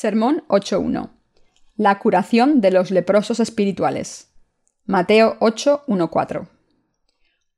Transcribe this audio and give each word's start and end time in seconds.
Sermón 0.00 0.44
8.1. 0.46 1.10
La 1.74 1.98
curación 1.98 2.60
de 2.60 2.70
los 2.70 2.92
leprosos 2.92 3.40
espirituales. 3.40 4.28
Mateo 4.86 5.36
8.1.4. 5.40 6.46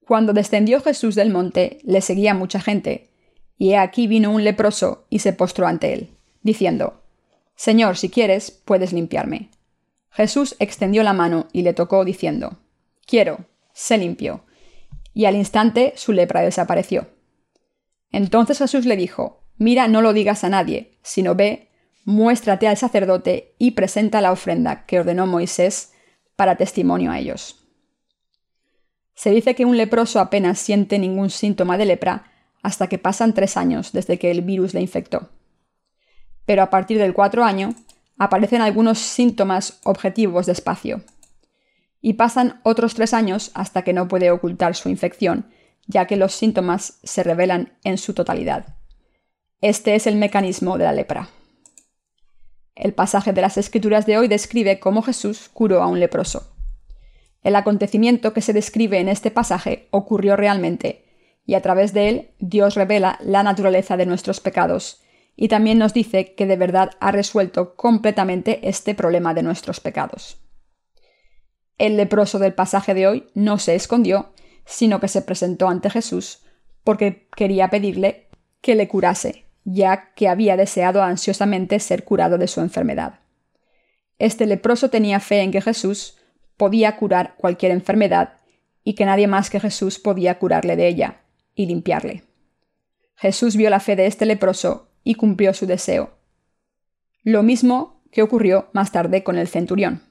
Cuando 0.07 0.33
descendió 0.33 0.81
Jesús 0.81 1.15
del 1.17 1.29
monte, 1.29 1.81
le 1.85 2.01
seguía 2.01 2.33
mucha 2.33 2.59
gente, 2.59 3.11
y 3.59 3.73
he 3.73 3.77
aquí 3.77 4.07
vino 4.07 4.31
un 4.31 4.43
leproso 4.43 5.05
y 5.11 5.19
se 5.19 5.35
postró 5.35 5.67
ante 5.67 5.93
él, 5.93 6.17
diciendo, 6.41 7.03
Señor, 7.57 7.99
si 7.99 8.09
quieres, 8.09 8.51
puedes 8.51 8.95
limpiarme. 8.95 9.51
Jesús 10.09 10.57
extendió 10.61 11.03
la 11.03 11.13
mano 11.13 11.47
y 11.53 11.61
le 11.61 11.75
tocó, 11.75 12.07
diciendo, 12.07 12.57
Quiero, 13.05 13.45
sé 13.75 13.99
limpio. 13.99 14.47
Y 15.13 15.27
al 15.27 15.37
instante 15.37 15.93
su 15.95 16.13
lepra 16.13 16.41
desapareció. 16.41 17.11
Entonces 18.11 18.57
Jesús 18.57 18.87
le 18.87 18.97
dijo, 18.97 19.43
Mira, 19.59 19.89
no 19.89 20.01
lo 20.01 20.15
digas 20.15 20.43
a 20.43 20.49
nadie, 20.49 20.97
sino 21.03 21.35
ve, 21.35 21.70
muéstrate 22.05 22.67
al 22.69 22.77
sacerdote 22.77 23.55
y 23.59 23.73
presenta 23.73 24.21
la 24.21 24.33
ofrenda 24.33 24.85
que 24.87 25.01
ordenó 25.01 25.27
Moisés 25.27 25.93
para 26.37 26.57
testimonio 26.57 27.11
a 27.11 27.19
ellos. 27.19 27.57
Se 29.15 29.31
dice 29.31 29.55
que 29.55 29.67
un 29.67 29.77
leproso 29.77 30.19
apenas 30.19 30.59
siente 30.59 30.99
ningún 30.99 31.31
síntoma 31.31 31.77
de 31.77 31.85
lepra 31.85 32.25
hasta 32.63 32.89
que 32.89 32.99
pasan 32.99 33.35
tres 33.35 33.57
años 33.57 33.93
desde 33.93 34.19
que 34.19 34.31
el 34.31 34.43
virus 34.43 34.75
le 34.75 34.81
infectó. 34.81 35.29
Pero 36.47 36.63
a 36.63 36.71
partir 36.71 36.99
del 36.99 37.15
cuatro 37.15 37.45
año 37.45 37.75
aparecen 38.19 38.63
algunos 38.63 38.99
síntomas 38.99 39.81
objetivos 39.85 40.47
despacio. 40.47 41.03
Y 42.01 42.15
pasan 42.15 42.61
otros 42.65 42.95
tres 42.95 43.13
años 43.13 43.51
hasta 43.55 43.83
que 43.83 43.93
no 43.93 44.09
puede 44.09 44.31
ocultar 44.31 44.75
su 44.75 44.89
infección, 44.89 45.51
ya 45.87 46.07
que 46.07 46.17
los 46.17 46.33
síntomas 46.33 46.99
se 47.03 47.23
revelan 47.23 47.75
en 47.85 47.99
su 47.99 48.15
totalidad. 48.15 48.77
Este 49.61 49.95
es 49.95 50.07
el 50.07 50.17
mecanismo 50.17 50.79
de 50.79 50.85
la 50.85 50.93
lepra. 50.93 51.29
El 52.81 52.95
pasaje 52.95 53.35
de 53.35 53.43
las 53.43 53.59
Escrituras 53.59 54.07
de 54.07 54.17
hoy 54.17 54.27
describe 54.27 54.81
cómo 54.81 55.03
Jesús 55.03 55.51
curó 55.53 55.83
a 55.83 55.87
un 55.87 56.01
leproso. 56.01 56.51
El 57.43 57.55
acontecimiento 57.55 58.33
que 58.33 58.41
se 58.41 58.55
describe 58.55 58.99
en 58.99 59.11
este 59.11 59.31
pasaje 59.31 59.87
ocurrió 59.91 60.35
realmente, 60.35 61.05
y 61.45 61.55
a 61.55 61.61
través 61.61 61.93
de 61.93 62.09
él 62.09 62.31
Dios 62.39 62.77
revela 62.77 63.19
la 63.21 63.43
naturaleza 63.43 63.99
de 63.99 64.07
nuestros 64.07 64.41
pecados, 64.41 65.03
y 65.37 65.49
también 65.49 65.77
nos 65.77 65.93
dice 65.93 66.35
que 66.35 66.47
de 66.47 66.57
verdad 66.57 66.93
ha 67.01 67.13
resuelto 67.13 67.77
completamente 67.77 68.67
este 68.67 68.95
problema 68.95 69.35
de 69.35 69.43
nuestros 69.43 69.81
pecados. 69.81 70.39
El 71.77 71.99
leproso 71.99 72.39
del 72.39 72.55
pasaje 72.55 72.95
de 72.95 73.07
hoy 73.07 73.27
no 73.35 73.59
se 73.59 73.75
escondió, 73.75 74.33
sino 74.65 75.01
que 75.01 75.09
se 75.09 75.21
presentó 75.21 75.69
ante 75.69 75.91
Jesús 75.91 76.45
porque 76.83 77.29
quería 77.37 77.69
pedirle 77.69 78.29
que 78.63 78.75
le 78.75 78.89
curase, 78.89 79.45
ya 79.65 80.13
que 80.15 80.29
había 80.29 80.57
deseado 80.57 81.03
ansiosamente 81.03 81.81
ser 81.81 82.05
curado 82.05 82.39
de 82.39 82.49
su 82.49 82.61
enfermedad. 82.61 83.21
Este 84.19 84.47
leproso 84.47 84.91
tenía 84.91 85.21
fe 85.21 85.41
en 85.41 85.51
que 85.51 85.61
Jesús 85.61 86.19
podía 86.57 86.97
curar 86.97 87.35
cualquier 87.37 87.73
enfermedad 87.73 88.35
y 88.85 88.95
que 88.95 89.05
nadie 89.05 89.27
más 89.27 89.51
que 89.51 89.61
Jesús 89.61 89.99
podía 89.99 90.39
curarle 90.39 90.77
de 90.77 90.89
ella 90.89 91.21
y 91.55 91.67
limpiarle. 91.67 92.25
Jesús 93.17 93.57
vio 93.57 93.71
la 93.71 93.81
fe 93.81 93.97
de 93.97 94.07
este 94.07 94.27
leproso 94.27 94.91
y 95.05 95.15
cumplió 95.15 95.55
su 95.55 95.67
deseo. 95.67 96.19
Lo 97.23 97.43
mismo 97.43 98.03
que 98.11 98.23
ocurrió 98.23 98.69
más 98.73 98.93
tarde 98.93 99.23
con 99.23 99.39
el 99.39 99.49
centurión. 99.49 100.03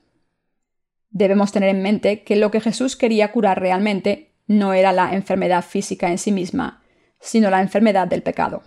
Debemos 1.09 1.51
tener 1.51 1.69
en 1.69 1.81
mente 1.81 2.23
que 2.23 2.35
lo 2.35 2.51
que 2.51 2.61
Jesús 2.61 2.95
quería 2.95 3.31
curar 3.31 3.59
realmente 3.59 4.35
no 4.47 4.73
era 4.73 4.91
la 4.91 5.13
enfermedad 5.13 5.63
física 5.63 6.09
en 6.09 6.17
sí 6.17 6.31
misma, 6.31 6.83
sino 7.19 7.49
la 7.49 7.61
enfermedad 7.61 8.07
del 8.07 8.23
pecado. 8.23 8.63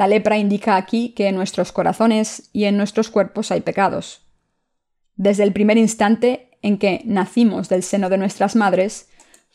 La 0.00 0.06
lepra 0.06 0.38
indica 0.38 0.76
aquí 0.76 1.10
que 1.10 1.28
en 1.28 1.34
nuestros 1.34 1.72
corazones 1.72 2.48
y 2.54 2.64
en 2.64 2.78
nuestros 2.78 3.10
cuerpos 3.10 3.50
hay 3.50 3.60
pecados. 3.60 4.22
Desde 5.16 5.42
el 5.42 5.52
primer 5.52 5.76
instante 5.76 6.56
en 6.62 6.78
que 6.78 7.02
nacimos 7.04 7.68
del 7.68 7.82
seno 7.82 8.08
de 8.08 8.16
nuestras 8.16 8.56
madres, 8.56 9.10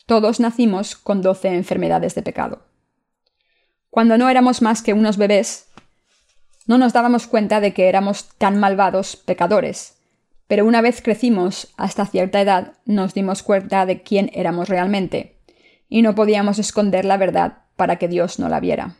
todos 0.05 0.39
nacimos 0.39 0.97
con 0.97 1.23
doce 1.23 1.47
enfermedades 1.47 2.13
de 2.13 2.21
pecado. 2.21 2.61
Cuando 3.89 4.19
no 4.19 4.29
éramos 4.29 4.61
más 4.61 4.83
que 4.83 4.93
unos 4.93 5.17
bebés, 5.17 5.65
no 6.67 6.77
nos 6.77 6.93
dábamos 6.93 7.25
cuenta 7.25 7.59
de 7.59 7.73
que 7.73 7.89
éramos 7.89 8.29
tan 8.37 8.59
malvados 8.59 9.15
pecadores, 9.15 9.97
pero 10.45 10.67
una 10.67 10.81
vez 10.81 11.01
crecimos 11.01 11.73
hasta 11.75 12.05
cierta 12.05 12.39
edad 12.39 12.73
nos 12.85 13.15
dimos 13.15 13.41
cuenta 13.41 13.87
de 13.87 14.03
quién 14.03 14.29
éramos 14.31 14.69
realmente, 14.69 15.39
y 15.89 16.03
no 16.03 16.13
podíamos 16.13 16.59
esconder 16.59 17.03
la 17.03 17.17
verdad 17.17 17.63
para 17.75 17.95
que 17.95 18.07
Dios 18.07 18.37
no 18.37 18.47
la 18.47 18.59
viera. 18.59 18.97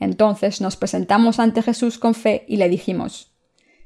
Entonces 0.00 0.60
nos 0.60 0.76
presentamos 0.76 1.38
ante 1.38 1.62
Jesús 1.62 1.98
con 1.98 2.14
fe 2.14 2.44
y 2.48 2.56
le 2.56 2.68
dijimos, 2.68 3.32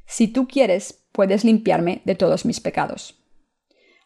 Si 0.07 0.29
tú 0.29 0.49
quieres, 0.49 1.05
puedes 1.13 1.45
limpiarme 1.45 2.01
de 2.05 2.15
todos 2.15 2.47
mis 2.47 2.61
pecados. 2.61 3.19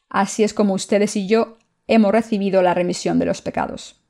Así 0.09 0.43
es 0.43 0.55
como 0.55 0.75
ustedes 0.75 1.15
y 1.17 1.29
yo 1.29 1.59
hemos 1.87 2.11
recibido 2.11 2.63
la 2.63 2.75
remisión 2.75 3.19
de 3.19 3.27
los 3.27 3.43
pecados. 3.43 4.03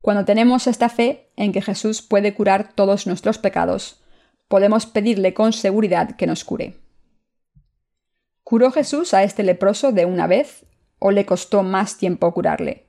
Cuando 0.00 0.24
tenemos 0.24 0.66
esta 0.66 0.88
fe 0.88 1.30
en 1.36 1.52
que 1.52 1.62
Jesús 1.62 2.02
puede 2.02 2.34
curar 2.34 2.72
todos 2.74 3.06
nuestros 3.06 3.38
pecados, 3.38 4.02
podemos 4.48 4.84
pedirle 4.84 5.32
con 5.32 5.52
seguridad 5.52 6.16
que 6.16 6.26
nos 6.26 6.44
cure. 6.44 6.76
¿Curó 8.42 8.72
Jesús 8.72 9.14
a 9.14 9.22
este 9.22 9.44
leproso 9.44 9.92
de 9.92 10.04
una 10.04 10.26
vez 10.26 10.66
o 10.98 11.12
le 11.12 11.24
costó 11.24 11.62
más 11.62 11.96
tiempo 11.96 12.32
curarle? 12.34 12.88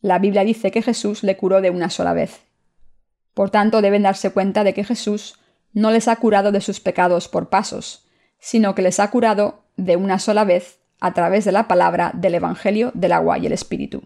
La 0.00 0.18
Biblia 0.18 0.44
dice 0.44 0.72
que 0.72 0.82
Jesús 0.82 1.22
le 1.22 1.36
curó 1.36 1.60
de 1.60 1.70
una 1.70 1.90
sola 1.90 2.12
vez. 2.12 2.49
Por 3.40 3.48
tanto, 3.48 3.80
deben 3.80 4.02
darse 4.02 4.32
cuenta 4.32 4.64
de 4.64 4.74
que 4.74 4.84
Jesús 4.84 5.40
no 5.72 5.92
les 5.92 6.08
ha 6.08 6.16
curado 6.16 6.52
de 6.52 6.60
sus 6.60 6.78
pecados 6.78 7.26
por 7.26 7.48
pasos, 7.48 8.06
sino 8.38 8.74
que 8.74 8.82
les 8.82 9.00
ha 9.00 9.10
curado 9.10 9.62
de 9.78 9.96
una 9.96 10.18
sola 10.18 10.44
vez 10.44 10.80
a 11.00 11.14
través 11.14 11.46
de 11.46 11.52
la 11.52 11.66
palabra 11.66 12.10
del 12.12 12.34
Evangelio 12.34 12.90
del 12.92 13.12
agua 13.12 13.38
y 13.38 13.46
el 13.46 13.54
Espíritu. 13.54 14.02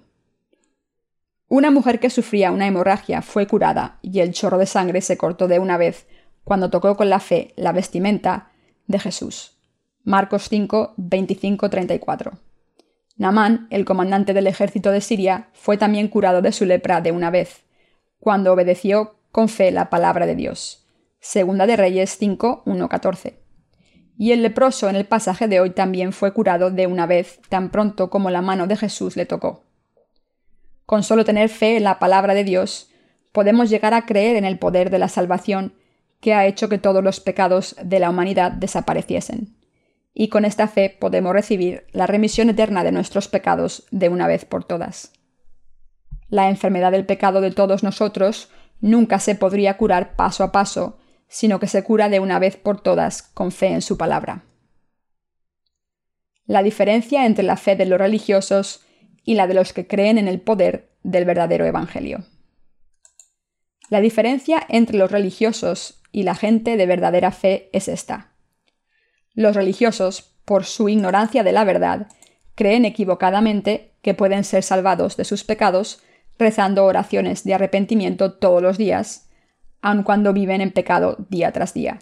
Una 1.48 1.72
mujer 1.72 1.98
que 1.98 2.10
sufría 2.10 2.52
una 2.52 2.68
hemorragia 2.68 3.22
fue 3.22 3.48
curada 3.48 3.98
y 4.02 4.20
el 4.20 4.30
chorro 4.30 4.56
de 4.56 4.66
sangre 4.66 5.00
se 5.00 5.16
cortó 5.16 5.48
de 5.48 5.58
una 5.58 5.78
vez 5.78 6.06
cuando 6.44 6.70
tocó 6.70 6.96
con 6.96 7.10
la 7.10 7.18
fe 7.18 7.54
la 7.56 7.72
vestimenta 7.72 8.52
de 8.86 9.00
Jesús. 9.00 9.58
Marcos 10.04 10.48
5, 10.48 10.94
25, 10.96 11.70
34. 11.70 12.38
Namán, 13.16 13.66
el 13.70 13.84
comandante 13.84 14.32
del 14.32 14.46
ejército 14.46 14.92
de 14.92 15.00
Siria, 15.00 15.48
fue 15.54 15.76
también 15.76 16.06
curado 16.06 16.40
de 16.40 16.52
su 16.52 16.64
lepra 16.66 17.00
de 17.00 17.10
una 17.10 17.30
vez, 17.30 17.64
cuando 18.20 18.52
obedeció 18.52 19.16
con 19.34 19.48
fe 19.48 19.72
la 19.72 19.90
palabra 19.90 20.26
de 20.26 20.36
Dios. 20.36 20.86
Segunda 21.18 21.66
de 21.66 21.74
Reyes 21.74 22.18
5, 22.18 22.62
1, 22.66 22.88
14. 22.88 23.40
Y 24.16 24.30
el 24.30 24.44
leproso 24.44 24.88
en 24.88 24.94
el 24.94 25.06
pasaje 25.06 25.48
de 25.48 25.58
hoy 25.58 25.70
también 25.70 26.12
fue 26.12 26.32
curado 26.32 26.70
de 26.70 26.86
una 26.86 27.04
vez, 27.06 27.40
tan 27.48 27.70
pronto 27.70 28.10
como 28.10 28.30
la 28.30 28.42
mano 28.42 28.68
de 28.68 28.76
Jesús 28.76 29.16
le 29.16 29.26
tocó. 29.26 29.64
Con 30.86 31.02
solo 31.02 31.24
tener 31.24 31.48
fe 31.48 31.76
en 31.76 31.82
la 31.82 31.98
palabra 31.98 32.32
de 32.32 32.44
Dios, 32.44 32.92
podemos 33.32 33.70
llegar 33.70 33.92
a 33.92 34.06
creer 34.06 34.36
en 34.36 34.44
el 34.44 34.60
poder 34.60 34.90
de 34.90 35.00
la 35.00 35.08
salvación 35.08 35.74
que 36.20 36.32
ha 36.32 36.46
hecho 36.46 36.68
que 36.68 36.78
todos 36.78 37.02
los 37.02 37.18
pecados 37.18 37.74
de 37.82 37.98
la 37.98 38.10
humanidad 38.10 38.52
desapareciesen. 38.52 39.56
Y 40.14 40.28
con 40.28 40.44
esta 40.44 40.68
fe 40.68 40.96
podemos 41.00 41.32
recibir 41.32 41.88
la 41.90 42.06
remisión 42.06 42.50
eterna 42.50 42.84
de 42.84 42.92
nuestros 42.92 43.26
pecados 43.26 43.84
de 43.90 44.10
una 44.10 44.28
vez 44.28 44.44
por 44.44 44.62
todas. 44.62 45.10
La 46.28 46.48
enfermedad 46.48 46.92
del 46.92 47.04
pecado 47.04 47.40
de 47.40 47.50
todos 47.50 47.82
nosotros 47.82 48.48
nunca 48.80 49.18
se 49.18 49.34
podría 49.34 49.76
curar 49.76 50.16
paso 50.16 50.44
a 50.44 50.52
paso, 50.52 50.98
sino 51.28 51.58
que 51.58 51.66
se 51.66 51.82
cura 51.82 52.08
de 52.08 52.20
una 52.20 52.38
vez 52.38 52.56
por 52.56 52.80
todas 52.80 53.22
con 53.22 53.50
fe 53.50 53.68
en 53.68 53.82
su 53.82 53.96
palabra. 53.96 54.44
La 56.46 56.62
diferencia 56.62 57.26
entre 57.26 57.44
la 57.44 57.56
fe 57.56 57.74
de 57.74 57.86
los 57.86 57.98
religiosos 57.98 58.84
y 59.24 59.34
la 59.34 59.46
de 59.46 59.54
los 59.54 59.72
que 59.72 59.86
creen 59.86 60.18
en 60.18 60.28
el 60.28 60.40
poder 60.40 60.90
del 61.02 61.24
verdadero 61.24 61.64
Evangelio. 61.64 62.24
La 63.88 64.00
diferencia 64.00 64.64
entre 64.68 64.98
los 64.98 65.10
religiosos 65.10 66.02
y 66.12 66.22
la 66.22 66.34
gente 66.34 66.76
de 66.76 66.86
verdadera 66.86 67.32
fe 67.32 67.70
es 67.72 67.88
esta. 67.88 68.32
Los 69.34 69.56
religiosos, 69.56 70.34
por 70.44 70.64
su 70.64 70.88
ignorancia 70.88 71.42
de 71.42 71.52
la 71.52 71.64
verdad, 71.64 72.08
creen 72.54 72.84
equivocadamente 72.84 73.94
que 74.02 74.14
pueden 74.14 74.44
ser 74.44 74.62
salvados 74.62 75.16
de 75.16 75.24
sus 75.24 75.44
pecados 75.44 76.02
rezando 76.38 76.84
oraciones 76.84 77.44
de 77.44 77.54
arrepentimiento 77.54 78.32
todos 78.32 78.62
los 78.62 78.78
días, 78.78 79.30
aun 79.80 80.02
cuando 80.02 80.32
viven 80.32 80.60
en 80.60 80.72
pecado 80.72 81.16
día 81.28 81.52
tras 81.52 81.74
día. 81.74 81.98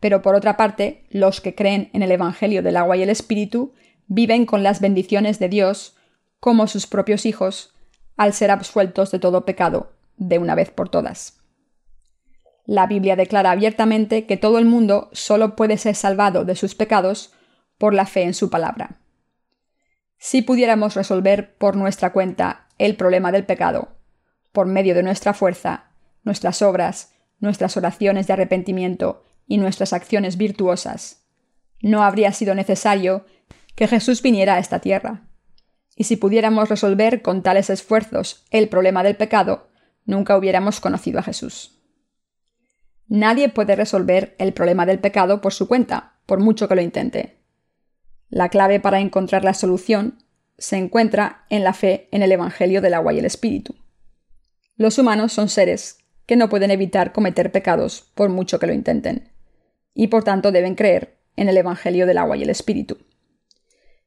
Pero 0.00 0.22
por 0.22 0.34
otra 0.34 0.56
parte, 0.56 1.04
los 1.10 1.40
que 1.40 1.54
creen 1.54 1.90
en 1.92 2.02
el 2.02 2.10
Evangelio 2.10 2.62
del 2.62 2.76
agua 2.76 2.96
y 2.96 3.02
el 3.02 3.10
Espíritu 3.10 3.74
viven 4.06 4.46
con 4.46 4.62
las 4.62 4.80
bendiciones 4.80 5.38
de 5.38 5.48
Dios 5.48 5.96
como 6.40 6.66
sus 6.66 6.86
propios 6.86 7.26
hijos, 7.26 7.74
al 8.16 8.32
ser 8.32 8.50
absueltos 8.50 9.10
de 9.10 9.18
todo 9.18 9.44
pecado 9.44 9.92
de 10.16 10.38
una 10.38 10.54
vez 10.54 10.70
por 10.70 10.88
todas. 10.88 11.38
La 12.66 12.86
Biblia 12.86 13.16
declara 13.16 13.50
abiertamente 13.50 14.26
que 14.26 14.36
todo 14.36 14.58
el 14.58 14.64
mundo 14.64 15.10
solo 15.12 15.56
puede 15.56 15.76
ser 15.76 15.94
salvado 15.94 16.44
de 16.44 16.54
sus 16.54 16.74
pecados 16.74 17.32
por 17.78 17.94
la 17.94 18.06
fe 18.06 18.22
en 18.22 18.34
su 18.34 18.50
palabra. 18.50 19.00
Si 20.18 20.42
pudiéramos 20.42 20.94
resolver 20.94 21.56
por 21.56 21.76
nuestra 21.76 22.12
cuenta 22.12 22.68
el 22.80 22.96
problema 22.96 23.30
del 23.30 23.44
pecado, 23.44 23.88
por 24.52 24.66
medio 24.66 24.94
de 24.94 25.02
nuestra 25.02 25.34
fuerza, 25.34 25.90
nuestras 26.24 26.62
obras, 26.62 27.12
nuestras 27.38 27.76
oraciones 27.76 28.26
de 28.26 28.32
arrepentimiento 28.32 29.22
y 29.46 29.58
nuestras 29.58 29.92
acciones 29.92 30.38
virtuosas, 30.38 31.26
no 31.82 32.02
habría 32.02 32.32
sido 32.32 32.54
necesario 32.54 33.26
que 33.74 33.86
Jesús 33.86 34.22
viniera 34.22 34.54
a 34.54 34.58
esta 34.58 34.78
tierra. 34.78 35.28
Y 35.94 36.04
si 36.04 36.16
pudiéramos 36.16 36.70
resolver 36.70 37.20
con 37.20 37.42
tales 37.42 37.68
esfuerzos 37.68 38.46
el 38.50 38.70
problema 38.70 39.02
del 39.02 39.16
pecado, 39.16 39.68
nunca 40.06 40.38
hubiéramos 40.38 40.80
conocido 40.80 41.18
a 41.18 41.22
Jesús. 41.22 41.82
Nadie 43.08 43.50
puede 43.50 43.76
resolver 43.76 44.36
el 44.38 44.54
problema 44.54 44.86
del 44.86 45.00
pecado 45.00 45.42
por 45.42 45.52
su 45.52 45.68
cuenta, 45.68 46.14
por 46.24 46.40
mucho 46.40 46.66
que 46.66 46.76
lo 46.76 46.80
intente. 46.80 47.36
La 48.30 48.48
clave 48.48 48.80
para 48.80 49.00
encontrar 49.00 49.44
la 49.44 49.52
solución 49.52 50.22
se 50.60 50.76
encuentra 50.76 51.46
en 51.48 51.64
la 51.64 51.72
fe 51.72 52.08
en 52.12 52.22
el 52.22 52.30
Evangelio 52.30 52.82
del 52.82 52.94
agua 52.94 53.14
y 53.14 53.18
el 53.18 53.24
Espíritu. 53.24 53.74
Los 54.76 54.98
humanos 54.98 55.32
son 55.32 55.48
seres 55.48 55.98
que 56.26 56.36
no 56.36 56.48
pueden 56.50 56.70
evitar 56.70 57.12
cometer 57.12 57.50
pecados 57.50 58.12
por 58.14 58.28
mucho 58.28 58.58
que 58.58 58.66
lo 58.66 58.74
intenten, 58.74 59.32
y 59.94 60.08
por 60.08 60.22
tanto 60.22 60.52
deben 60.52 60.74
creer 60.74 61.16
en 61.34 61.48
el 61.48 61.56
Evangelio 61.56 62.06
del 62.06 62.18
agua 62.18 62.36
y 62.36 62.42
el 62.42 62.50
Espíritu. 62.50 62.98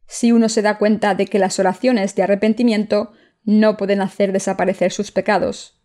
Si 0.06 0.32
uno 0.32 0.48
se 0.48 0.62
da 0.62 0.78
cuenta 0.78 1.16
de 1.16 1.26
que 1.26 1.40
las 1.40 1.58
oraciones 1.58 2.14
de 2.14 2.22
arrepentimiento 2.22 3.14
no 3.44 3.76
pueden 3.76 4.02
hacer 4.02 4.32
desaparecer 4.32 4.92
sus 4.92 5.12
pecados, 5.12 5.82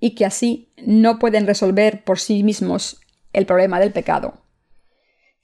y 0.00 0.16
que 0.16 0.26
así 0.26 0.72
no 0.76 1.20
pueden 1.20 1.46
resolver 1.46 2.02
por 2.02 2.18
sí 2.18 2.42
mismos 2.42 3.00
el 3.32 3.46
problema 3.46 3.78
del 3.78 3.92
pecado. 3.92 4.42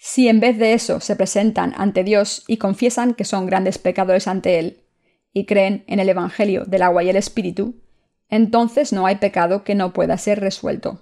Si 0.07 0.29
en 0.29 0.39
vez 0.39 0.59
de 0.59 0.75
eso 0.75 1.01
se 1.01 1.17
presentan 1.17 1.73
ante 1.79 2.05
Dios 2.05 2.45
y 2.47 2.59
confiesan 2.59 3.15
que 3.15 3.25
son 3.25 3.47
grandes 3.47 3.79
pecadores 3.79 4.29
ante 4.29 4.59
Él, 4.59 4.85
y 5.33 5.47
creen 5.47 5.83
en 5.87 5.99
el 5.99 6.11
Evangelio 6.11 6.67
del 6.67 6.83
agua 6.83 7.03
y 7.03 7.09
el 7.09 7.17
Espíritu, 7.17 7.81
entonces 8.29 8.93
no 8.93 9.07
hay 9.07 9.17
pecado 9.17 9.65
que 9.65 9.75
no 9.75 9.95
pueda 9.95 10.19
ser 10.19 10.41
resuelto. 10.41 11.01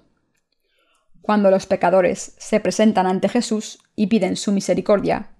Cuando 1.20 1.50
los 1.50 1.66
pecadores 1.66 2.36
se 2.38 2.60
presentan 2.60 3.08
ante 3.08 3.28
Jesús 3.28 3.80
y 3.96 4.06
piden 4.06 4.36
su 4.36 4.52
misericordia, 4.52 5.30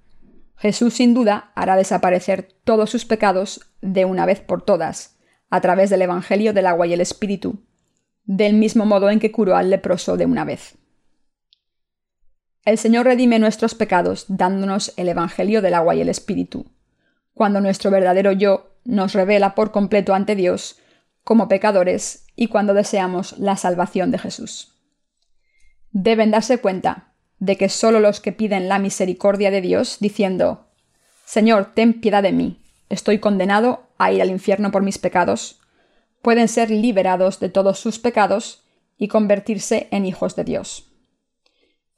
Jesús 0.57 0.95
sin 0.95 1.15
duda 1.15 1.53
hará 1.55 1.77
desaparecer 1.77 2.49
todos 2.65 2.91
sus 2.91 3.05
pecados 3.05 3.71
de 3.81 4.05
una 4.05 4.27
vez 4.27 4.41
por 4.41 4.65
todas, 4.65 5.21
a 5.51 5.61
través 5.61 5.89
del 5.89 6.03
Evangelio 6.03 6.53
del 6.53 6.67
agua 6.67 6.89
y 6.89 6.95
el 6.95 7.01
Espíritu, 7.01 7.65
del 8.25 8.55
mismo 8.55 8.87
modo 8.87 9.09
en 9.09 9.21
que 9.21 9.31
curó 9.31 9.55
al 9.55 9.71
leproso 9.71 10.17
de 10.17 10.27
una 10.27 10.45
vez. 10.45 10.82
El 12.65 12.79
Señor 12.79 13.07
redime 13.07 13.41
nuestros 13.41 13.75
pecados 13.75 14.27
dándonos 14.29 14.93
el 14.97 15.09
Evangelio 15.09 15.63
del 15.63 15.75
agua 15.75 15.97
y 15.97 16.01
el 16.01 16.09
Espíritu. 16.09 16.67
Cuando 17.35 17.61
nuestro 17.61 17.91
verdadero 17.91 18.31
yo 18.31 18.77
nos 18.85 19.15
revela 19.15 19.57
por 19.57 19.73
completo 19.73 20.15
ante 20.15 20.37
Dios 20.37 20.79
como 21.25 21.49
pecadores 21.49 22.27
y 22.37 22.47
cuando 22.47 22.73
deseamos 22.73 23.37
la 23.39 23.57
salvación 23.57 24.13
de 24.13 24.19
Jesús. 24.19 24.77
Deben 25.91 26.31
darse 26.31 26.59
cuenta 26.59 27.15
de 27.41 27.57
que 27.57 27.69
solo 27.69 27.99
los 27.99 28.21
que 28.21 28.31
piden 28.31 28.69
la 28.69 28.79
misericordia 28.79 29.51
de 29.51 29.61
Dios, 29.61 29.97
diciendo, 29.99 30.69
Señor, 31.25 31.73
ten 31.75 32.01
piedad 32.01 32.23
de 32.23 32.33
mí, 32.33 32.63
estoy 32.89 33.19
condenado 33.19 33.89
a 33.99 34.13
ir 34.13 34.23
al 34.23 34.31
infierno 34.31 34.71
por 34.71 34.83
mis 34.83 34.99
pecados, 34.99 35.61
pueden 36.23 36.47
ser 36.47 36.71
liberados 36.71 37.41
de 37.41 37.49
todos 37.49 37.81
sus 37.81 37.99
pecados 37.99 38.63
y 38.97 39.09
convertirse 39.09 39.89
en 39.91 40.07
hijos 40.07 40.37
de 40.37 40.45
Dios. 40.45 40.92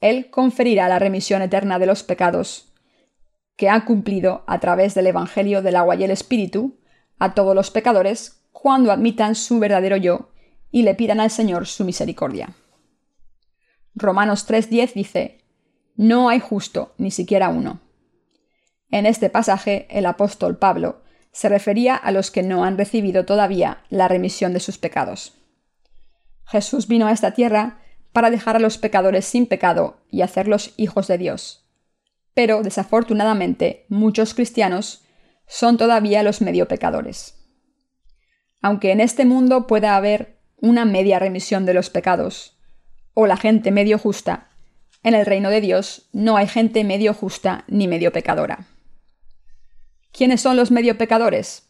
Él 0.05 0.29
conferirá 0.29 0.87
la 0.87 0.99
remisión 0.99 1.41
eterna 1.41 1.79
de 1.79 1.87
los 1.87 2.03
pecados 2.03 2.75
que 3.57 3.71
han 3.71 3.87
cumplido 3.87 4.45
a 4.47 4.61
través 4.61 4.95
del 4.95 5.07
Evangelio 5.07 5.63
del 5.63 5.77
agua 5.77 5.97
y 5.97 6.05
el 6.05 6.11
Espíritu 6.11 6.79
a 7.19 7.33
todos 7.33 7.55
los 7.55 7.71
pecadores 7.71 8.45
cuando 8.53 8.93
admitan 8.93 9.35
su 9.35 9.59
verdadero 9.59 9.97
yo 9.97 10.29
y 10.71 10.83
le 10.83 10.95
pidan 10.95 11.21
al 11.21 11.31
Señor 11.31 11.67
su 11.67 11.87
misericordia. 11.87 12.51
Romanos 13.95 14.47
3:10 14.47 14.93
dice, 14.93 15.39
No 15.97 16.29
hay 16.29 16.39
justo, 16.39 16.93
ni 16.99 17.11
siquiera 17.11 17.49
uno. 17.49 17.81
En 18.91 19.07
este 19.07 19.31
pasaje 19.31 19.87
el 19.89 20.05
apóstol 20.05 20.59
Pablo 20.59 21.01
se 21.33 21.49
refería 21.49 21.97
a 21.97 22.13
los 22.13 22.31
que 22.31 22.43
no 22.43 22.65
han 22.65 22.77
recibido 22.77 23.25
todavía 23.25 23.83
la 23.89 24.07
remisión 24.07 24.53
de 24.53 24.61
sus 24.61 24.77
pecados. 24.77 25.33
Jesús 26.45 26.89
vino 26.89 27.07
a 27.07 27.13
esta 27.13 27.31
tierra 27.31 27.81
para 28.15 28.31
dejar 28.31 28.55
a 28.55 28.61
los 28.61 28.79
pecadores 28.79 29.25
sin 29.25 29.47
pecado 29.47 29.99
y 30.09 30.23
hacerlos 30.23 30.73
hijos 30.77 31.09
de 31.09 31.19
Dios. 31.19 31.69
Pero, 32.33 32.63
desafortunadamente, 32.63 33.87
muchos 33.89 34.35
cristianos 34.35 35.05
son 35.49 35.77
todavía 35.77 36.23
los 36.23 36.41
medio 36.41 36.69
pecadores. 36.69 37.35
Aunque 38.63 38.93
en 38.93 39.01
este 39.01 39.25
mundo 39.25 39.67
pueda 39.67 39.97
haber 39.97 40.39
una 40.59 40.85
media 40.85 41.19
remisión 41.19 41.67
de 41.67 41.75
los 41.75 41.91
pecados, 41.91 42.57
o 43.15 43.27
la 43.27 43.37
gente 43.37 43.73
medio 43.73 43.99
justa, 43.99 44.49
en 45.03 45.15
el 45.15 45.27
reino 45.27 45.51
de 45.51 45.61
Dios 45.61 46.09
no 46.13 46.37
hay 46.37 46.47
gente 46.47 46.85
medio 46.85 47.15
justa 47.15 47.65
ni 47.67 47.89
medio 47.89 48.13
pecadora. 48.13 48.69
¿Quiénes 50.13 50.41
son 50.41 50.57
los 50.57 50.71
medio 50.71 50.97
pecadores? 50.99 51.69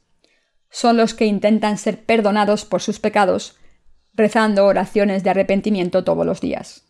Son 0.69 0.99
los 0.99 1.14
que 1.14 1.25
intentan 1.25 1.79
ser 1.79 2.05
perdonados 2.05 2.67
por 2.67 2.82
sus 2.82 3.00
pecados, 3.00 3.56
rezando 4.14 4.66
oraciones 4.66 5.25
de 5.25 5.31
arrepentimiento 5.31 6.05
todos 6.05 6.25
los 6.25 6.40
días. 6.40 6.84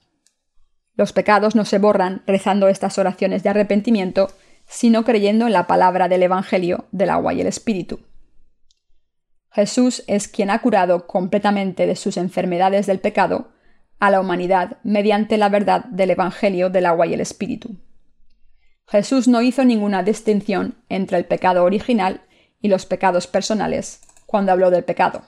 Los 0.96 1.12
pecados 1.12 1.56
no 1.56 1.64
se 1.64 1.78
borran 1.78 2.22
rezando 2.26 2.68
estas 2.68 2.98
oraciones 2.98 3.42
de 3.42 3.48
arrepentimiento, 3.48 4.28
sino 4.66 5.04
creyendo 5.04 5.46
en 5.46 5.52
la 5.52 5.66
palabra 5.66 6.08
del 6.08 6.22
Evangelio 6.22 6.86
del 6.92 7.10
agua 7.10 7.34
y 7.34 7.40
el 7.40 7.46
Espíritu. 7.46 8.00
Jesús 9.50 10.04
es 10.06 10.28
quien 10.28 10.50
ha 10.50 10.60
curado 10.60 11.06
completamente 11.06 11.86
de 11.86 11.96
sus 11.96 12.16
enfermedades 12.16 12.86
del 12.86 12.98
pecado 12.98 13.52
a 14.00 14.10
la 14.10 14.20
humanidad 14.20 14.78
mediante 14.82 15.38
la 15.38 15.48
verdad 15.48 15.84
del 15.84 16.10
Evangelio 16.10 16.70
del 16.70 16.86
agua 16.86 17.06
y 17.06 17.14
el 17.14 17.20
Espíritu. 17.20 17.76
Jesús 18.86 19.28
no 19.28 19.42
hizo 19.42 19.64
ninguna 19.64 20.02
distinción 20.02 20.74
entre 20.88 21.18
el 21.18 21.24
pecado 21.24 21.64
original 21.64 22.22
y 22.60 22.68
los 22.68 22.86
pecados 22.86 23.26
personales 23.26 24.00
cuando 24.26 24.52
habló 24.52 24.70
del 24.70 24.84
pecado, 24.84 25.22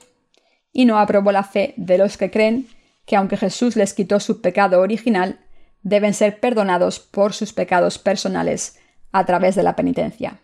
y 0.77 0.85
no 0.85 0.99
aprobó 0.99 1.33
la 1.33 1.43
fe 1.43 1.73
de 1.79 1.97
los 1.97 2.19
que 2.19 2.31
creen 2.31 2.69
que 3.07 3.17
aunque 3.17 3.39
Jesús 3.39 3.77
les 3.77 3.95
quitó 3.95 4.21
su 4.21 4.43
pecado 4.43 4.83
original, 4.83 5.41
deben 5.81 6.13
ser 6.13 6.39
perdonados 6.39 7.01
por 7.01 7.33
sus 7.33 7.55
pecados 7.55 7.97
personales 7.99 8.79
a 9.11 9.25
través 9.25 9.55
de 9.55 9.63
la 9.63 9.75
penitencia. 9.75 10.39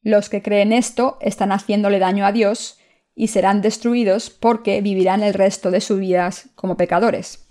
Los 0.00 0.30
que 0.30 0.40
creen 0.40 0.72
esto 0.72 1.18
están 1.20 1.52
haciéndole 1.52 1.98
daño 1.98 2.24
a 2.24 2.32
Dios 2.32 2.78
y 3.14 3.28
serán 3.28 3.60
destruidos 3.60 4.30
porque 4.30 4.80
vivirán 4.80 5.22
el 5.22 5.34
resto 5.34 5.70
de 5.70 5.82
sus 5.82 6.00
vidas 6.00 6.48
como 6.54 6.78
pecadores. 6.78 7.46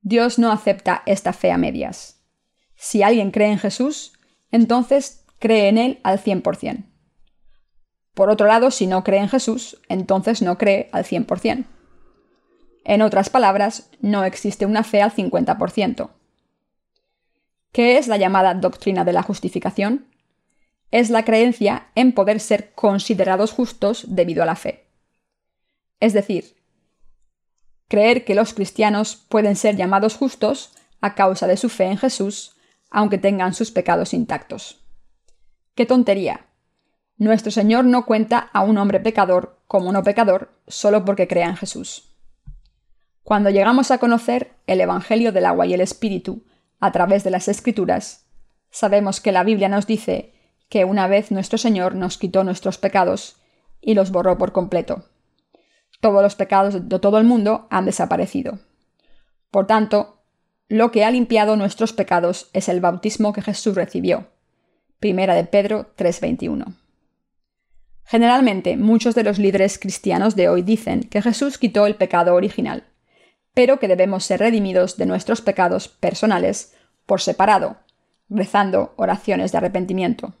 Dios 0.00 0.40
no 0.40 0.50
acepta 0.50 1.04
esta 1.06 1.32
fe 1.32 1.52
a 1.52 1.58
medias. 1.58 2.24
Si 2.74 3.04
alguien 3.04 3.30
cree 3.30 3.52
en 3.52 3.58
Jesús, 3.60 4.14
entonces 4.50 5.24
cree 5.38 5.68
en 5.68 5.78
Él 5.78 6.00
al 6.02 6.18
100%. 6.18 6.93
Por 8.14 8.30
otro 8.30 8.46
lado, 8.46 8.70
si 8.70 8.86
no 8.86 9.04
cree 9.04 9.20
en 9.20 9.28
Jesús, 9.28 9.80
entonces 9.88 10.40
no 10.40 10.56
cree 10.56 10.88
al 10.92 11.04
100%. 11.04 11.66
En 12.84 13.02
otras 13.02 13.30
palabras, 13.30 13.90
no 14.00 14.24
existe 14.24 14.66
una 14.66 14.84
fe 14.84 15.02
al 15.02 15.12
50%. 15.12 16.10
¿Qué 17.72 17.98
es 17.98 18.06
la 18.06 18.16
llamada 18.16 18.54
doctrina 18.54 19.04
de 19.04 19.12
la 19.12 19.22
justificación? 19.22 20.06
Es 20.90 21.10
la 21.10 21.24
creencia 21.24 21.88
en 21.96 22.12
poder 22.12 22.38
ser 22.38 22.72
considerados 22.74 23.52
justos 23.52 24.04
debido 24.08 24.42
a 24.42 24.46
la 24.46 24.54
fe. 24.54 24.86
Es 25.98 26.12
decir, 26.12 26.56
creer 27.88 28.24
que 28.24 28.34
los 28.34 28.54
cristianos 28.54 29.16
pueden 29.16 29.56
ser 29.56 29.76
llamados 29.76 30.16
justos 30.16 30.72
a 31.00 31.14
causa 31.14 31.46
de 31.46 31.56
su 31.56 31.68
fe 31.68 31.86
en 31.86 31.98
Jesús 31.98 32.54
aunque 32.94 33.18
tengan 33.18 33.54
sus 33.54 33.72
pecados 33.72 34.14
intactos. 34.14 34.80
¡Qué 35.74 35.84
tontería! 35.84 36.46
Nuestro 37.16 37.52
Señor 37.52 37.84
no 37.84 38.06
cuenta 38.06 38.38
a 38.52 38.62
un 38.62 38.76
hombre 38.76 38.98
pecador 38.98 39.60
como 39.68 39.92
no 39.92 40.02
pecador 40.02 40.50
solo 40.66 41.04
porque 41.04 41.28
crea 41.28 41.48
en 41.48 41.56
Jesús. 41.56 42.14
Cuando 43.22 43.50
llegamos 43.50 43.90
a 43.90 43.98
conocer 43.98 44.52
el 44.66 44.80
Evangelio 44.80 45.32
del 45.32 45.46
agua 45.46 45.66
y 45.66 45.74
el 45.74 45.80
Espíritu 45.80 46.44
a 46.80 46.92
través 46.92 47.22
de 47.24 47.30
las 47.30 47.48
Escrituras, 47.48 48.26
sabemos 48.70 49.20
que 49.20 49.32
la 49.32 49.44
Biblia 49.44 49.68
nos 49.68 49.86
dice 49.86 50.34
que 50.68 50.84
una 50.84 51.06
vez 51.06 51.30
nuestro 51.30 51.56
Señor 51.56 51.94
nos 51.94 52.18
quitó 52.18 52.42
nuestros 52.42 52.78
pecados 52.78 53.36
y 53.80 53.94
los 53.94 54.10
borró 54.10 54.36
por 54.36 54.52
completo. 54.52 55.04
Todos 56.00 56.22
los 56.22 56.34
pecados 56.34 56.88
de 56.88 56.98
todo 56.98 57.18
el 57.18 57.24
mundo 57.24 57.68
han 57.70 57.86
desaparecido. 57.86 58.58
Por 59.50 59.66
tanto, 59.66 60.18
lo 60.68 60.90
que 60.90 61.04
ha 61.04 61.10
limpiado 61.10 61.56
nuestros 61.56 61.92
pecados 61.92 62.50
es 62.52 62.68
el 62.68 62.80
bautismo 62.80 63.32
que 63.32 63.42
Jesús 63.42 63.76
recibió. 63.76 64.26
Primera 64.98 65.34
de 65.34 65.44
Pedro 65.44 65.92
3:21. 65.96 66.83
Generalmente, 68.04 68.76
muchos 68.76 69.14
de 69.14 69.24
los 69.24 69.38
líderes 69.38 69.78
cristianos 69.78 70.36
de 70.36 70.48
hoy 70.48 70.62
dicen 70.62 71.04
que 71.04 71.22
Jesús 71.22 71.58
quitó 71.58 71.86
el 71.86 71.96
pecado 71.96 72.34
original, 72.34 72.84
pero 73.54 73.78
que 73.78 73.88
debemos 73.88 74.24
ser 74.24 74.40
redimidos 74.40 74.96
de 74.96 75.06
nuestros 75.06 75.40
pecados 75.40 75.88
personales 75.88 76.74
por 77.06 77.20
separado, 77.20 77.76
rezando 78.28 78.92
oraciones 78.96 79.52
de 79.52 79.58
arrepentimiento. 79.58 80.34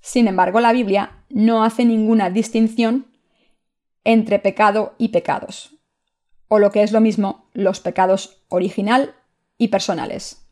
Sin 0.00 0.28
embargo, 0.28 0.60
la 0.60 0.72
Biblia 0.72 1.24
no 1.30 1.64
hace 1.64 1.84
ninguna 1.84 2.28
distinción 2.28 3.06
entre 4.04 4.38
pecado 4.38 4.94
y 4.98 5.08
pecados. 5.08 5.78
o 6.54 6.58
lo 6.58 6.70
que 6.70 6.82
es 6.82 6.92
lo 6.92 7.00
mismo, 7.00 7.46
los 7.54 7.80
pecados 7.80 8.42
original 8.50 9.14
y 9.56 9.68
personales. 9.68 10.46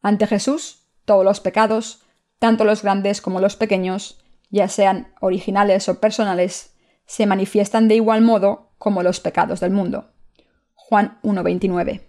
Ante 0.00 0.26
Jesús, 0.26 0.86
todos 1.04 1.26
los 1.26 1.40
pecados, 1.40 2.06
tanto 2.38 2.64
los 2.64 2.82
grandes 2.82 3.20
como 3.20 3.38
los 3.38 3.54
pequeños, 3.54 4.23
ya 4.54 4.68
sean 4.68 5.12
originales 5.20 5.88
o 5.88 5.98
personales, 5.98 6.76
se 7.06 7.26
manifiestan 7.26 7.88
de 7.88 7.96
igual 7.96 8.22
modo 8.22 8.70
como 8.78 9.02
los 9.02 9.18
pecados 9.18 9.58
del 9.58 9.72
mundo. 9.72 10.12
Juan 10.74 11.18
1.29. 11.24 12.02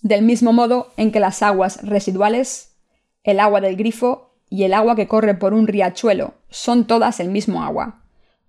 Del 0.00 0.22
mismo 0.22 0.54
modo 0.54 0.94
en 0.96 1.12
que 1.12 1.20
las 1.20 1.42
aguas 1.42 1.82
residuales, 1.82 2.74
el 3.22 3.38
agua 3.38 3.60
del 3.60 3.76
grifo 3.76 4.34
y 4.48 4.64
el 4.64 4.72
agua 4.72 4.96
que 4.96 5.08
corre 5.08 5.34
por 5.34 5.52
un 5.52 5.66
riachuelo 5.66 6.32
son 6.48 6.86
todas 6.86 7.20
el 7.20 7.28
mismo 7.28 7.62
agua. 7.62 8.02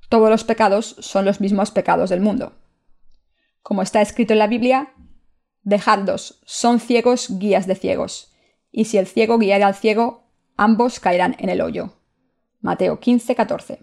Todos 0.08 0.30
los 0.30 0.46
pecados 0.46 0.96
son 1.00 1.26
los 1.26 1.42
mismos 1.42 1.72
pecados 1.72 2.10
del 2.10 2.22
mundo. 2.22 2.54
Como 3.62 3.82
está 3.82 4.02
escrito 4.02 4.32
en 4.32 4.40
la 4.40 4.48
Biblia, 4.48 4.94
dejadlos, 5.64 6.40
son 6.46 6.80
ciegos 6.80 7.38
guías 7.38 7.68
de 7.68 7.76
ciegos, 7.76 8.32
y 8.72 8.86
si 8.86 8.98
el 8.98 9.08
ciego 9.08 9.40
guiara 9.40 9.68
al 9.68 9.76
ciego, 9.76 10.24
ambos 10.56 11.02
caerán 11.02 11.36
en 11.38 11.50
el 11.50 11.60
hoyo. 11.60 11.98
Mateo 12.62 13.00
15, 13.00 13.36
14. 13.36 13.80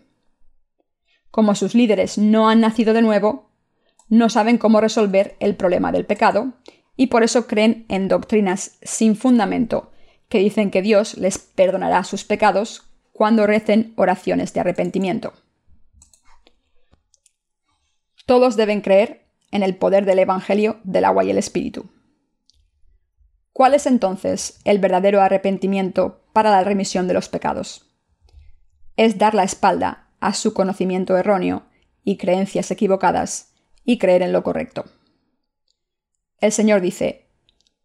Como 1.31 1.55
sus 1.55 1.75
líderes 1.75 2.17
no 2.17 2.49
han 2.49 2.61
nacido 2.61 2.95
de 2.95 3.03
nuevo, 3.03 3.51
no 4.09 4.31
saben 4.31 4.57
cómo 4.57 4.81
resolver 4.81 5.37
el 5.41 5.57
problema 5.57 5.93
del 5.93 6.07
pecado, 6.07 6.55
y 6.97 7.09
por 7.09 7.23
eso 7.23 7.47
creen 7.47 7.85
en 7.89 8.09
doctrinas 8.09 8.79
sin 8.83 9.15
fundamento 9.15 9.93
que 10.29 10.39
dicen 10.39 10.71
que 10.71 10.83
Dios 10.83 11.17
les 11.17 11.39
perdonará 11.39 12.05
sus 12.05 12.25
pecados 12.25 12.85
cuando 13.13 13.47
recen 13.47 13.93
oraciones 13.97 14.53
de 14.53 14.61
arrepentimiento. 14.61 15.33
Todos 18.27 18.57
deben 18.57 18.81
creer 18.81 19.27
en 19.51 19.63
el 19.63 19.77
poder 19.77 20.05
del 20.05 20.19
Evangelio 20.19 20.81
del 20.85 21.05
agua 21.05 21.25
y 21.25 21.31
el 21.31 21.39
Espíritu. 21.39 21.87
¿Cuál 23.53 23.75
es 23.75 23.87
entonces 23.87 24.61
el 24.65 24.79
verdadero 24.79 25.21
arrepentimiento 25.21 26.21
para 26.33 26.51
la 26.51 26.63
remisión 26.63 27.09
de 27.09 27.15
los 27.15 27.29
pecados? 27.29 27.88
Es 28.99 29.17
dar 29.17 29.33
la 29.33 29.45
espalda 29.45 30.09
a 30.19 30.35
su 30.35 30.53
conocimiento 30.53 31.17
erróneo 31.17 31.63
y 32.03 32.17
creencias 32.17 32.73
equivocadas 32.73 33.55
y 33.85 33.99
creer 33.99 34.23
en 34.23 34.33
lo 34.33 34.43
correcto. 34.43 34.87
El 36.41 36.51
Señor 36.51 36.81
dice, 36.81 37.29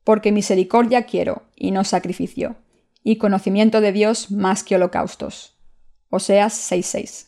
porque 0.04 0.32
misericordia 0.32 1.04
quiero 1.04 1.44
y 1.56 1.70
no 1.70 1.84
sacrificio, 1.84 2.56
y 3.04 3.18
conocimiento 3.18 3.80
de 3.80 3.92
Dios 3.92 4.32
más 4.32 4.64
que 4.64 4.74
holocaustos. 4.74 5.56
Oseas 6.10 6.56
6:6. 6.72 7.28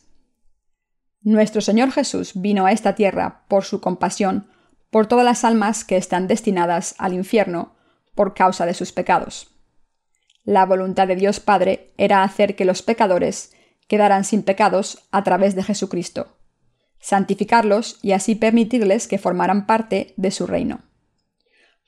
Nuestro 1.20 1.60
Señor 1.60 1.92
Jesús 1.92 2.32
vino 2.34 2.66
a 2.66 2.72
esta 2.72 2.96
tierra 2.96 3.44
por 3.46 3.62
su 3.62 3.80
compasión 3.80 4.48
por 4.90 5.06
todas 5.06 5.24
las 5.24 5.44
almas 5.44 5.84
que 5.84 5.96
están 5.96 6.26
destinadas 6.26 6.96
al 6.98 7.12
infierno 7.12 7.76
por 8.16 8.34
causa 8.34 8.66
de 8.66 8.74
sus 8.74 8.90
pecados. 8.90 9.52
La 10.42 10.66
voluntad 10.66 11.06
de 11.06 11.14
Dios 11.14 11.38
Padre 11.38 11.92
era 11.98 12.24
hacer 12.24 12.56
que 12.56 12.64
los 12.64 12.82
pecadores 12.82 13.52
quedaran 13.86 14.24
sin 14.24 14.42
pecados 14.42 15.06
a 15.10 15.22
través 15.24 15.54
de 15.54 15.62
Jesucristo, 15.62 16.36
santificarlos 17.00 17.98
y 18.02 18.12
así 18.12 18.34
permitirles 18.34 19.08
que 19.08 19.18
formaran 19.18 19.66
parte 19.66 20.14
de 20.16 20.30
su 20.30 20.46
reino. 20.46 20.80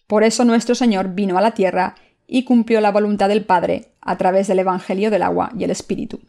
Por 0.06 0.24
eso 0.24 0.44
nuestro 0.44 0.74
Señor 0.74 1.14
vino 1.14 1.36
a 1.36 1.40
la 1.40 1.52
tierra 1.52 1.96
y 2.26 2.44
cumplió 2.44 2.80
la 2.80 2.92
voluntad 2.92 3.28
del 3.28 3.44
Padre 3.44 3.92
a 4.00 4.16
través 4.16 4.46
del 4.46 4.60
Evangelio 4.60 5.10
del 5.10 5.22
agua 5.22 5.50
y 5.58 5.64
el 5.64 5.70
Espíritu. 5.70 6.20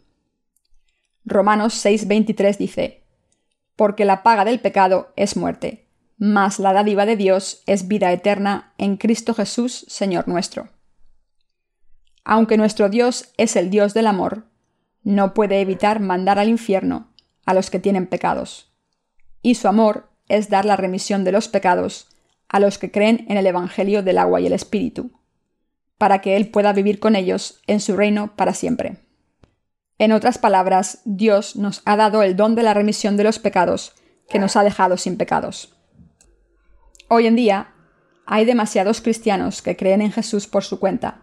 Romanos 1.26 1.86
6:23 1.86 2.58
dice, 2.58 3.04
Porque 3.76 4.06
la 4.06 4.24
paga 4.24 4.46
del 4.46 4.60
pecado 4.60 5.14
es 5.16 5.38
muerte, 5.38 5.88
mas 6.18 6.60
la 6.60 6.74
dádiva 6.74 7.06
de 7.06 7.16
Dios 7.16 7.64
es 7.66 7.88
vida 7.88 8.12
eterna 8.12 8.74
en 8.78 8.98
Cristo 8.98 9.34
Jesús, 9.34 9.86
Señor 9.88 10.28
nuestro. 10.28 10.70
Aunque 12.26 12.58
nuestro 12.58 12.90
Dios 12.90 13.32
es 13.38 13.56
el 13.56 13.70
Dios 13.70 13.94
del 13.94 14.08
amor, 14.08 14.49
no 15.10 15.34
puede 15.34 15.60
evitar 15.60 16.00
mandar 16.00 16.38
al 16.38 16.50
infierno 16.50 17.08
a 17.46 17.56
los 17.56 17.72
que 17.72 17.80
tienen 17.80 18.06
pecados. 18.06 18.72
Y 19.42 19.56
su 19.56 19.68
amor 19.68 20.10
es 20.28 20.50
dar 20.50 20.66
la 20.66 20.76
remisión 20.76 21.24
de 21.24 21.32
los 21.32 21.48
pecados 21.48 22.08
a 22.48 22.60
los 22.60 22.78
que 22.78 22.92
creen 22.92 23.26
en 23.28 23.38
el 23.38 23.48
Evangelio 23.48 24.04
del 24.04 24.20
agua 24.20 24.40
y 24.40 24.46
el 24.46 24.54
Espíritu, 24.54 25.12
para 25.98 26.22
que 26.22 26.36
Él 26.36 26.50
pueda 26.50 26.74
vivir 26.74 27.00
con 27.00 27.16
ellos 27.16 27.60
en 27.66 27.80
su 27.80 27.98
reino 27.98 28.36
para 28.36 28.54
siempre. 28.54 28.98
En 29.98 30.12
otras 30.12 30.38
palabras, 30.38 31.02
Dios 31.06 31.56
nos 31.56 31.82
ha 31.86 31.96
dado 31.98 32.22
el 32.22 32.36
don 32.36 32.54
de 32.54 32.64
la 32.64 32.76
remisión 32.76 33.18
de 33.18 33.24
los 33.24 33.40
pecados, 33.40 33.94
que 34.30 34.38
nos 34.38 34.56
ha 34.56 34.64
dejado 34.64 34.98
sin 34.98 35.18
pecados. 35.18 35.76
Hoy 37.08 37.26
en 37.26 37.36
día, 37.36 37.74
hay 38.28 38.46
demasiados 38.46 39.02
cristianos 39.02 39.64
que 39.64 39.76
creen 39.76 40.04
en 40.04 40.12
Jesús 40.12 40.46
por 40.46 40.64
su 40.64 40.80
cuenta, 40.80 41.22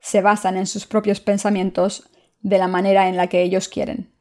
se 0.00 0.22
basan 0.22 0.56
en 0.56 0.66
sus 0.66 0.86
propios 0.86 1.20
pensamientos 1.20 2.08
de 2.40 2.58
la 2.58 2.68
manera 2.68 3.08
en 3.08 3.16
la 3.16 3.26
que 3.26 3.42
ellos 3.42 3.68
quieren. 3.68 4.12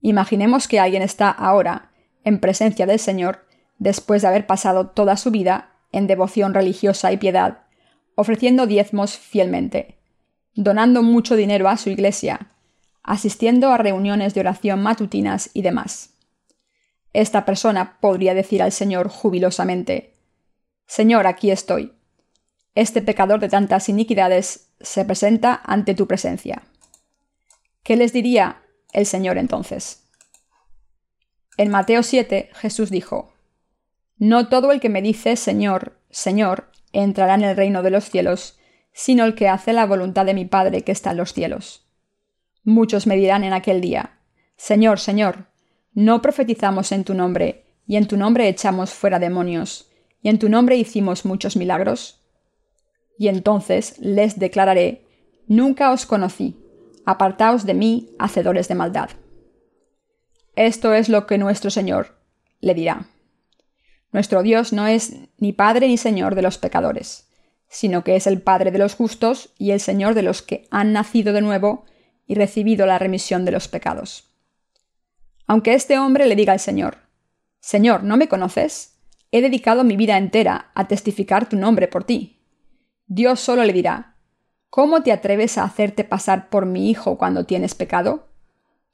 Imaginemos 0.00 0.68
que 0.68 0.80
alguien 0.80 1.02
está 1.02 1.30
ahora 1.30 1.92
en 2.24 2.40
presencia 2.40 2.86
del 2.86 2.98
Señor 2.98 3.46
después 3.78 4.22
de 4.22 4.28
haber 4.28 4.46
pasado 4.46 4.88
toda 4.88 5.16
su 5.16 5.30
vida 5.30 5.72
en 5.92 6.06
devoción 6.06 6.54
religiosa 6.54 7.12
y 7.12 7.16
piedad, 7.16 7.62
ofreciendo 8.14 8.66
diezmos 8.66 9.16
fielmente, 9.16 9.98
donando 10.54 11.02
mucho 11.02 11.36
dinero 11.36 11.68
a 11.68 11.76
su 11.76 11.90
iglesia, 11.90 12.50
asistiendo 13.02 13.70
a 13.72 13.78
reuniones 13.78 14.34
de 14.34 14.40
oración 14.40 14.82
matutinas 14.82 15.50
y 15.54 15.62
demás. 15.62 16.14
Esta 17.12 17.44
persona 17.44 17.98
podría 18.00 18.34
decir 18.34 18.62
al 18.62 18.72
Señor 18.72 19.08
jubilosamente, 19.08 20.14
Señor, 20.86 21.26
aquí 21.26 21.50
estoy. 21.50 21.92
Este 22.74 23.02
pecador 23.02 23.40
de 23.40 23.48
tantas 23.48 23.88
iniquidades 23.88 24.72
se 24.80 25.04
presenta 25.04 25.60
ante 25.64 25.94
tu 25.94 26.06
presencia. 26.06 26.62
¿Qué 27.82 27.96
les 27.96 28.12
diría 28.12 28.62
el 28.92 29.06
Señor 29.06 29.38
entonces? 29.38 30.08
En 31.56 31.70
Mateo 31.70 32.02
7 32.02 32.50
Jesús 32.54 32.90
dijo, 32.90 33.32
No 34.18 34.48
todo 34.48 34.72
el 34.72 34.80
que 34.80 34.88
me 34.88 35.02
dice 35.02 35.36
Señor, 35.36 35.98
Señor, 36.10 36.70
entrará 36.92 37.34
en 37.34 37.42
el 37.42 37.56
reino 37.56 37.82
de 37.82 37.90
los 37.90 38.04
cielos, 38.04 38.58
sino 38.92 39.24
el 39.24 39.34
que 39.34 39.48
hace 39.48 39.72
la 39.72 39.86
voluntad 39.86 40.26
de 40.26 40.34
mi 40.34 40.44
Padre 40.44 40.82
que 40.82 40.92
está 40.92 41.12
en 41.12 41.18
los 41.18 41.32
cielos. 41.32 41.86
Muchos 42.64 43.06
me 43.06 43.16
dirán 43.16 43.44
en 43.44 43.52
aquel 43.52 43.80
día, 43.80 44.18
Señor, 44.56 45.00
Señor, 45.00 45.46
¿no 45.94 46.20
profetizamos 46.20 46.92
en 46.92 47.04
tu 47.04 47.14
nombre, 47.14 47.64
y 47.86 47.96
en 47.96 48.06
tu 48.06 48.16
nombre 48.16 48.48
echamos 48.48 48.92
fuera 48.92 49.18
demonios, 49.18 49.90
y 50.22 50.28
en 50.28 50.38
tu 50.38 50.48
nombre 50.50 50.76
hicimos 50.76 51.24
muchos 51.24 51.56
milagros? 51.56 52.22
Y 53.18 53.28
entonces 53.28 53.98
les 53.98 54.38
declararé, 54.38 55.06
Nunca 55.46 55.90
os 55.90 56.06
conocí, 56.06 56.56
apartaos 57.06 57.64
de 57.66 57.74
mí, 57.74 58.10
hacedores 58.18 58.68
de 58.68 58.74
maldad. 58.74 59.10
Esto 60.56 60.92
es 60.94 61.08
lo 61.08 61.26
que 61.26 61.38
nuestro 61.38 61.70
Señor 61.70 62.18
le 62.60 62.74
dirá. 62.74 63.06
Nuestro 64.12 64.42
Dios 64.42 64.72
no 64.72 64.86
es 64.86 65.14
ni 65.38 65.52
Padre 65.52 65.88
ni 65.88 65.96
Señor 65.96 66.34
de 66.34 66.42
los 66.42 66.58
pecadores, 66.58 67.30
sino 67.68 68.02
que 68.02 68.16
es 68.16 68.26
el 68.26 68.42
Padre 68.42 68.70
de 68.70 68.78
los 68.78 68.94
justos 68.94 69.54
y 69.58 69.70
el 69.70 69.80
Señor 69.80 70.14
de 70.14 70.22
los 70.22 70.42
que 70.42 70.66
han 70.70 70.92
nacido 70.92 71.32
de 71.32 71.40
nuevo 71.40 71.84
y 72.26 72.34
recibido 72.34 72.86
la 72.86 72.98
remisión 72.98 73.44
de 73.44 73.52
los 73.52 73.68
pecados. 73.68 74.24
Aunque 75.46 75.74
este 75.74 75.98
hombre 75.98 76.26
le 76.26 76.36
diga 76.36 76.52
al 76.52 76.60
Señor, 76.60 76.98
Señor, 77.60 78.02
¿no 78.02 78.16
me 78.16 78.28
conoces? 78.28 78.98
He 79.32 79.40
dedicado 79.42 79.84
mi 79.84 79.96
vida 79.96 80.16
entera 80.16 80.70
a 80.74 80.88
testificar 80.88 81.48
tu 81.48 81.56
nombre 81.56 81.88
por 81.88 82.04
ti. 82.04 82.40
Dios 83.06 83.40
solo 83.40 83.64
le 83.64 83.72
dirá, 83.72 84.09
¿Cómo 84.70 85.02
te 85.02 85.10
atreves 85.10 85.58
a 85.58 85.64
hacerte 85.64 86.04
pasar 86.04 86.48
por 86.48 86.64
mi 86.64 86.90
hijo 86.90 87.18
cuando 87.18 87.44
tienes 87.44 87.74
pecado? 87.74 88.28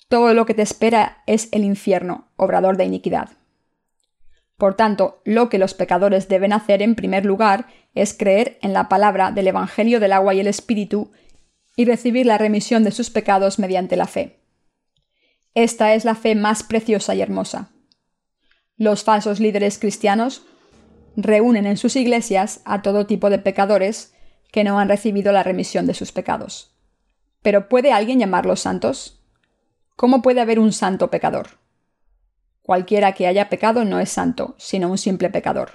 Todo 0.08 0.32
lo 0.32 0.46
que 0.46 0.54
te 0.54 0.62
espera 0.62 1.22
es 1.26 1.50
el 1.52 1.64
infierno, 1.64 2.28
obrador 2.36 2.78
de 2.78 2.86
iniquidad. 2.86 3.28
Por 4.56 4.74
tanto, 4.74 5.20
lo 5.24 5.50
que 5.50 5.58
los 5.58 5.74
pecadores 5.74 6.28
deben 6.28 6.54
hacer 6.54 6.80
en 6.80 6.94
primer 6.94 7.26
lugar 7.26 7.66
es 7.94 8.16
creer 8.16 8.58
en 8.62 8.72
la 8.72 8.88
palabra 8.88 9.32
del 9.32 9.48
Evangelio 9.48 10.00
del 10.00 10.12
agua 10.12 10.32
y 10.32 10.40
el 10.40 10.46
Espíritu 10.46 11.10
y 11.76 11.84
recibir 11.84 12.24
la 12.24 12.38
remisión 12.38 12.82
de 12.82 12.90
sus 12.90 13.10
pecados 13.10 13.58
mediante 13.58 13.96
la 13.96 14.06
fe. 14.06 14.40
Esta 15.54 15.92
es 15.92 16.06
la 16.06 16.14
fe 16.14 16.34
más 16.34 16.62
preciosa 16.62 17.14
y 17.14 17.20
hermosa. 17.20 17.70
Los 18.78 19.04
falsos 19.04 19.40
líderes 19.40 19.78
cristianos 19.78 20.46
reúnen 21.16 21.66
en 21.66 21.76
sus 21.76 21.96
iglesias 21.96 22.62
a 22.64 22.80
todo 22.80 23.06
tipo 23.06 23.28
de 23.28 23.38
pecadores 23.38 24.14
que 24.56 24.64
no 24.64 24.78
han 24.78 24.88
recibido 24.88 25.32
la 25.32 25.42
remisión 25.42 25.84
de 25.84 25.92
sus 25.92 26.12
pecados. 26.12 26.70
Pero 27.42 27.68
¿puede 27.68 27.92
alguien 27.92 28.18
llamarlos 28.18 28.60
santos? 28.60 29.20
¿Cómo 29.96 30.22
puede 30.22 30.40
haber 30.40 30.58
un 30.58 30.72
santo 30.72 31.10
pecador? 31.10 31.58
Cualquiera 32.62 33.12
que 33.12 33.26
haya 33.26 33.50
pecado 33.50 33.84
no 33.84 34.00
es 34.00 34.08
santo, 34.08 34.54
sino 34.56 34.88
un 34.88 34.96
simple 34.96 35.28
pecador. 35.28 35.72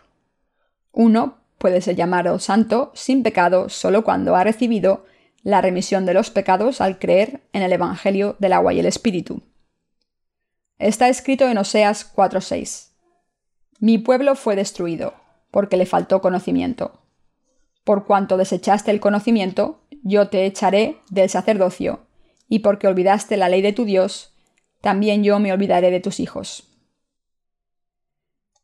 Uno 0.92 1.38
puede 1.60 1.80
ser 1.82 1.96
llamado 1.96 2.40
santo 2.40 2.92
sin 2.96 3.22
pecado 3.22 3.70
solo 3.70 4.04
cuando 4.04 4.36
ha 4.36 4.44
recibido 4.44 5.06
la 5.44 5.62
remisión 5.62 6.08
de 6.08 6.16
los 6.16 6.32
pecados 6.32 6.82
al 6.82 6.98
creer 6.98 7.44
en 7.54 7.62
el 7.62 7.74
Evangelio 7.74 8.36
del 8.40 8.54
agua 8.54 8.74
y 8.74 8.80
el 8.80 8.88
Espíritu. 8.88 9.44
Está 10.80 11.08
escrito 11.08 11.48
en 11.48 11.60
Oseas 11.60 12.04
4:6. 12.04 12.94
Mi 13.80 14.00
pueblo 14.00 14.34
fue 14.34 14.56
destruido, 14.56 15.14
porque 15.52 15.78
le 15.78 15.86
faltó 15.86 16.20
conocimiento. 16.20 17.01
Por 17.84 18.06
cuanto 18.06 18.38
desechaste 18.38 18.92
el 18.92 19.00
conocimiento, 19.00 19.82
yo 20.04 20.30
te 20.30 20.46
echaré 20.46 20.98
del 21.10 21.30
sacerdocio, 21.30 22.02
y 22.48 22.60
porque 22.60 22.88
olvidaste 22.88 23.38
la 23.38 23.50
ley 23.50 23.62
de 23.62 23.74
tu 23.74 23.86
Dios, 23.86 24.34
también 24.82 25.24
yo 25.24 25.40
me 25.40 25.54
olvidaré 25.54 25.92
de 25.92 26.00
tus 26.00 26.20
hijos. 26.20 26.68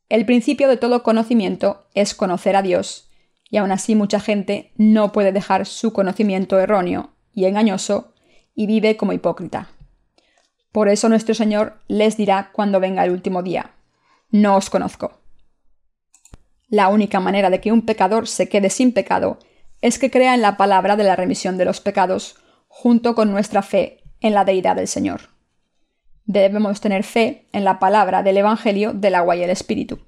El 0.08 0.24
principio 0.24 0.68
de 0.68 0.76
todo 0.76 1.02
conocimiento 1.02 1.86
es 1.94 2.14
conocer 2.14 2.56
a 2.56 2.62
Dios, 2.62 3.10
y 3.50 3.56
aún 3.56 3.72
así 3.72 3.94
mucha 3.94 4.20
gente 4.20 4.72
no 4.76 5.12
puede 5.12 5.32
dejar 5.32 5.66
su 5.66 5.92
conocimiento 5.92 6.58
erróneo 6.58 7.10
y 7.34 7.46
engañoso 7.46 8.12
y 8.54 8.66
vive 8.66 8.96
como 8.96 9.12
hipócrita. 9.12 9.68
Por 10.72 10.88
eso 10.88 11.08
nuestro 11.08 11.34
Señor 11.34 11.78
les 11.88 12.16
dirá 12.16 12.50
cuando 12.52 12.80
venga 12.80 13.04
el 13.04 13.10
último 13.10 13.42
día, 13.42 13.72
no 14.30 14.56
os 14.56 14.70
conozco. 14.70 15.20
La 16.68 16.88
única 16.88 17.18
manera 17.18 17.50
de 17.50 17.60
que 17.60 17.72
un 17.72 17.82
pecador 17.82 18.28
se 18.28 18.48
quede 18.48 18.70
sin 18.70 18.92
pecado 18.92 19.38
es 19.80 19.98
que 19.98 20.10
crea 20.10 20.34
en 20.34 20.42
la 20.42 20.56
palabra 20.56 20.96
de 20.96 21.04
la 21.04 21.16
remisión 21.16 21.56
de 21.56 21.64
los 21.64 21.80
pecados, 21.80 22.36
junto 22.68 23.14
con 23.14 23.30
nuestra 23.30 23.62
fe 23.62 24.02
en 24.20 24.34
la 24.34 24.44
deidad 24.44 24.76
del 24.76 24.88
Señor. 24.88 25.30
Debemos 26.26 26.80
tener 26.80 27.04
fe 27.04 27.48
en 27.52 27.64
la 27.64 27.78
palabra 27.78 28.22
del 28.22 28.36
Evangelio 28.36 28.92
del 28.92 29.14
agua 29.14 29.36
y 29.36 29.42
el 29.42 29.50
Espíritu. 29.50 30.00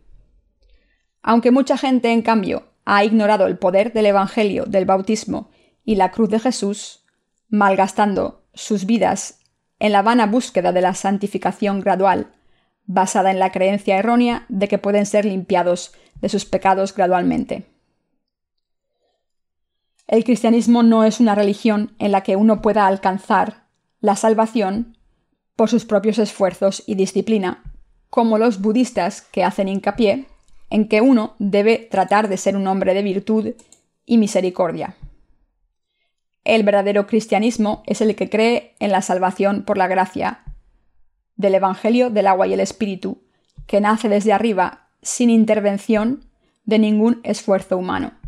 Aunque 1.22 1.50
mucha 1.50 1.78
gente, 1.78 2.12
en 2.12 2.22
cambio, 2.22 2.64
ha 2.84 3.04
ignorado 3.04 3.46
el 3.46 3.56
poder 3.56 3.92
del 3.92 4.06
Evangelio 4.06 4.64
del 4.66 4.84
bautismo 4.84 5.50
y 5.84 5.94
la 5.94 6.10
cruz 6.10 6.28
de 6.28 6.40
Jesús, 6.40 7.04
malgastando 7.48 8.44
sus 8.52 8.84
vidas 8.84 9.40
en 9.78 9.92
la 9.92 10.02
vana 10.02 10.26
búsqueda 10.26 10.72
de 10.72 10.82
la 10.82 10.94
santificación 10.94 11.80
gradual, 11.80 12.32
basada 12.86 13.30
en 13.30 13.38
la 13.38 13.52
creencia 13.52 13.98
errónea 13.98 14.46
de 14.48 14.68
que 14.68 14.78
pueden 14.78 15.06
ser 15.06 15.24
limpiados 15.24 15.92
de 16.20 16.28
sus 16.28 16.44
pecados 16.44 16.94
gradualmente. 16.94 17.64
El 20.06 20.24
cristianismo 20.24 20.82
no 20.82 21.04
es 21.04 21.20
una 21.20 21.34
religión 21.34 21.94
en 21.98 22.10
la 22.12 22.22
que 22.22 22.36
uno 22.36 22.60
pueda 22.60 22.86
alcanzar 22.86 23.64
la 24.00 24.16
salvación 24.16 24.96
por 25.54 25.68
sus 25.68 25.84
propios 25.84 26.18
esfuerzos 26.18 26.82
y 26.86 26.96
disciplina, 26.96 27.62
como 28.08 28.38
los 28.38 28.60
budistas 28.60 29.22
que 29.22 29.44
hacen 29.44 29.68
hincapié 29.68 30.26
en 30.68 30.88
que 30.88 31.00
uno 31.00 31.36
debe 31.38 31.78
tratar 31.90 32.28
de 32.28 32.36
ser 32.36 32.56
un 32.56 32.66
hombre 32.66 32.94
de 32.94 33.02
virtud 33.02 33.54
y 34.04 34.18
misericordia. 34.18 34.96
El 36.44 36.62
verdadero 36.62 37.06
cristianismo 37.06 37.82
es 37.86 38.00
el 38.00 38.16
que 38.16 38.30
cree 38.30 38.74
en 38.80 38.90
la 38.90 39.02
salvación 39.02 39.62
por 39.62 39.78
la 39.78 39.86
gracia 39.86 40.42
del 41.40 41.54
Evangelio 41.54 42.10
del 42.10 42.26
agua 42.26 42.46
y 42.46 42.52
el 42.52 42.60
Espíritu, 42.60 43.22
que 43.66 43.80
nace 43.80 44.08
desde 44.08 44.32
arriba 44.32 44.88
sin 45.02 45.30
intervención 45.30 46.24
de 46.64 46.78
ningún 46.78 47.20
esfuerzo 47.24 47.76
humano 47.76 48.20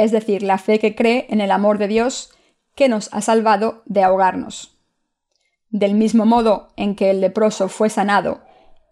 es 0.00 0.12
decir, 0.12 0.42
la 0.42 0.56
fe 0.56 0.78
que 0.78 0.94
cree 0.94 1.26
en 1.28 1.42
el 1.42 1.50
amor 1.50 1.76
de 1.76 1.86
Dios 1.86 2.30
que 2.74 2.88
nos 2.88 3.12
ha 3.12 3.20
salvado 3.20 3.82
de 3.84 4.02
ahogarnos. 4.02 4.78
Del 5.68 5.92
mismo 5.92 6.24
modo 6.24 6.68
en 6.76 6.96
que 6.96 7.10
el 7.10 7.20
leproso 7.20 7.68
fue 7.68 7.90
sanado 7.90 8.40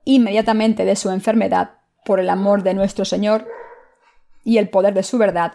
inmediatamente 0.05 0.85
de 0.85 0.97
su 0.97 1.09
enfermedad 1.09 1.71
por 2.05 2.21
el 2.21 2.29
amor 2.29 2.63
de 2.63 2.75
nuestro 2.75 3.07
Señor 3.07 3.49
y 4.45 4.59
el 4.59 4.69
poder 4.69 4.93
de 4.93 5.03
su 5.03 5.17
verdad, 5.17 5.55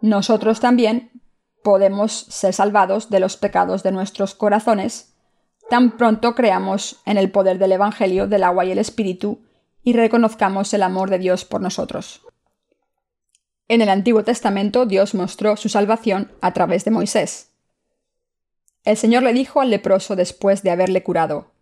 nosotros 0.00 0.58
también 0.58 1.22
podemos 1.62 2.12
ser 2.12 2.52
salvados 2.52 3.10
de 3.10 3.20
los 3.20 3.36
pecados 3.36 3.84
de 3.84 3.92
nuestros 3.92 4.34
corazones 4.34 5.13
tan 5.68 5.96
pronto 5.96 6.34
creamos 6.34 7.00
en 7.06 7.16
el 7.16 7.30
poder 7.30 7.58
del 7.58 7.72
Evangelio 7.72 8.26
del 8.26 8.44
agua 8.44 8.64
y 8.64 8.70
el 8.70 8.78
Espíritu 8.78 9.40
y 9.82 9.92
reconozcamos 9.92 10.72
el 10.74 10.82
amor 10.82 11.10
de 11.10 11.18
Dios 11.18 11.44
por 11.44 11.60
nosotros. 11.60 12.22
En 13.68 13.80
el 13.80 13.88
Antiguo 13.88 14.24
Testamento 14.24 14.86
Dios 14.86 15.14
mostró 15.14 15.56
su 15.56 15.68
salvación 15.68 16.30
a 16.40 16.52
través 16.52 16.84
de 16.84 16.90
Moisés. 16.90 17.50
El 18.84 18.96
Señor 18.96 19.22
le 19.22 19.32
dijo 19.32 19.60
al 19.60 19.70
leproso 19.70 20.16
después 20.16 20.62
de 20.62 20.70
haberle 20.70 21.02
curado, 21.02 21.52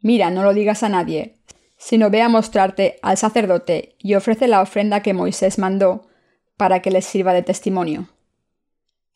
Mira, 0.00 0.30
no 0.30 0.42
lo 0.42 0.54
digas 0.54 0.82
a 0.82 0.88
nadie, 0.88 1.38
sino 1.76 2.10
ve 2.10 2.22
a 2.22 2.28
mostrarte 2.28 2.98
al 3.02 3.16
sacerdote 3.16 3.96
y 3.98 4.14
ofrece 4.14 4.46
la 4.46 4.60
ofrenda 4.60 5.02
que 5.02 5.14
Moisés 5.14 5.58
mandó 5.58 6.06
para 6.56 6.80
que 6.80 6.92
les 6.92 7.04
sirva 7.04 7.32
de 7.32 7.42
testimonio. 7.42 8.08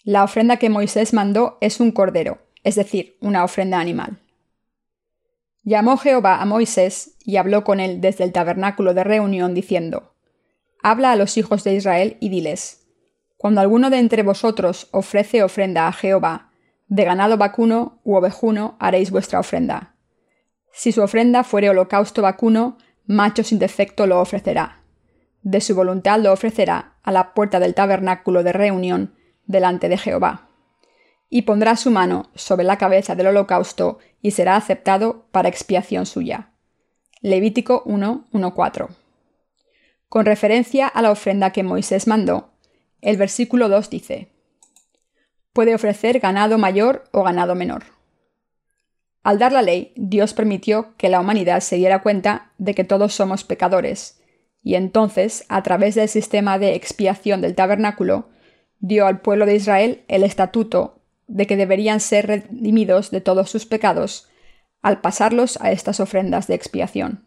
La 0.03 0.25
ofrenda 0.25 0.57
que 0.57 0.71
Moisés 0.71 1.13
mandó 1.13 1.59
es 1.61 1.81
un 1.81 1.93
cordero, 1.93 2.39
es 2.67 2.75
decir, 2.75 3.17
una 3.21 3.45
ofrenda 3.45 3.79
animal. 3.79 4.19
Llamó 5.63 5.97
Jehová 5.97 6.43
a 6.43 6.47
Moisés 6.47 7.17
y 7.25 7.37
habló 7.37 7.63
con 7.63 7.79
él 7.79 8.01
desde 8.01 8.25
el 8.25 8.33
tabernáculo 8.33 8.93
de 8.93 9.05
reunión 9.05 9.55
diciendo, 9.55 10.15
Habla 10.83 11.13
a 11.13 11.17
los 11.17 11.37
hijos 11.37 11.63
de 11.63 11.75
Israel 11.75 12.17
y 12.19 12.29
diles, 12.29 12.85
Cuando 13.37 13.61
alguno 13.61 13.89
de 13.89 14.01
entre 14.01 14.25
vosotros 14.25 14.89
ofrece 14.91 15.45
ofrenda 15.45 15.87
a 15.87 15.93
Jehová, 15.93 16.51
de 16.89 17.05
ganado 17.05 17.37
vacuno 17.37 18.01
u 18.03 18.17
ovejuno 18.17 18.77
haréis 18.81 19.13
vuestra 19.13 19.39
ofrenda. 19.39 19.95
Si 20.73 20.91
su 20.91 21.03
ofrenda 21.03 21.45
fuere 21.45 21.71
holocausto 21.71 22.21
vacuno, 22.21 22.79
macho 23.07 23.45
sin 23.45 23.61
defecto 23.61 24.09
lo 24.09 24.21
ofrecerá. 24.21 24.83
De 25.43 25.61
su 25.61 25.77
voluntad 25.77 26.19
lo 26.19 26.33
ofrecerá 26.33 26.97
a 27.05 27.13
la 27.13 27.33
puerta 27.33 27.61
del 27.61 27.75
tabernáculo 27.75 28.43
de 28.43 28.53
reunión 28.53 29.15
delante 29.47 29.89
de 29.89 29.99
Jehová. 29.99 30.46
Y 31.29 31.43
pondrá 31.43 31.77
su 31.77 31.91
mano 31.91 32.31
sobre 32.35 32.65
la 32.65 32.79
cabeza 32.79 33.15
del 33.15 33.29
holocausto 33.29 33.99
y 34.23 34.31
será 34.31 34.57
aceptado 34.57 35.27
para 35.33 35.49
expiación 35.49 36.07
suya. 36.07 36.53
Levítico 37.21 37.83
1, 37.87 38.27
con 40.09 40.25
referencia 40.25 40.87
a 40.87 41.03
la 41.03 41.11
ofrenda 41.11 41.51
que 41.51 41.63
Moisés 41.63 42.07
mandó, 42.07 42.51
el 43.01 43.17
versículo 43.17 43.69
2 43.69 43.91
dice, 43.91 44.29
puede 45.53 45.75
ofrecer 45.75 46.21
ganado 46.21 46.59
mayor 46.59 47.05
o 47.13 47.23
ganado 47.23 47.55
menor. 47.55 47.85
Al 49.23 49.39
dar 49.39 49.53
la 49.53 49.63
ley, 49.63 49.93
Dios 49.97 50.33
permitió 50.35 50.95
que 50.97 51.09
la 51.09 51.21
humanidad 51.21 51.61
se 51.61 51.77
diera 51.77 52.03
cuenta 52.03 52.53
de 52.59 52.75
que 52.75 52.85
todos 52.85 53.15
somos 53.15 53.43
pecadores, 53.43 54.23
y 54.63 54.77
entonces, 54.77 55.45
a 55.49 55.63
través 55.63 55.97
del 55.97 56.09
sistema 56.09 56.59
de 56.59 56.75
expiación 56.75 57.41
del 57.41 57.55
tabernáculo, 57.55 58.29
dio 58.79 59.07
al 59.07 59.21
pueblo 59.21 59.47
de 59.47 59.57
Israel 59.57 60.05
el 60.09 60.23
estatuto 60.23 60.96
de 61.27 61.47
que 61.47 61.57
deberían 61.57 62.01
ser 62.01 62.27
redimidos 62.27 63.11
de 63.11 63.21
todos 63.21 63.51
sus 63.51 63.67
pecados 63.67 64.29
al 64.83 65.01
pasarlos 65.01 65.59
a 65.61 65.73
estas 65.73 65.99
ofrendas 66.01 66.47
de 66.47 66.55
expiación. 66.55 67.27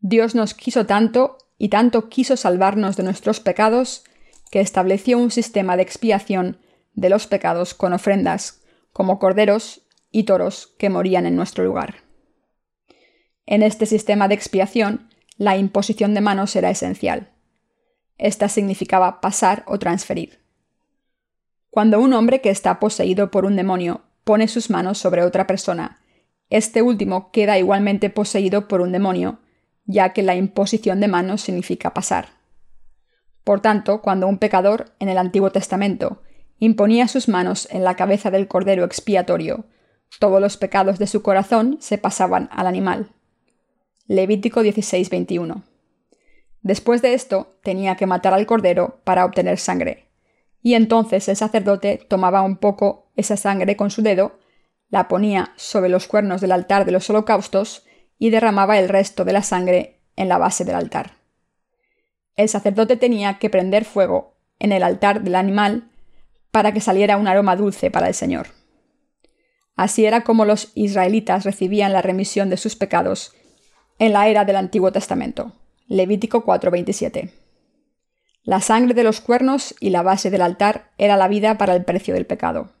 Dios 0.00 0.34
nos 0.34 0.52
quiso 0.52 0.84
tanto 0.84 1.38
y 1.56 1.68
tanto 1.68 2.08
quiso 2.08 2.36
salvarnos 2.36 2.96
de 2.96 3.04
nuestros 3.04 3.40
pecados, 3.40 4.04
que 4.50 4.60
estableció 4.60 5.16
un 5.16 5.30
sistema 5.30 5.76
de 5.76 5.82
expiación 5.82 6.58
de 6.92 7.08
los 7.08 7.26
pecados 7.26 7.72
con 7.72 7.92
ofrendas, 7.92 8.62
como 8.92 9.18
corderos 9.18 9.86
y 10.10 10.24
toros 10.24 10.74
que 10.78 10.90
morían 10.90 11.24
en 11.24 11.36
nuestro 11.36 11.64
lugar. 11.64 12.02
En 13.46 13.62
este 13.62 13.86
sistema 13.86 14.28
de 14.28 14.34
expiación, 14.34 15.08
la 15.36 15.56
imposición 15.56 16.14
de 16.14 16.20
manos 16.20 16.54
era 16.54 16.68
esencial. 16.68 17.30
Esta 18.18 18.48
significaba 18.48 19.20
pasar 19.20 19.64
o 19.66 19.78
transferir. 19.78 20.41
Cuando 21.72 22.00
un 22.00 22.12
hombre 22.12 22.42
que 22.42 22.50
está 22.50 22.78
poseído 22.78 23.30
por 23.30 23.46
un 23.46 23.56
demonio 23.56 24.02
pone 24.24 24.46
sus 24.46 24.68
manos 24.68 24.98
sobre 24.98 25.22
otra 25.22 25.46
persona, 25.46 26.02
este 26.50 26.82
último 26.82 27.30
queda 27.32 27.58
igualmente 27.58 28.10
poseído 28.10 28.68
por 28.68 28.82
un 28.82 28.92
demonio 28.92 29.38
ya 29.86 30.12
que 30.12 30.22
la 30.22 30.36
imposición 30.36 31.00
de 31.00 31.08
manos 31.08 31.40
significa 31.40 31.94
pasar. 31.94 32.28
Por 33.42 33.60
tanto, 33.60 34.02
cuando 34.02 34.28
un 34.28 34.36
pecador, 34.36 34.92
en 34.98 35.08
el 35.08 35.16
Antiguo 35.16 35.50
Testamento, 35.50 36.20
imponía 36.58 37.08
sus 37.08 37.26
manos 37.26 37.66
en 37.70 37.84
la 37.84 37.96
cabeza 37.96 38.30
del 38.30 38.48
cordero 38.48 38.84
expiatorio, 38.84 39.64
todos 40.20 40.42
los 40.42 40.58
pecados 40.58 40.98
de 40.98 41.06
su 41.06 41.22
corazón 41.22 41.78
se 41.80 41.96
pasaban 41.96 42.50
al 42.52 42.66
animal. 42.66 43.12
Levítico 44.06 44.62
16:21. 44.62 45.62
Después 46.60 47.00
de 47.00 47.14
esto, 47.14 47.56
tenía 47.62 47.96
que 47.96 48.04
matar 48.04 48.34
al 48.34 48.44
cordero 48.44 49.00
para 49.04 49.24
obtener 49.24 49.58
sangre, 49.58 50.11
y 50.62 50.74
entonces 50.74 51.28
el 51.28 51.36
sacerdote 51.36 52.06
tomaba 52.08 52.42
un 52.42 52.56
poco 52.56 53.10
esa 53.16 53.36
sangre 53.36 53.76
con 53.76 53.90
su 53.90 54.02
dedo, 54.02 54.38
la 54.88 55.08
ponía 55.08 55.52
sobre 55.56 55.88
los 55.88 56.06
cuernos 56.06 56.40
del 56.40 56.52
altar 56.52 56.84
de 56.84 56.92
los 56.92 57.08
holocaustos 57.10 57.84
y 58.18 58.30
derramaba 58.30 58.78
el 58.78 58.88
resto 58.88 59.24
de 59.24 59.32
la 59.32 59.42
sangre 59.42 60.00
en 60.16 60.28
la 60.28 60.38
base 60.38 60.64
del 60.64 60.76
altar. 60.76 61.16
El 62.36 62.48
sacerdote 62.48 62.96
tenía 62.96 63.38
que 63.38 63.50
prender 63.50 63.84
fuego 63.84 64.36
en 64.58 64.72
el 64.72 64.82
altar 64.82 65.22
del 65.22 65.34
animal 65.34 65.90
para 66.50 66.72
que 66.72 66.80
saliera 66.80 67.16
un 67.16 67.26
aroma 67.26 67.56
dulce 67.56 67.90
para 67.90 68.08
el 68.08 68.14
Señor. 68.14 68.48
Así 69.74 70.04
era 70.04 70.22
como 70.22 70.44
los 70.44 70.70
israelitas 70.74 71.44
recibían 71.44 71.92
la 71.92 72.02
remisión 72.02 72.50
de 72.50 72.56
sus 72.56 72.76
pecados 72.76 73.34
en 73.98 74.12
la 74.12 74.28
era 74.28 74.44
del 74.44 74.56
Antiguo 74.56 74.92
Testamento. 74.92 75.52
Levítico 75.88 76.44
4:27. 76.44 77.41
La 78.44 78.60
sangre 78.60 78.92
de 78.94 79.04
los 79.04 79.20
cuernos 79.20 79.74
y 79.78 79.90
la 79.90 80.02
base 80.02 80.28
del 80.28 80.42
altar 80.42 80.90
era 80.98 81.16
la 81.16 81.28
vida 81.28 81.58
para 81.58 81.76
el 81.76 81.84
precio 81.84 82.14
del 82.14 82.26
pecado. 82.26 82.72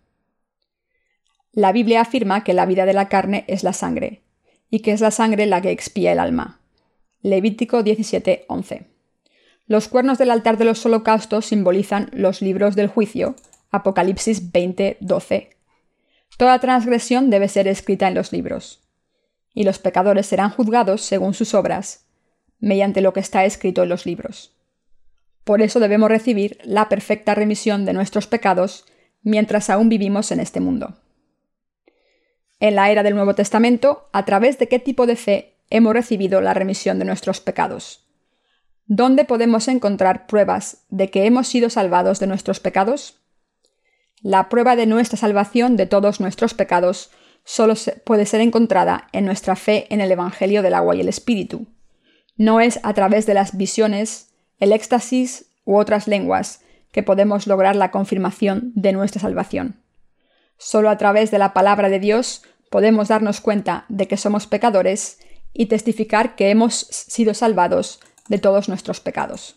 La 1.52 1.70
Biblia 1.70 2.00
afirma 2.00 2.42
que 2.42 2.52
la 2.52 2.66
vida 2.66 2.84
de 2.84 2.94
la 2.94 3.08
carne 3.08 3.44
es 3.46 3.62
la 3.62 3.72
sangre, 3.72 4.22
y 4.70 4.80
que 4.80 4.90
es 4.90 5.00
la 5.00 5.12
sangre 5.12 5.46
la 5.46 5.60
que 5.60 5.70
expía 5.70 6.10
el 6.10 6.18
alma. 6.18 6.58
Levítico 7.20 7.84
17:11. 7.84 8.86
Los 9.68 9.86
cuernos 9.86 10.18
del 10.18 10.30
altar 10.30 10.58
de 10.58 10.64
los 10.64 10.84
holocaustos 10.84 11.46
simbolizan 11.46 12.10
los 12.12 12.42
libros 12.42 12.74
del 12.74 12.88
juicio, 12.88 13.36
Apocalipsis 13.70 14.50
20:12. 14.50 15.50
Toda 16.38 16.58
transgresión 16.58 17.30
debe 17.30 17.46
ser 17.48 17.68
escrita 17.68 18.08
en 18.08 18.14
los 18.14 18.32
libros, 18.32 18.82
y 19.54 19.62
los 19.62 19.78
pecadores 19.78 20.26
serán 20.26 20.50
juzgados 20.50 21.02
según 21.02 21.34
sus 21.34 21.54
obras, 21.54 22.06
mediante 22.58 23.00
lo 23.00 23.12
que 23.12 23.20
está 23.20 23.44
escrito 23.44 23.84
en 23.84 23.90
los 23.90 24.06
libros. 24.06 24.56
Por 25.44 25.62
eso 25.62 25.80
debemos 25.80 26.08
recibir 26.08 26.58
la 26.64 26.88
perfecta 26.88 27.34
remisión 27.34 27.84
de 27.84 27.92
nuestros 27.92 28.26
pecados 28.26 28.84
mientras 29.22 29.70
aún 29.70 29.88
vivimos 29.88 30.30
en 30.30 30.40
este 30.40 30.60
mundo. 30.60 30.96
En 32.60 32.76
la 32.76 32.90
era 32.90 33.02
del 33.02 33.14
Nuevo 33.14 33.34
Testamento, 33.34 34.08
¿a 34.12 34.24
través 34.24 34.58
de 34.58 34.68
qué 34.68 34.78
tipo 34.78 35.06
de 35.06 35.16
fe 35.16 35.56
hemos 35.68 35.92
recibido 35.94 36.40
la 36.40 36.54
remisión 36.54 36.98
de 36.98 37.04
nuestros 37.04 37.40
pecados? 37.40 38.06
¿Dónde 38.86 39.24
podemos 39.24 39.68
encontrar 39.68 40.26
pruebas 40.26 40.84
de 40.88 41.08
que 41.10 41.26
hemos 41.26 41.48
sido 41.48 41.70
salvados 41.70 42.20
de 42.20 42.26
nuestros 42.26 42.60
pecados? 42.60 43.20
La 44.22 44.48
prueba 44.48 44.76
de 44.76 44.86
nuestra 44.86 45.18
salvación 45.18 45.76
de 45.76 45.86
todos 45.86 46.20
nuestros 46.20 46.54
pecados 46.54 47.10
solo 47.44 47.74
puede 48.04 48.26
ser 48.26 48.40
encontrada 48.40 49.08
en 49.12 49.24
nuestra 49.24 49.56
fe 49.56 49.86
en 49.90 50.00
el 50.00 50.12
Evangelio 50.12 50.62
del 50.62 50.74
agua 50.74 50.94
y 50.94 51.00
el 51.00 51.08
Espíritu. 51.08 51.66
No 52.36 52.60
es 52.60 52.78
a 52.82 52.94
través 52.94 53.26
de 53.26 53.34
las 53.34 53.56
visiones, 53.56 54.31
el 54.62 54.70
éxtasis 54.70 55.46
u 55.64 55.76
otras 55.76 56.06
lenguas 56.06 56.60
que 56.92 57.02
podemos 57.02 57.48
lograr 57.48 57.74
la 57.74 57.90
confirmación 57.90 58.70
de 58.76 58.92
nuestra 58.92 59.20
salvación. 59.20 59.82
Solo 60.56 60.88
a 60.88 60.96
través 60.98 61.32
de 61.32 61.40
la 61.40 61.52
palabra 61.52 61.88
de 61.88 61.98
Dios 61.98 62.44
podemos 62.70 63.08
darnos 63.08 63.40
cuenta 63.40 63.86
de 63.88 64.06
que 64.06 64.16
somos 64.16 64.46
pecadores 64.46 65.18
y 65.52 65.66
testificar 65.66 66.36
que 66.36 66.50
hemos 66.50 66.76
sido 66.76 67.34
salvados 67.34 67.98
de 68.28 68.38
todos 68.38 68.68
nuestros 68.68 69.00
pecados. 69.00 69.56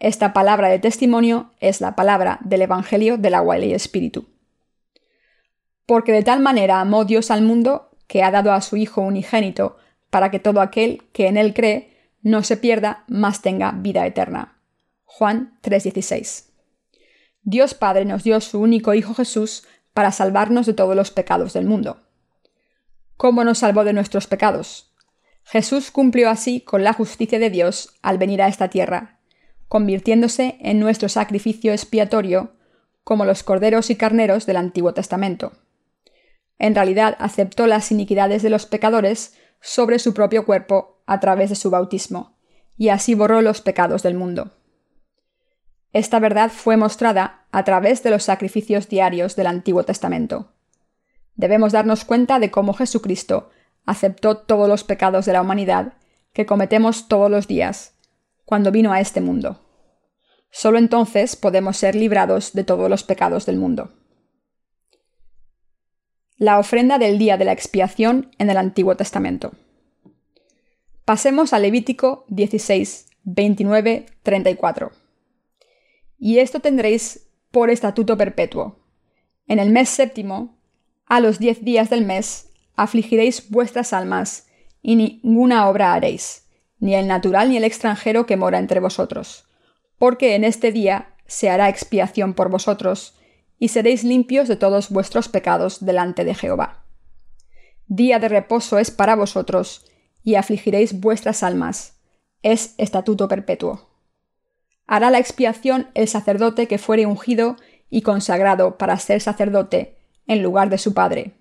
Esta 0.00 0.32
palabra 0.32 0.68
de 0.70 0.80
testimonio 0.80 1.52
es 1.60 1.80
la 1.80 1.94
palabra 1.94 2.40
del 2.42 2.62
Evangelio 2.62 3.16
del 3.16 3.34
agua 3.34 3.60
y 3.60 3.74
Espíritu. 3.74 4.26
Porque 5.86 6.10
de 6.10 6.24
tal 6.24 6.40
manera 6.40 6.80
amó 6.80 7.04
Dios 7.04 7.30
al 7.30 7.42
mundo 7.42 7.90
que 8.08 8.24
ha 8.24 8.32
dado 8.32 8.52
a 8.52 8.60
su 8.60 8.76
Hijo 8.76 9.02
unigénito 9.02 9.76
para 10.10 10.32
que 10.32 10.40
todo 10.40 10.60
aquel 10.60 11.04
que 11.12 11.28
en 11.28 11.36
él 11.36 11.54
cree 11.54 11.93
no 12.24 12.42
se 12.42 12.56
pierda, 12.56 13.04
mas 13.06 13.42
tenga 13.42 13.70
vida 13.70 14.04
eterna. 14.06 14.58
Juan 15.04 15.58
3:16. 15.62 16.50
Dios 17.42 17.74
Padre 17.74 18.06
nos 18.06 18.24
dio 18.24 18.40
su 18.40 18.60
único 18.60 18.94
Hijo 18.94 19.14
Jesús 19.14 19.64
para 19.92 20.10
salvarnos 20.10 20.64
de 20.66 20.72
todos 20.72 20.96
los 20.96 21.10
pecados 21.10 21.52
del 21.52 21.66
mundo. 21.66 22.00
¿Cómo 23.16 23.44
nos 23.44 23.58
salvó 23.58 23.84
de 23.84 23.92
nuestros 23.92 24.26
pecados? 24.26 24.94
Jesús 25.44 25.90
cumplió 25.90 26.30
así 26.30 26.62
con 26.62 26.82
la 26.82 26.94
justicia 26.94 27.38
de 27.38 27.50
Dios 27.50 27.94
al 28.00 28.16
venir 28.16 28.40
a 28.40 28.48
esta 28.48 28.68
tierra, 28.68 29.20
convirtiéndose 29.68 30.56
en 30.60 30.80
nuestro 30.80 31.10
sacrificio 31.10 31.72
expiatorio, 31.72 32.56
como 33.04 33.26
los 33.26 33.42
corderos 33.42 33.90
y 33.90 33.96
carneros 33.96 34.46
del 34.46 34.56
Antiguo 34.56 34.94
Testamento. 34.94 35.52
En 36.58 36.74
realidad 36.74 37.16
aceptó 37.18 37.66
las 37.66 37.92
iniquidades 37.92 38.42
de 38.42 38.48
los 38.48 38.64
pecadores 38.64 39.34
sobre 39.64 39.98
su 39.98 40.12
propio 40.12 40.44
cuerpo 40.44 41.02
a 41.06 41.20
través 41.20 41.48
de 41.48 41.56
su 41.56 41.70
bautismo, 41.70 42.36
y 42.76 42.90
así 42.90 43.14
borró 43.14 43.40
los 43.40 43.62
pecados 43.62 44.02
del 44.02 44.14
mundo. 44.14 44.52
Esta 45.94 46.18
verdad 46.18 46.50
fue 46.50 46.76
mostrada 46.76 47.46
a 47.50 47.64
través 47.64 48.02
de 48.02 48.10
los 48.10 48.24
sacrificios 48.24 48.90
diarios 48.90 49.36
del 49.36 49.46
Antiguo 49.46 49.82
Testamento. 49.84 50.52
Debemos 51.34 51.72
darnos 51.72 52.04
cuenta 52.04 52.38
de 52.38 52.50
cómo 52.50 52.74
Jesucristo 52.74 53.48
aceptó 53.86 54.36
todos 54.36 54.68
los 54.68 54.84
pecados 54.84 55.24
de 55.24 55.32
la 55.32 55.40
humanidad 55.40 55.94
que 56.34 56.44
cometemos 56.44 57.08
todos 57.08 57.30
los 57.30 57.48
días, 57.48 57.94
cuando 58.44 58.70
vino 58.70 58.92
a 58.92 59.00
este 59.00 59.22
mundo. 59.22 59.62
Solo 60.50 60.76
entonces 60.76 61.36
podemos 61.36 61.78
ser 61.78 61.94
librados 61.94 62.52
de 62.52 62.64
todos 62.64 62.90
los 62.90 63.02
pecados 63.02 63.46
del 63.46 63.56
mundo. 63.56 63.92
La 66.36 66.58
ofrenda 66.58 66.98
del 66.98 67.18
día 67.18 67.36
de 67.36 67.44
la 67.44 67.52
expiación 67.52 68.30
en 68.38 68.50
el 68.50 68.56
Antiguo 68.56 68.96
Testamento. 68.96 69.52
Pasemos 71.04 71.52
a 71.52 71.58
Levítico 71.58 72.24
16, 72.28 73.06
29, 73.24 74.06
34 74.22 75.04
y 76.18 76.38
esto 76.38 76.60
tendréis 76.60 77.28
por 77.50 77.68
estatuto 77.68 78.16
perpetuo. 78.16 78.78
En 79.46 79.58
el 79.58 79.68
mes 79.68 79.90
séptimo, 79.90 80.56
a 81.06 81.20
los 81.20 81.38
diez 81.38 81.62
días 81.62 81.90
del 81.90 82.04
mes, 82.04 82.50
afligiréis 82.76 83.50
vuestras 83.50 83.92
almas, 83.92 84.46
y 84.80 84.96
ninguna 84.96 85.68
obra 85.68 85.92
haréis, 85.92 86.46
ni 86.78 86.94
el 86.94 87.06
natural 87.06 87.50
ni 87.50 87.58
el 87.58 87.64
extranjero 87.64 88.24
que 88.24 88.38
mora 88.38 88.58
entre 88.58 88.80
vosotros, 88.80 89.46
porque 89.98 90.34
en 90.34 90.44
este 90.44 90.72
día 90.72 91.14
se 91.26 91.50
hará 91.50 91.68
expiación 91.68 92.32
por 92.32 92.48
vosotros, 92.48 93.18
y 93.58 93.68
seréis 93.68 94.04
limpios 94.04 94.48
de 94.48 94.56
todos 94.56 94.90
vuestros 94.90 95.28
pecados 95.28 95.84
delante 95.84 96.24
de 96.24 96.34
Jehová. 96.34 96.84
Día 97.86 98.18
de 98.18 98.28
reposo 98.28 98.78
es 98.78 98.90
para 98.90 99.14
vosotros, 99.14 99.86
y 100.22 100.36
afligiréis 100.36 101.00
vuestras 101.00 101.42
almas. 101.42 102.00
Es 102.42 102.74
estatuto 102.78 103.28
perpetuo. 103.28 103.90
Hará 104.86 105.10
la 105.10 105.18
expiación 105.18 105.90
el 105.94 106.08
sacerdote 106.08 106.66
que 106.66 106.78
fuere 106.78 107.06
ungido 107.06 107.56
y 107.90 108.02
consagrado 108.02 108.76
para 108.78 108.98
ser 108.98 109.20
sacerdote 109.20 109.96
en 110.26 110.42
lugar 110.42 110.70
de 110.70 110.78
su 110.78 110.94
padre, 110.94 111.34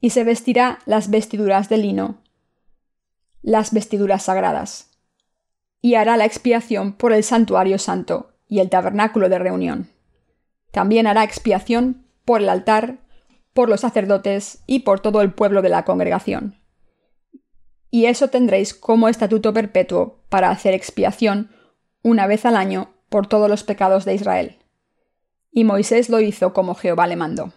y 0.00 0.10
se 0.10 0.24
vestirá 0.24 0.78
las 0.86 1.10
vestiduras 1.10 1.68
de 1.68 1.76
lino, 1.76 2.22
las 3.42 3.72
vestiduras 3.72 4.24
sagradas, 4.24 4.90
y 5.80 5.94
hará 5.94 6.16
la 6.16 6.24
expiación 6.24 6.94
por 6.94 7.12
el 7.12 7.22
santuario 7.22 7.78
santo 7.78 8.32
y 8.48 8.60
el 8.60 8.70
tabernáculo 8.70 9.28
de 9.28 9.38
reunión. 9.38 9.88
También 10.70 11.06
hará 11.06 11.24
expiación 11.24 12.06
por 12.24 12.42
el 12.42 12.48
altar, 12.48 12.98
por 13.52 13.68
los 13.68 13.80
sacerdotes 13.80 14.62
y 14.66 14.80
por 14.80 15.00
todo 15.00 15.20
el 15.20 15.32
pueblo 15.32 15.62
de 15.62 15.68
la 15.68 15.84
congregación. 15.84 16.60
Y 17.90 18.06
eso 18.06 18.28
tendréis 18.28 18.74
como 18.74 19.08
estatuto 19.08 19.52
perpetuo 19.52 20.22
para 20.28 20.50
hacer 20.50 20.74
expiación 20.74 21.50
una 22.02 22.26
vez 22.26 22.44
al 22.44 22.56
año 22.56 22.94
por 23.08 23.26
todos 23.26 23.48
los 23.48 23.64
pecados 23.64 24.04
de 24.04 24.14
Israel. 24.14 24.58
Y 25.50 25.64
Moisés 25.64 26.08
lo 26.08 26.20
hizo 26.20 26.52
como 26.52 26.74
Jehová 26.74 27.06
le 27.06 27.16
mandó. 27.16 27.52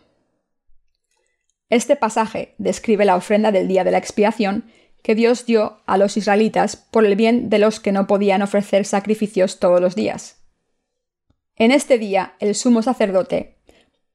Este 1.69 1.95
pasaje 1.95 2.55
describe 2.57 3.05
la 3.05 3.15
ofrenda 3.15 3.51
del 3.51 3.67
día 3.67 3.83
de 3.83 3.91
la 3.91 3.97
expiación 3.97 4.65
que 5.03 5.15
Dios 5.15 5.45
dio 5.45 5.81
a 5.85 5.97
los 5.97 6.17
israelitas 6.17 6.75
por 6.75 7.05
el 7.05 7.15
bien 7.15 7.49
de 7.49 7.59
los 7.59 7.79
que 7.79 7.91
no 7.91 8.07
podían 8.07 8.41
ofrecer 8.41 8.85
sacrificios 8.85 9.59
todos 9.59 9.81
los 9.81 9.95
días. 9.95 10.40
En 11.55 11.71
este 11.71 11.97
día 11.97 12.35
el 12.39 12.55
sumo 12.55 12.81
sacerdote 12.81 13.57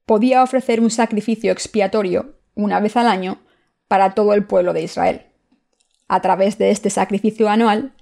podía 0.05 0.43
ofrecer 0.43 0.79
un 0.79 0.89
sacrificio 0.89 1.51
expiatorio 1.51 2.35
una 2.55 2.79
vez 2.79 2.97
al 2.97 3.07
año 3.07 3.39
para 3.87 4.15
todo 4.15 4.33
el 4.33 4.45
pueblo 4.45 4.73
de 4.73 4.81
Israel. 4.81 5.27
A 6.07 6.21
través 6.21 6.57
de 6.57 6.71
este 6.71 6.89
sacrificio 6.89 7.49
anual, 7.49 7.93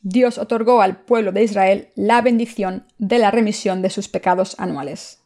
Dios 0.00 0.38
otorgó 0.38 0.82
al 0.82 1.00
pueblo 1.00 1.32
de 1.32 1.42
Israel 1.42 1.88
la 1.94 2.20
bendición 2.20 2.86
de 2.98 3.18
la 3.18 3.30
remisión 3.30 3.82
de 3.82 3.90
sus 3.90 4.08
pecados 4.08 4.54
anuales. 4.58 5.22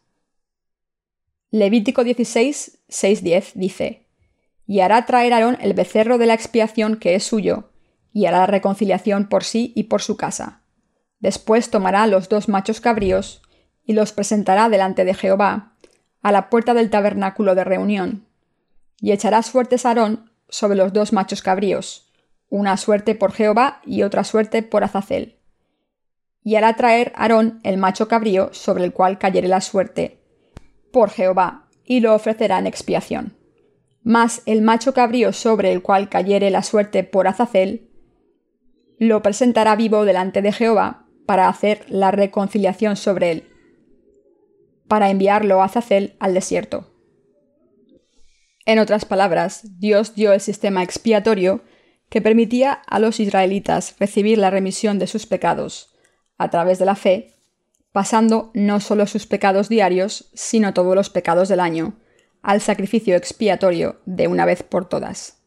Levítico 1.51 2.05
16, 2.05 2.79
6-10 2.89 3.53
dice, 3.55 4.07
Y 4.67 4.81
hará 4.81 5.05
traer 5.05 5.33
Aarón 5.33 5.59
el 5.61 5.75
becerro 5.75 6.17
de 6.17 6.27
la 6.27 6.35
expiación 6.35 6.97
que 6.97 7.15
es 7.15 7.25
suyo, 7.25 7.73
y 8.13 8.27
hará 8.27 8.47
reconciliación 8.47 9.29
por 9.29 9.45
sí 9.45 9.73
y 9.75 9.85
por 9.85 10.01
su 10.03 10.17
casa. 10.17 10.60
Después 11.21 11.71
tomará 11.71 12.07
los 12.07 12.29
dos 12.29 12.49
machos 12.49 12.81
cabríos, 12.81 13.43
y 13.85 13.93
los 13.93 14.13
presentará 14.13 14.69
delante 14.69 15.05
de 15.05 15.15
Jehová, 15.15 15.75
a 16.23 16.33
la 16.33 16.51
puerta 16.51 16.75
del 16.75 16.91
tabernáculo 16.91 17.55
de 17.55 17.65
reunión, 17.65 18.27
y 19.01 19.13
echará 19.13 19.43
suertes 19.43 19.87
Aarón 19.87 20.31
sobre 20.49 20.77
los 20.77 20.93
dos 20.93 21.13
machos 21.13 21.43
cabríos, 21.43 22.11
una 22.49 22.77
suerte 22.77 23.15
por 23.15 23.33
Jehová 23.33 23.81
y 23.85 24.03
otra 24.03 24.25
suerte 24.25 24.63
por 24.63 24.83
Azazel. 24.83 25.37
Y 26.43 26.57
hará 26.57 26.75
traer 26.75 27.13
Aarón 27.15 27.61
el 27.63 27.77
macho 27.77 28.09
cabrío 28.09 28.51
sobre 28.53 28.85
el 28.85 28.93
cual 28.93 29.19
cayere 29.19 29.49
la 29.49 29.61
suerte 29.61 30.23
por 30.93 31.11
Jehová, 31.11 31.67
y 31.85 32.01
lo 32.01 32.15
ofrecerá 32.15 32.59
en 32.59 32.67
expiación. 32.67 33.37
Mas 34.03 34.43
el 34.47 34.63
macho 34.63 34.95
cabrío 34.95 35.33
sobre 35.33 35.73
el 35.73 35.83
cual 35.83 36.09
cayere 36.09 36.51
la 36.51 36.63
suerte 36.63 37.05
por 37.05 37.29
Azazel, 37.29 37.91
lo 38.99 39.23
presentará 39.23 39.77
vivo 39.77 40.05
delante 40.05 40.43
de 40.43 40.53
Jehová 40.53 41.00
para 41.31 41.47
hacer 41.47 41.85
la 41.87 42.11
reconciliación 42.11 42.97
sobre 42.97 43.31
él, 43.31 43.49
para 44.89 45.11
enviarlo 45.11 45.63
a 45.63 45.67
Azazel 45.67 46.17
al 46.19 46.35
desierto. 46.35 46.93
En 48.67 48.81
otras 48.81 49.05
palabras, 49.05 49.79
Dios 49.79 50.17
dio 50.17 50.33
el 50.33 50.41
sistema 50.41 50.83
expiatorio 50.83 51.63
que 52.09 52.21
permitía 52.21 52.73
a 52.73 52.99
los 52.99 53.21
israelitas 53.21 53.95
recibir 54.01 54.39
la 54.39 54.51
remisión 54.51 54.99
de 54.99 55.07
sus 55.07 55.27
pecados 55.27 55.95
a 56.37 56.51
través 56.51 56.81
de 56.81 56.87
la 56.87 56.97
fe, 56.97 57.37
pasando 57.93 58.51
no 58.53 58.81
solo 58.81 59.07
sus 59.07 59.29
pecados 59.29 59.69
diarios, 59.69 60.33
sino 60.35 60.75
todos 60.75 60.97
los 60.97 61.11
pecados 61.11 61.49
del 61.49 61.61
año, 61.61 61.95
al 62.43 62.61
sacrificio 62.61 63.15
expiatorio 63.15 64.01
de 64.05 64.27
una 64.27 64.47
vez 64.47 64.65
por 64.65 64.89
todas. 64.89 65.45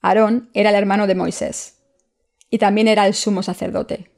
Aarón 0.00 0.48
era 0.54 0.70
el 0.70 0.76
hermano 0.76 1.06
de 1.06 1.14
Moisés. 1.14 1.74
y 2.48 2.56
también 2.56 2.88
era 2.88 3.06
el 3.06 3.12
sumo 3.12 3.42
sacerdote. 3.42 4.17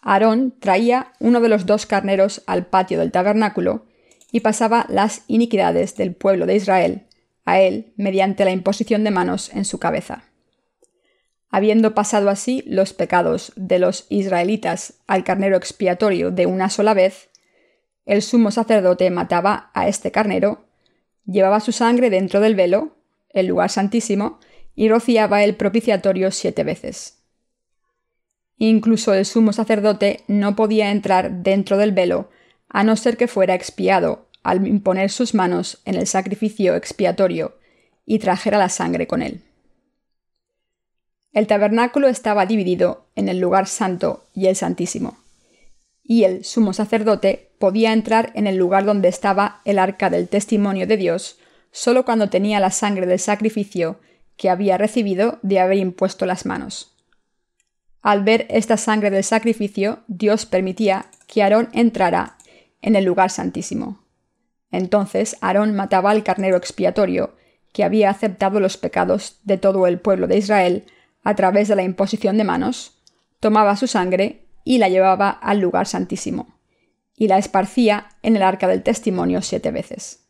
Aarón 0.00 0.54
traía 0.58 1.12
uno 1.18 1.40
de 1.40 1.48
los 1.48 1.66
dos 1.66 1.86
carneros 1.86 2.42
al 2.46 2.66
patio 2.66 2.98
del 2.98 3.12
tabernáculo 3.12 3.86
y 4.30 4.40
pasaba 4.40 4.86
las 4.88 5.22
iniquidades 5.26 5.96
del 5.96 6.14
pueblo 6.14 6.46
de 6.46 6.56
Israel 6.56 7.06
a 7.44 7.60
él 7.60 7.92
mediante 7.96 8.44
la 8.44 8.50
imposición 8.50 9.04
de 9.04 9.10
manos 9.10 9.50
en 9.54 9.64
su 9.64 9.78
cabeza. 9.78 10.24
Habiendo 11.50 11.94
pasado 11.94 12.28
así 12.28 12.62
los 12.66 12.92
pecados 12.92 13.52
de 13.56 13.78
los 13.78 14.06
israelitas 14.10 14.94
al 15.06 15.24
carnero 15.24 15.56
expiatorio 15.56 16.30
de 16.30 16.44
una 16.44 16.68
sola 16.68 16.92
vez, 16.92 17.30
el 18.04 18.20
sumo 18.20 18.50
sacerdote 18.50 19.10
mataba 19.10 19.70
a 19.72 19.88
este 19.88 20.10
carnero, 20.10 20.66
llevaba 21.24 21.60
su 21.60 21.72
sangre 21.72 22.10
dentro 22.10 22.40
del 22.40 22.54
velo, 22.54 22.96
el 23.30 23.46
lugar 23.46 23.70
santísimo, 23.70 24.40
y 24.74 24.88
rociaba 24.88 25.42
el 25.42 25.56
propiciatorio 25.56 26.30
siete 26.30 26.64
veces. 26.64 27.17
Incluso 28.58 29.14
el 29.14 29.24
sumo 29.24 29.52
sacerdote 29.52 30.24
no 30.26 30.56
podía 30.56 30.90
entrar 30.90 31.42
dentro 31.42 31.76
del 31.76 31.92
velo 31.92 32.28
a 32.68 32.84
no 32.84 32.96
ser 32.96 33.16
que 33.16 33.28
fuera 33.28 33.54
expiado 33.54 34.26
al 34.42 34.66
imponer 34.66 35.10
sus 35.10 35.34
manos 35.34 35.80
en 35.84 35.94
el 35.94 36.06
sacrificio 36.06 36.74
expiatorio 36.74 37.56
y 38.04 38.18
trajera 38.18 38.58
la 38.58 38.68
sangre 38.68 39.06
con 39.06 39.22
él. 39.22 39.42
El 41.32 41.46
tabernáculo 41.46 42.08
estaba 42.08 42.46
dividido 42.46 43.06
en 43.14 43.28
el 43.28 43.38
lugar 43.38 43.66
santo 43.68 44.24
y 44.34 44.46
el 44.46 44.56
santísimo 44.56 45.18
y 46.08 46.24
el 46.24 46.42
sumo 46.42 46.72
sacerdote 46.72 47.50
podía 47.58 47.92
entrar 47.92 48.32
en 48.34 48.46
el 48.46 48.56
lugar 48.56 48.86
donde 48.86 49.08
estaba 49.08 49.60
el 49.66 49.78
arca 49.78 50.08
del 50.08 50.26
testimonio 50.26 50.86
de 50.86 50.96
Dios 50.96 51.38
solo 51.70 52.06
cuando 52.06 52.30
tenía 52.30 52.60
la 52.60 52.70
sangre 52.70 53.06
del 53.06 53.18
sacrificio 53.18 54.00
que 54.38 54.48
había 54.48 54.78
recibido 54.78 55.38
de 55.42 55.60
haber 55.60 55.76
impuesto 55.76 56.24
las 56.24 56.46
manos. 56.46 56.97
Al 58.02 58.22
ver 58.22 58.46
esta 58.48 58.76
sangre 58.76 59.10
del 59.10 59.24
sacrificio, 59.24 60.00
Dios 60.06 60.46
permitía 60.46 61.06
que 61.26 61.42
Aarón 61.42 61.68
entrara 61.72 62.38
en 62.80 62.96
el 62.96 63.04
lugar 63.04 63.30
santísimo. 63.30 64.04
Entonces 64.70 65.36
Aarón 65.40 65.74
mataba 65.74 66.10
al 66.10 66.22
carnero 66.22 66.56
expiatorio, 66.56 67.34
que 67.72 67.84
había 67.84 68.10
aceptado 68.10 68.60
los 68.60 68.76
pecados 68.76 69.40
de 69.44 69.58
todo 69.58 69.86
el 69.86 70.00
pueblo 70.00 70.26
de 70.26 70.38
Israel 70.38 70.84
a 71.22 71.34
través 71.34 71.68
de 71.68 71.76
la 71.76 71.82
imposición 71.82 72.38
de 72.38 72.44
manos, 72.44 73.02
tomaba 73.40 73.76
su 73.76 73.86
sangre 73.86 74.46
y 74.64 74.78
la 74.78 74.88
llevaba 74.88 75.30
al 75.30 75.60
lugar 75.60 75.86
santísimo, 75.86 76.58
y 77.14 77.28
la 77.28 77.38
esparcía 77.38 78.08
en 78.22 78.36
el 78.36 78.42
arca 78.42 78.68
del 78.68 78.82
testimonio 78.82 79.42
siete 79.42 79.70
veces. 79.70 80.26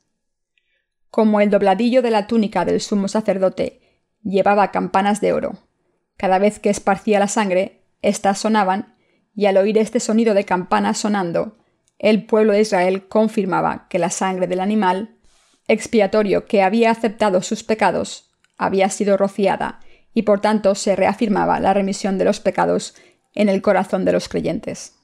Como 1.11 1.40
el 1.40 1.50
dobladillo 1.50 2.02
de 2.02 2.11
la 2.11 2.26
túnica 2.26 2.64
del 2.64 2.81
sumo 2.81 3.09
sacerdote 3.09 3.81
llevaba 4.22 4.70
campanas 4.70 5.20
de 5.20 5.33
oro, 5.33 5.59
cada 6.18 6.38
vez 6.38 6.59
que 6.59 6.68
esparcía 6.68 7.18
la 7.18 7.28
sangre, 7.28 7.81
éstas 8.02 8.40
sonaban, 8.40 8.94
y 9.35 9.46
al 9.46 9.57
oír 9.57 9.78
este 9.78 10.00
sonido 10.00 10.35
de 10.35 10.44
campanas 10.44 10.98
sonando, 10.98 11.57
el 11.98 12.26
pueblo 12.26 12.52
de 12.52 12.61
Israel 12.61 13.09
confirmaba 13.09 13.87
que 13.88 13.98
la 13.98 14.11
sangre 14.11 14.46
del 14.46 14.61
animal 14.61 15.16
expiatorio 15.68 16.46
que 16.46 16.62
había 16.62 16.90
aceptado 16.90 17.42
sus 17.42 17.62
pecados 17.62 18.31
había 18.57 18.88
sido 18.88 19.16
rociada 19.16 19.81
y 20.12 20.22
por 20.22 20.40
tanto 20.40 20.74
se 20.74 20.96
reafirmaba 20.96 21.61
la 21.61 21.74
remisión 21.74 22.18
de 22.18 22.24
los 22.24 22.40
pecados 22.40 22.94
en 23.35 23.48
el 23.48 23.62
corazón 23.62 24.04
de 24.04 24.12
los 24.12 24.28
creyentes. 24.28 24.94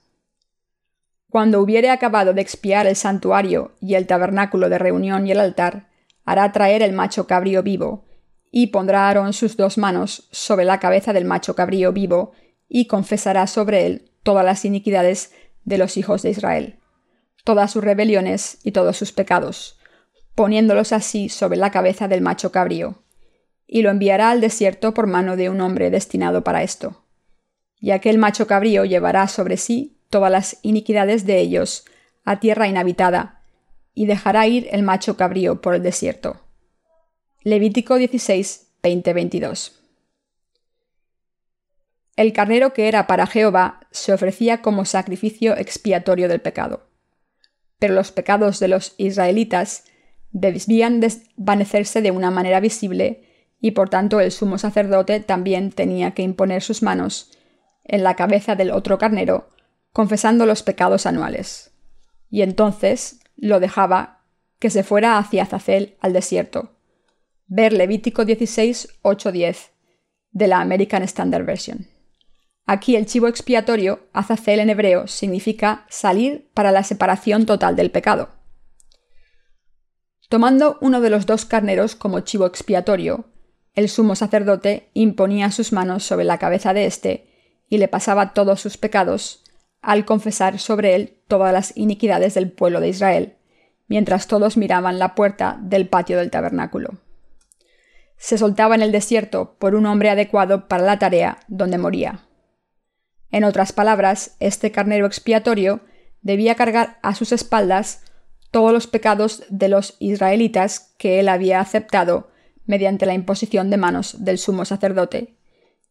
Cuando 1.30 1.60
hubiere 1.60 1.90
acabado 1.90 2.32
de 2.32 2.40
expiar 2.40 2.86
el 2.86 2.96
santuario 2.96 3.72
y 3.80 3.94
el 3.94 4.06
tabernáculo 4.06 4.68
de 4.68 4.78
reunión 4.78 5.26
y 5.26 5.32
el 5.32 5.40
altar, 5.40 5.88
hará 6.24 6.50
traer 6.52 6.82
el 6.82 6.92
macho 6.92 7.26
cabrío 7.26 7.62
vivo, 7.62 8.04
y 8.56 8.68
pondrá 8.68 9.08
Aarón 9.08 9.32
sus 9.32 9.56
dos 9.56 9.78
manos 9.78 10.28
sobre 10.30 10.64
la 10.64 10.78
cabeza 10.78 11.12
del 11.12 11.24
macho 11.24 11.56
cabrío 11.56 11.92
vivo, 11.92 12.32
y 12.68 12.86
confesará 12.86 13.46
sobre 13.46 13.86
él 13.86 14.10
todas 14.22 14.44
las 14.44 14.64
iniquidades 14.64 15.32
de 15.64 15.78
los 15.78 15.96
hijos 15.96 16.22
de 16.22 16.30
Israel, 16.30 16.78
todas 17.42 17.72
sus 17.72 17.82
rebeliones 17.82 18.58
y 18.62 18.70
todos 18.70 18.96
sus 18.96 19.12
pecados, 19.12 19.78
poniéndolos 20.34 20.92
así 20.92 21.28
sobre 21.28 21.58
la 21.58 21.70
cabeza 21.70 22.06
del 22.06 22.20
macho 22.20 22.52
cabrío, 22.52 23.02
y 23.66 23.82
lo 23.82 23.90
enviará 23.90 24.30
al 24.30 24.40
desierto 24.40 24.94
por 24.94 25.06
mano 25.06 25.36
de 25.36 25.50
un 25.50 25.60
hombre 25.60 25.90
destinado 25.90 26.44
para 26.44 26.62
esto 26.62 27.04
y 27.84 27.90
aquel 27.90 28.16
macho 28.16 28.46
cabrío 28.46 28.86
llevará 28.86 29.28
sobre 29.28 29.58
sí 29.58 29.98
todas 30.08 30.32
las 30.32 30.56
iniquidades 30.62 31.26
de 31.26 31.38
ellos 31.40 31.84
a 32.24 32.40
tierra 32.40 32.66
inhabitada, 32.66 33.42
y 33.92 34.06
dejará 34.06 34.46
ir 34.46 34.68
el 34.72 34.82
macho 34.82 35.18
cabrío 35.18 35.60
por 35.60 35.74
el 35.74 35.82
desierto. 35.82 36.40
Levítico 37.46 37.96
16, 37.96 38.68
20, 38.82 39.12
22. 39.12 39.78
El 42.16 42.32
carnero 42.32 42.72
que 42.72 42.88
era 42.88 43.06
para 43.06 43.26
Jehová 43.26 43.80
se 43.90 44.14
ofrecía 44.14 44.62
como 44.62 44.86
sacrificio 44.86 45.54
expiatorio 45.54 46.28
del 46.28 46.40
pecado. 46.40 46.88
Pero 47.78 47.92
los 47.92 48.12
pecados 48.12 48.60
de 48.60 48.68
los 48.68 48.94
israelitas 48.96 49.84
debían 50.30 51.00
desvanecerse 51.00 52.00
de 52.00 52.12
una 52.12 52.30
manera 52.30 52.60
visible 52.60 53.52
y 53.60 53.72
por 53.72 53.90
tanto 53.90 54.20
el 54.20 54.32
sumo 54.32 54.56
sacerdote 54.56 55.20
también 55.20 55.70
tenía 55.70 56.12
que 56.12 56.22
imponer 56.22 56.62
sus 56.62 56.82
manos 56.82 57.30
en 57.84 58.04
la 58.04 58.16
cabeza 58.16 58.54
del 58.54 58.70
otro 58.70 58.96
carnero, 58.96 59.50
confesando 59.92 60.46
los 60.46 60.62
pecados 60.62 61.04
anuales. 61.04 61.74
Y 62.30 62.40
entonces 62.40 63.20
lo 63.36 63.60
dejaba 63.60 64.22
que 64.58 64.70
se 64.70 64.82
fuera 64.82 65.18
hacia 65.18 65.42
Azazel 65.42 65.98
al 66.00 66.14
desierto. 66.14 66.73
Ver 67.56 67.72
Levítico 67.72 68.24
16, 68.24 68.98
8, 69.02 69.30
10 69.30 69.70
de 70.32 70.48
la 70.48 70.60
American 70.60 71.04
Standard 71.04 71.44
Version. 71.44 71.86
Aquí 72.66 72.96
el 72.96 73.06
chivo 73.06 73.28
expiatorio, 73.28 74.08
Azazel 74.12 74.58
en 74.58 74.70
hebreo, 74.70 75.06
significa 75.06 75.86
salir 75.88 76.50
para 76.52 76.72
la 76.72 76.82
separación 76.82 77.46
total 77.46 77.76
del 77.76 77.92
pecado. 77.92 78.30
Tomando 80.28 80.78
uno 80.80 81.00
de 81.00 81.10
los 81.10 81.26
dos 81.26 81.44
carneros 81.44 81.94
como 81.94 82.18
chivo 82.22 82.44
expiatorio, 82.44 83.26
el 83.76 83.88
sumo 83.88 84.16
sacerdote 84.16 84.90
imponía 84.92 85.52
sus 85.52 85.72
manos 85.72 86.02
sobre 86.02 86.24
la 86.24 86.38
cabeza 86.38 86.74
de 86.74 86.86
éste 86.86 87.28
y 87.68 87.78
le 87.78 87.86
pasaba 87.86 88.34
todos 88.34 88.60
sus 88.60 88.78
pecados, 88.78 89.44
al 89.80 90.04
confesar 90.04 90.58
sobre 90.58 90.96
él 90.96 91.20
todas 91.28 91.52
las 91.52 91.76
iniquidades 91.76 92.34
del 92.34 92.50
pueblo 92.50 92.80
de 92.80 92.88
Israel, 92.88 93.36
mientras 93.86 94.26
todos 94.26 94.56
miraban 94.56 94.98
la 94.98 95.14
puerta 95.14 95.56
del 95.62 95.88
patio 95.88 96.18
del 96.18 96.32
tabernáculo. 96.32 97.03
Se 98.16 98.38
soltaba 98.38 98.74
en 98.74 98.82
el 98.82 98.92
desierto 98.92 99.56
por 99.58 99.74
un 99.74 99.86
hombre 99.86 100.10
adecuado 100.10 100.68
para 100.68 100.84
la 100.84 100.98
tarea 100.98 101.38
donde 101.48 101.78
moría. 101.78 102.26
En 103.30 103.44
otras 103.44 103.72
palabras, 103.72 104.36
este 104.40 104.70
carnero 104.70 105.06
expiatorio 105.06 105.80
debía 106.22 106.54
cargar 106.54 106.98
a 107.02 107.14
sus 107.14 107.32
espaldas 107.32 108.02
todos 108.50 108.72
los 108.72 108.86
pecados 108.86 109.42
de 109.48 109.68
los 109.68 109.96
israelitas 109.98 110.94
que 110.98 111.18
él 111.18 111.28
había 111.28 111.60
aceptado 111.60 112.30
mediante 112.66 113.06
la 113.06 113.14
imposición 113.14 113.70
de 113.70 113.76
manos 113.76 114.24
del 114.24 114.38
sumo 114.38 114.64
sacerdote, 114.64 115.36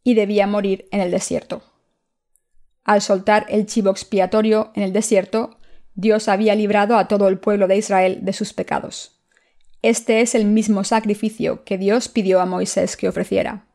y 0.04 0.16
debía 0.16 0.48
morir 0.48 0.88
en 0.92 1.02
el 1.02 1.12
desierto. 1.12 1.64
Al 2.84 3.02
soltar 3.02 3.46
el 3.50 3.66
chivo 3.66 3.90
expiatorio 3.92 4.72
en 4.76 4.84
el 4.84 4.92
desierto, 4.92 5.58
Dios 5.96 6.28
había 6.28 6.56
librado 6.56 6.98
a 6.98 7.08
todo 7.08 7.28
el 7.28 7.40
pueblo 7.40 7.68
de 7.68 7.78
Israel 7.78 8.20
de 8.24 8.34
sus 8.34 8.54
pecados. 8.54 9.13
Este 9.84 10.22
es 10.22 10.34
el 10.34 10.46
mismo 10.46 10.86
sacrificio 10.86 11.66
que 11.66 11.78
Dios 11.78 12.08
pidió 12.08 12.40
a 12.40 12.46
Moisés 12.46 12.96
que 12.96 13.10
ofreciera. 13.10 13.66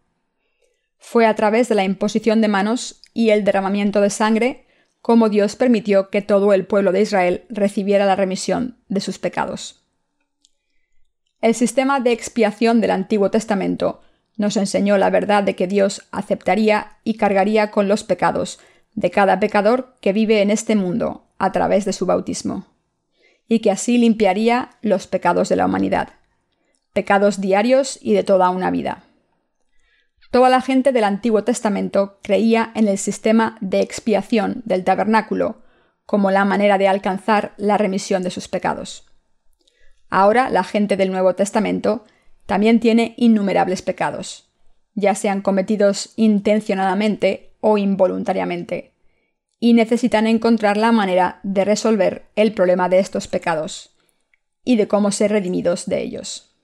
Fue 0.97 1.27
a 1.27 1.35
través 1.35 1.69
de 1.69 1.75
la 1.75 1.85
imposición 1.85 2.41
de 2.41 2.49
manos 2.49 3.03
y 3.13 3.29
el 3.29 3.45
derramamiento 3.45 4.01
de 4.01 4.09
sangre 4.09 4.65
como 5.03 5.29
Dios 5.29 5.55
permitió 5.55 6.09
que 6.09 6.23
todo 6.23 6.55
el 6.55 6.65
pueblo 6.65 6.93
de 6.93 7.03
Israel 7.03 7.45
recibiera 7.51 8.07
la 8.07 8.17
remisión 8.17 8.79
de 8.89 9.01
sus 9.01 9.19
pecados. 9.19 9.85
El 11.43 11.55
sistema 11.55 12.01
de 12.01 12.13
expiación 12.13 12.81
del 12.81 12.91
Antiguo 12.91 13.31
Testamento 13.31 14.01
nos 14.39 14.57
enseñó 14.57 14.97
la 14.97 15.11
verdad 15.11 15.43
de 15.45 15.57
que 15.57 15.67
Dios 15.67 16.09
aceptaría 16.11 16.97
y 17.05 17.19
cargaría 17.19 17.71
con 17.71 17.87
los 17.87 18.03
pecados 18.03 18.61
de 18.95 19.11
cada 19.11 19.39
pecador 19.41 19.95
que 20.01 20.15
vive 20.15 20.41
en 20.41 20.51
este 20.51 20.75
mundo 20.75 21.27
a 21.39 21.53
través 21.53 21.85
de 21.85 21.93
su 21.93 22.07
bautismo, 22.07 22.67
y 23.49 23.61
que 23.61 23.71
así 23.71 23.99
limpiaría 23.99 24.71
los 24.83 25.07
pecados 25.07 25.49
de 25.49 25.57
la 25.57 25.67
humanidad, 25.67 26.11
pecados 26.93 27.41
diarios 27.41 27.99
y 28.03 28.13
de 28.13 28.23
toda 28.23 28.51
una 28.51 28.71
vida. 28.71 29.05
Toda 30.31 30.51
la 30.51 30.61
gente 30.61 30.93
del 30.93 31.05
Antiguo 31.05 31.43
Testamento 31.43 32.19
creía 32.23 32.71
en 32.75 32.87
el 32.87 32.99
sistema 32.99 33.57
de 33.61 33.81
expiación 33.81 34.63
del 34.67 34.85
tabernáculo 34.85 35.63
como 36.05 36.31
la 36.31 36.45
manera 36.45 36.79
de 36.79 36.89
alcanzar 36.89 37.55
la 37.57 37.79
remisión 37.79 38.23
de 38.23 38.31
sus 38.31 38.49
pecados. 38.49 39.07
Ahora 40.11 40.51
la 40.51 40.65
gente 40.65 40.97
del 40.97 41.11
Nuevo 41.11 41.35
Testamento 41.35 42.05
también 42.47 42.81
tiene 42.81 43.15
innumerables 43.17 43.83
pecados, 43.83 44.51
ya 44.95 45.15
sean 45.15 45.43
cometidos 45.43 46.13
intencionadamente 46.17 47.53
o 47.61 47.79
involuntariamente, 47.79 48.95
y 49.61 49.73
necesitan 49.73 50.27
encontrar 50.27 50.77
la 50.77 50.93
manera 50.93 51.41
de 51.43 51.65
resolver 51.65 52.27
el 52.37 52.53
problema 52.53 52.89
de 52.89 53.01
estos 53.01 53.27
pecados 53.27 53.97
y 54.65 54.77
de 54.77 54.87
cómo 54.89 55.11
ser 55.11 55.33
redimidos 55.33 55.87
de 55.87 56.03
ellos. 56.03 56.57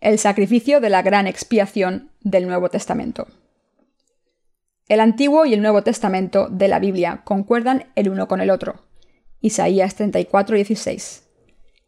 El 0.00 0.18
sacrificio 0.18 0.80
de 0.80 0.90
la 0.90 1.02
gran 1.02 1.26
expiación 1.26 2.10
del 2.20 2.46
Nuevo 2.46 2.68
Testamento. 2.68 3.28
El 4.88 5.00
Antiguo 5.00 5.46
y 5.46 5.54
el 5.54 5.62
Nuevo 5.62 5.82
Testamento 5.82 6.48
de 6.48 6.68
la 6.68 6.78
Biblia 6.78 7.22
concuerdan 7.24 7.86
el 7.96 8.08
uno 8.08 8.28
con 8.28 8.40
el 8.40 8.50
otro. 8.50 8.84
Isaías 9.40 9.96
34:16. 9.96 11.22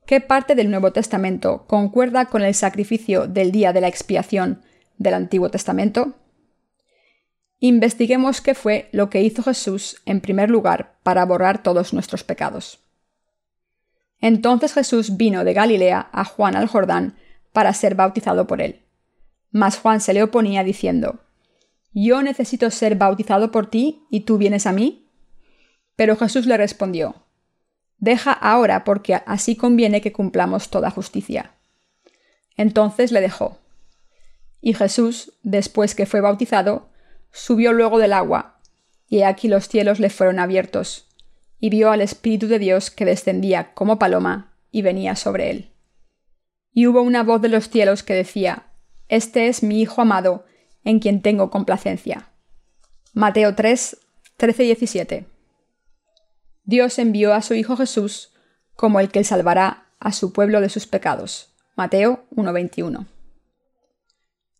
¿Qué 0.06 0.20
parte 0.20 0.54
del 0.54 0.70
Nuevo 0.70 0.92
Testamento 0.92 1.66
concuerda 1.66 2.26
con 2.26 2.42
el 2.42 2.54
sacrificio 2.54 3.26
del 3.26 3.52
día 3.52 3.72
de 3.72 3.82
la 3.82 3.88
expiación 3.88 4.62
del 4.96 5.14
Antiguo 5.14 5.50
Testamento? 5.50 6.14
Investiguemos 7.60 8.40
qué 8.40 8.54
fue 8.54 8.88
lo 8.92 9.10
que 9.10 9.22
hizo 9.22 9.42
Jesús 9.42 10.00
en 10.06 10.20
primer 10.20 10.48
lugar 10.48 10.98
para 11.02 11.24
borrar 11.24 11.62
todos 11.62 11.92
nuestros 11.92 12.22
pecados. 12.22 12.80
Entonces 14.20 14.72
Jesús 14.72 15.16
vino 15.16 15.44
de 15.44 15.54
Galilea 15.54 16.08
a 16.12 16.24
Juan 16.24 16.56
al 16.56 16.68
Jordán 16.68 17.16
para 17.52 17.72
ser 17.72 17.94
bautizado 17.94 18.46
por 18.46 18.60
él. 18.60 18.82
Mas 19.50 19.78
Juan 19.78 20.00
se 20.00 20.12
le 20.12 20.22
oponía 20.22 20.62
diciendo, 20.62 21.20
¿Yo 21.92 22.22
necesito 22.22 22.70
ser 22.70 22.96
bautizado 22.96 23.50
por 23.50 23.68
ti 23.68 24.04
y 24.10 24.20
tú 24.20 24.38
vienes 24.38 24.66
a 24.66 24.72
mí? 24.72 25.10
Pero 25.96 26.16
Jesús 26.16 26.46
le 26.46 26.56
respondió, 26.56 27.24
Deja 27.98 28.32
ahora 28.32 28.84
porque 28.84 29.14
así 29.26 29.56
conviene 29.56 30.00
que 30.00 30.12
cumplamos 30.12 30.70
toda 30.70 30.90
justicia. 30.90 31.54
Entonces 32.56 33.10
le 33.10 33.20
dejó. 33.20 33.58
Y 34.60 34.74
Jesús, 34.74 35.32
después 35.42 35.96
que 35.96 36.06
fue 36.06 36.20
bautizado, 36.20 36.88
subió 37.32 37.72
luego 37.72 37.98
del 37.98 38.12
agua, 38.12 38.60
y 39.08 39.22
aquí 39.22 39.48
los 39.48 39.68
cielos 39.68 40.00
le 40.00 40.10
fueron 40.10 40.38
abiertos, 40.38 41.08
y 41.60 41.70
vio 41.70 41.90
al 41.90 42.00
Espíritu 42.00 42.46
de 42.48 42.58
Dios 42.58 42.90
que 42.90 43.04
descendía 43.04 43.72
como 43.74 43.98
paloma 43.98 44.52
y 44.70 44.82
venía 44.82 45.16
sobre 45.16 45.50
él. 45.50 45.70
Y 46.72 46.86
hubo 46.86 47.02
una 47.02 47.22
voz 47.22 47.40
de 47.42 47.48
los 47.48 47.68
cielos 47.68 48.02
que 48.02 48.14
decía, 48.14 48.66
Este 49.08 49.48
es 49.48 49.62
mi 49.62 49.80
Hijo 49.80 50.02
amado, 50.02 50.44
en 50.84 51.00
quien 51.00 51.22
tengo 51.22 51.50
complacencia. 51.50 52.28
Mateo 53.14 53.54
3, 53.54 53.98
13 54.36 54.62
y 54.62 54.66
17. 54.66 55.26
Dios 56.64 56.98
envió 56.98 57.34
a 57.34 57.42
su 57.42 57.54
Hijo 57.54 57.76
Jesús 57.76 58.32
como 58.74 59.00
el 59.00 59.10
que 59.10 59.24
salvará 59.24 59.86
a 59.98 60.12
su 60.12 60.32
pueblo 60.32 60.60
de 60.60 60.68
sus 60.68 60.86
pecados. 60.86 61.52
Mateo 61.74 62.26
1:21. 62.30 63.06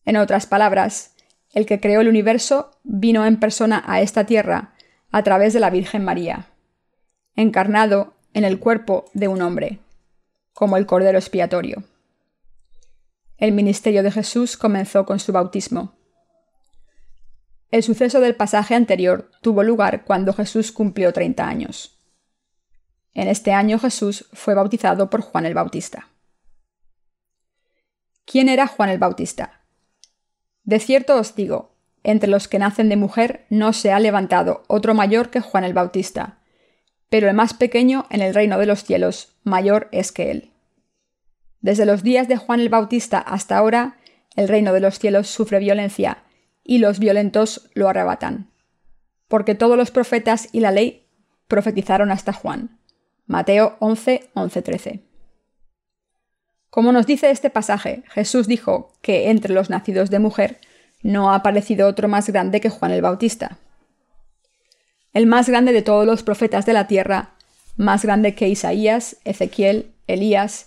En 0.05 0.17
otras 0.17 0.47
palabras, 0.47 1.15
el 1.53 1.67
que 1.67 1.81
creó 1.81 2.01
el 2.01 2.09
universo 2.09 2.71
vino 2.85 3.25
en 3.27 3.41
persona 3.41 3.83
a 3.87 4.01
esta 4.01 4.25
tierra 4.25 4.75
a 5.11 5.23
través 5.23 5.53
de 5.53 5.61
la 5.61 5.71
Virgen 5.71 6.05
María, 6.05 6.49
encarnado 7.35 8.15
en 8.35 8.45
el 8.45 8.59
cuerpo 8.59 9.07
de 9.15 9.29
un 9.29 9.43
hombre, 9.43 9.81
como 10.53 10.77
el 10.77 10.87
Cordero 10.87 11.19
expiatorio. 11.19 11.85
El 13.37 13.53
ministerio 13.53 14.03
de 14.03 14.11
Jesús 14.11 14.57
comenzó 14.57 15.07
con 15.07 15.21
su 15.21 15.33
bautismo. 15.33 15.95
El 17.71 17.83
suceso 17.83 18.21
del 18.21 18.35
pasaje 18.35 18.75
anterior 18.75 19.31
tuvo 19.43 19.63
lugar 19.63 20.05
cuando 20.05 20.33
Jesús 20.33 20.73
cumplió 20.73 21.13
30 21.13 21.47
años. 21.47 21.99
En 23.15 23.29
este 23.29 23.53
año 23.53 23.79
Jesús 23.79 24.29
fue 24.33 24.55
bautizado 24.55 25.11
por 25.11 25.21
Juan 25.21 25.47
el 25.47 25.55
Bautista. 25.55 26.09
¿Quién 28.25 28.49
era 28.49 28.67
Juan 28.67 28.91
el 28.91 28.99
Bautista? 28.99 29.58
De 30.69 30.81
cierto 30.81 31.17
os 31.17 31.35
digo, 31.35 31.71
entre 32.05 32.29
los 32.29 32.47
que 32.47 32.59
nacen 32.59 32.91
de 32.91 32.97
mujer 32.97 33.47
no 33.49 33.73
se 33.73 33.91
ha 33.91 33.99
levantado 33.99 34.65
otro 34.67 34.93
mayor 34.93 35.31
que 35.31 35.41
Juan 35.41 35.65
el 35.65 35.73
Bautista, 35.73 36.41
pero 37.09 37.27
el 37.27 37.35
más 37.35 37.55
pequeño 37.55 38.05
en 38.11 38.21
el 38.21 38.35
reino 38.35 38.59
de 38.59 38.67
los 38.67 38.85
cielos 38.85 39.35
mayor 39.45 39.89
es 39.93 40.13
que 40.13 40.31
él. 40.31 40.51
Desde 41.63 41.87
los 41.87 42.03
días 42.03 42.29
de 42.29 42.37
Juan 42.37 42.61
el 42.61 42.69
Bautista 42.69 43.19
hasta 43.19 43.57
ahora, 43.57 43.97
el 44.37 44.47
reino 44.47 44.75
de 44.75 44.81
los 44.81 44.99
cielos 44.99 45.29
sufre 45.29 45.59
violencia, 45.59 46.19
y 46.63 46.81
los 46.81 46.99
violentos 46.99 47.71
lo 47.73 47.89
arrebatan. 47.89 48.51
Porque 49.27 49.55
todos 49.55 49.79
los 49.79 49.91
profetas 49.91 50.51
y 50.53 50.61
la 50.61 50.71
ley 50.71 51.07
profetizaron 51.47 52.11
hasta 52.11 52.35
Juan. 52.35 52.79
Mateo 53.25 53.79
11, 53.81 54.29
11, 54.35 54.61
13. 54.61 55.08
Como 56.71 56.93
nos 56.93 57.07
dice 57.07 57.31
este 57.31 57.51
pasaje, 57.51 58.03
Jesús 58.11 58.47
dijo 58.47 58.93
que 59.01 59.31
entre 59.31 59.55
los 59.55 59.71
nacidos 59.71 60.11
de 60.11 60.19
mujer 60.19 60.61
no 61.03 61.31
ha 61.31 61.37
aparecido 61.37 61.89
otro 61.89 62.09
más 62.09 62.29
grande 62.29 62.61
que 62.61 62.71
Juan 62.71 62.93
el 62.93 63.03
Bautista. 63.03 63.59
El 65.13 65.27
más 65.27 65.49
grande 65.49 65.73
de 65.73 65.83
todos 65.83 66.07
los 66.07 66.23
profetas 66.23 66.67
de 66.67 66.75
la 66.75 66.87
tierra, 66.87 67.31
más 67.77 68.05
grande 68.05 68.35
que 68.35 68.49
Isaías, 68.49 69.17
Ezequiel, 69.25 69.95
Elías 70.07 70.67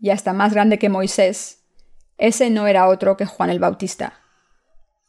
y 0.00 0.10
hasta 0.10 0.32
más 0.32 0.54
grande 0.54 0.78
que 0.78 0.88
Moisés, 0.88 1.58
ese 2.18 2.50
no 2.50 2.66
era 2.66 2.88
otro 2.88 3.16
que 3.16 3.26
Juan 3.26 3.50
el 3.50 3.58
Bautista, 3.58 4.14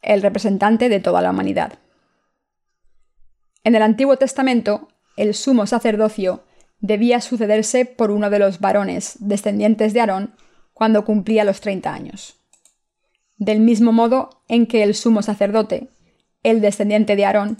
el 0.02 0.20
representante 0.20 0.88
de 0.88 1.00
toda 1.00 1.22
la 1.22 1.30
humanidad. 1.30 1.78
En 3.62 3.74
el 3.74 3.82
Antiguo 3.82 4.16
Testamento, 4.16 4.88
el 5.16 5.32
sumo 5.34 5.66
sacerdocio 5.66 6.44
debía 6.86 7.22
sucederse 7.22 7.86
por 7.86 8.10
uno 8.10 8.28
de 8.28 8.38
los 8.38 8.60
varones 8.60 9.16
descendientes 9.18 9.94
de 9.94 10.00
Aarón 10.00 10.34
cuando 10.74 11.06
cumplía 11.06 11.42
los 11.42 11.62
30 11.62 11.94
años. 11.94 12.36
Del 13.38 13.60
mismo 13.60 13.90
modo 13.90 14.42
en 14.48 14.66
que 14.66 14.82
el 14.82 14.94
sumo 14.94 15.22
sacerdote, 15.22 15.88
el 16.42 16.60
descendiente 16.60 17.16
de 17.16 17.24
Aarón, 17.24 17.56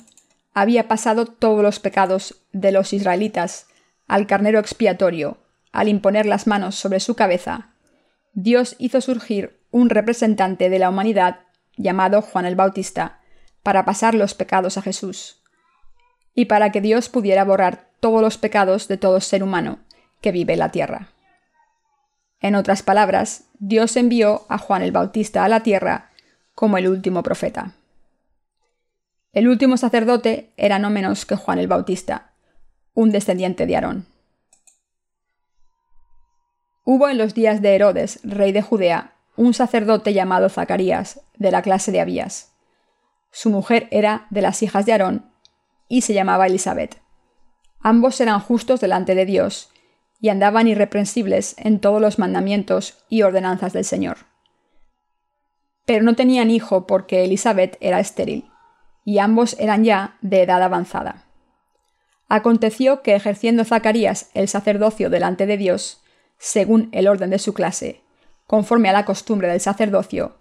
había 0.53 0.89
pasado 0.89 1.25
todos 1.25 1.63
los 1.63 1.81
pecados 1.81 2.43
de 2.53 2.71
los 2.71 2.93
israelitas 2.93 3.67
al 4.07 4.27
carnero 4.27 4.59
expiatorio 4.59 5.39
al 5.73 5.89
imponer 5.89 6.27
las 6.27 6.47
manos 6.47 6.75
sobre 6.75 7.01
su 7.01 7.17
cabeza, 7.17 7.71
Dios 8.35 8.77
hizo 8.79 9.01
surgir 9.01 9.59
un 9.71 9.89
representante 9.89 10.69
de 10.69 10.79
la 10.79 10.91
humanidad 10.91 11.41
llamado 11.79 12.21
Juan 12.21 12.45
el 12.45 12.57
Bautista, 12.57 13.23
para 13.63 13.87
pasar 13.87 14.15
los 14.15 14.35
pecados 14.35 14.77
a 14.77 14.83
Jesús, 14.83 15.43
y 16.35 16.47
para 16.47 16.71
que 16.73 16.81
Dios 16.81 17.09
pudiera 17.09 17.45
borrar 17.45 17.89
todos 18.01 18.21
los 18.21 18.39
pecados 18.39 18.89
de 18.89 18.97
todo 18.97 19.21
ser 19.21 19.43
humano 19.43 19.79
que 20.21 20.33
vive 20.33 20.55
en 20.55 20.59
la 20.59 20.71
tierra. 20.71 21.09
En 22.41 22.55
otras 22.55 22.83
palabras, 22.83 23.45
Dios 23.59 23.97
envió 23.97 24.45
a 24.49 24.59
Juan 24.59 24.83
el 24.83 24.93
Bautista 24.93 25.45
a 25.45 25.49
la 25.49 25.61
tierra 25.61 26.11
como 26.55 26.77
el 26.77 26.89
último 26.89 27.23
profeta. 27.23 27.73
El 29.33 29.49
último 29.49 29.77
sacerdote 29.77 30.53
era 30.57 30.79
no 30.79 30.91
menos 30.91 31.27
que 31.27 31.37
Juan 31.37 31.59
el 31.59 31.67
Bautista, 31.67 32.33
un 32.93 33.11
descendiente 33.11 33.67
de 33.67 33.77
Aarón. 33.77 34.07
Hubo 36.85 37.09
en 37.09 37.17
los 37.17 37.35
días 37.35 37.63
de 37.63 37.75
Herodes, 37.75 38.21
rey 38.23 38.53
de 38.53 38.63
Judea, 38.63 39.15
un 39.37 39.55
sacerdote 39.55 40.13
llamado 40.13 40.49
Zacarías, 40.49 41.21
de 41.37 41.51
la 41.51 41.63
clase 41.63 41.91
de 41.91 42.01
Abías. 42.01 42.53
Su 43.33 43.51
mujer 43.51 43.89
era 43.91 44.27
de 44.31 44.43
las 44.43 44.63
hijas 44.63 44.87
de 44.87 44.93
Aarón 44.93 45.34
y 45.89 46.03
se 46.03 46.15
llamaba 46.15 46.47
Elizabeth. 46.47 47.01
Ambos 47.81 48.21
eran 48.21 48.41
justos 48.41 48.81
delante 48.81 49.15
de 49.15 49.27
Dios 49.27 49.71
y 50.21 50.31
andaban 50.31 50.69
irreprensibles 50.69 51.55
en 51.59 51.81
todos 51.81 52.01
los 52.01 52.19
mandamientos 52.19 53.05
y 53.09 53.23
ordenanzas 53.23 53.73
del 53.73 53.85
Señor. 53.85 54.19
Pero 55.85 56.03
no 56.03 56.15
tenían 56.15 56.51
hijo 56.51 56.87
porque 56.87 57.25
Elizabeth 57.25 57.77
era 57.81 58.01
estéril, 58.01 58.51
y 59.05 59.19
ambos 59.19 59.55
eran 59.59 59.85
ya 59.85 60.17
de 60.23 60.43
edad 60.43 60.63
avanzada. 60.63 61.27
Aconteció 62.29 63.03
que 63.03 63.15
ejerciendo 63.15 63.65
Zacarías 63.65 64.31
el 64.33 64.49
sacerdocio 64.49 65.11
delante 65.11 65.45
de 65.45 65.59
Dios, 65.59 66.03
según 66.39 66.89
el 66.93 67.07
orden 67.07 67.31
de 67.31 67.39
su 67.39 67.53
clase, 67.53 68.01
conforme 68.47 68.89
a 68.89 68.93
la 68.93 69.05
costumbre 69.05 69.49
del 69.49 69.61
sacerdocio, 69.61 70.39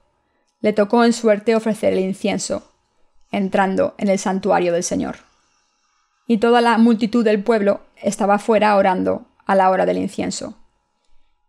le 0.62 0.72
tocó 0.72 1.04
en 1.04 1.12
suerte 1.12 1.56
ofrecer 1.58 1.92
el 1.92 2.00
incienso, 2.00 2.72
entrando 3.32 3.96
en 3.98 4.08
el 4.08 4.18
santuario 4.18 4.72
del 4.72 4.84
Señor. 4.84 5.18
Y 6.28 6.38
toda 6.38 6.62
la 6.62 6.78
multitud 6.78 7.24
del 7.24 7.44
pueblo 7.44 7.82
estaba 7.96 8.40
fuera 8.40 8.76
orando 8.76 9.26
a 9.46 9.56
la 9.56 9.70
hora 9.70 9.86
del 9.86 9.98
incienso. 9.98 10.58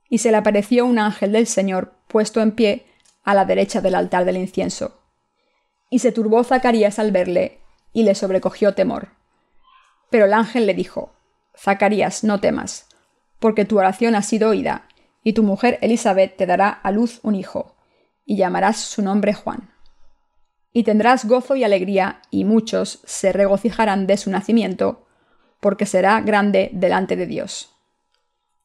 Y 0.09 0.19
se 0.19 0.31
le 0.31 0.37
apareció 0.37 0.85
un 0.87 0.99
ángel 0.99 1.33
del 1.33 1.47
Señor 1.47 1.93
puesto 2.09 2.41
en 2.41 2.53
pie 2.53 2.87
a 3.25 3.35
la 3.35 3.45
derecha 3.45 3.81
del 3.81 3.95
altar 3.95 4.25
del 4.25 4.37
incienso. 4.37 5.01
Y 5.91 6.01
se 6.01 6.13
turbó 6.13 6.45
Zacarías 6.45 6.99
al 6.99 7.13
verle, 7.13 7.61
y 7.93 8.03
le 8.03 8.15
sobrecogió 8.15 8.75
temor. 8.75 9.09
Pero 10.11 10.27
el 10.27 10.35
ángel 10.35 10.67
le 10.67 10.75
dijo, 10.75 11.13
Zacarías, 11.57 12.25
no 12.25 12.41
temas, 12.41 12.87
porque 13.39 13.65
tu 13.65 13.79
oración 13.79 14.15
ha 14.15 14.23
sido 14.23 14.51
oída, 14.51 14.89
y 15.23 15.33
tu 15.33 15.43
mujer 15.43 15.79
Elizabeth 15.81 16.37
te 16.37 16.47
dará 16.47 16.69
a 16.69 16.91
luz 16.91 17.21
un 17.23 17.35
hijo, 17.35 17.77
y 18.25 18.37
llamarás 18.37 18.79
su 18.79 19.03
nombre 19.03 19.35
Juan. 19.35 19.74
Y 20.77 20.83
tendrás 20.83 21.25
gozo 21.25 21.55
y 21.55 21.63
alegría, 21.63 22.21
y 22.33 22.45
muchos 22.45 22.99
se 23.05 23.33
regocijarán 23.33 24.09
de 24.09 24.17
su 24.17 24.29
nacimiento, 24.29 25.07
porque 25.61 25.87
será 25.87 26.21
grande 26.21 26.69
delante 26.73 27.15
de 27.15 27.27
Dios. 27.27 27.71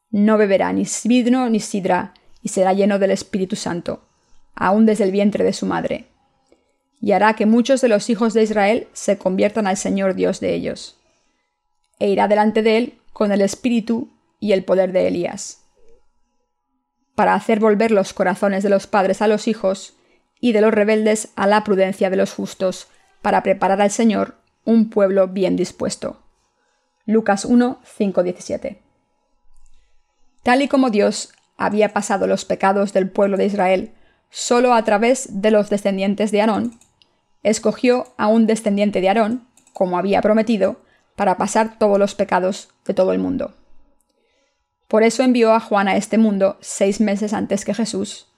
No 0.10 0.40
beberá 0.40 0.74
ni 0.74 0.88
vino 1.06 1.48
ni 1.50 1.60
sidra, 1.60 2.16
y 2.42 2.50
será 2.50 2.74
lleno 2.74 2.98
del 2.98 3.12
Espíritu 3.12 3.56
Santo, 3.56 4.02
aun 4.56 4.88
desde 4.88 5.04
el 5.04 5.12
vientre 5.12 5.44
de 5.44 5.54
su 5.54 5.68
madre. 5.68 6.08
Y 7.00 7.12
hará 7.12 7.36
que 7.36 7.46
muchos 7.46 7.80
de 7.80 7.90
los 7.90 8.10
hijos 8.10 8.34
de 8.34 8.42
Israel 8.42 8.88
se 8.92 9.20
conviertan 9.20 9.68
al 9.68 9.78
Señor 9.78 10.16
Dios 10.16 10.40
de 10.40 10.56
ellos. 10.56 10.98
E 12.00 12.10
irá 12.10 12.28
delante 12.28 12.64
de 12.64 12.78
él 12.78 13.00
con 13.14 13.32
el 13.32 13.42
Espíritu 13.42 14.10
y 14.40 14.54
el 14.54 14.64
poder 14.64 14.94
de 14.94 15.08
Elías, 15.08 15.64
para 17.14 17.36
hacer 17.36 17.60
volver 17.60 17.92
los 17.92 18.14
corazones 18.14 18.64
de 18.64 18.70
los 18.70 18.88
padres 18.88 19.22
a 19.22 19.28
los 19.28 19.48
hijos 19.48 19.94
y 20.40 20.52
de 20.52 20.62
los 20.62 20.74
rebeldes 20.74 21.30
a 21.36 21.48
la 21.48 21.64
prudencia 21.64 22.10
de 22.10 22.18
los 22.18 22.34
justos, 22.34 22.88
para 23.22 23.44
preparar 23.44 23.82
al 23.82 23.92
Señor 23.92 24.36
un 24.66 24.90
pueblo 24.90 25.28
bien 25.28 25.56
dispuesto. 25.56 26.22
Lucas 27.06 27.46
1, 27.46 27.80
5, 27.84 28.24
17. 28.24 28.82
Tal 30.44 30.62
y 30.62 30.68
como 30.68 30.90
Dios 30.90 31.34
había 31.58 31.92
pasado 31.92 32.28
los 32.28 32.46
pecados 32.46 32.94
del 32.94 33.10
pueblo 33.10 33.36
de 33.36 33.46
Israel 33.46 33.92
solo 34.30 34.74
a 34.74 34.84
través 34.84 35.42
de 35.42 35.52
los 35.52 35.70
descendientes 35.70 36.32
de 36.32 36.42
Aarón, 36.42 36.80
escogió 37.44 38.14
a 38.18 38.28
un 38.28 38.48
descendiente 38.48 39.02
de 39.02 39.10
Aarón, 39.10 39.48
como 39.74 39.98
había 39.98 40.22
prometido, 40.22 40.82
para 41.16 41.38
pasar 41.38 41.78
todos 41.78 42.00
los 42.00 42.16
pecados 42.16 42.70
de 42.86 42.94
todo 42.94 43.12
el 43.12 43.20
mundo. 43.20 43.56
Por 44.88 45.04
eso 45.04 45.24
envió 45.24 45.54
a 45.54 45.60
Juan 45.60 45.88
a 45.88 45.98
este 45.98 46.18
mundo 46.18 46.58
seis 46.62 47.02
meses 47.02 47.34
antes 47.34 47.66
que 47.66 47.74
Jesús, 47.74 48.29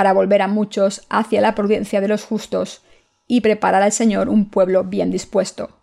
para 0.00 0.14
volver 0.14 0.40
a 0.40 0.48
muchos 0.48 1.02
hacia 1.10 1.42
la 1.42 1.54
prudencia 1.54 2.00
de 2.00 2.08
los 2.08 2.24
justos 2.24 2.80
y 3.26 3.42
preparar 3.42 3.82
al 3.82 3.92
Señor 3.92 4.30
un 4.30 4.48
pueblo 4.48 4.82
bien 4.82 5.10
dispuesto. 5.10 5.76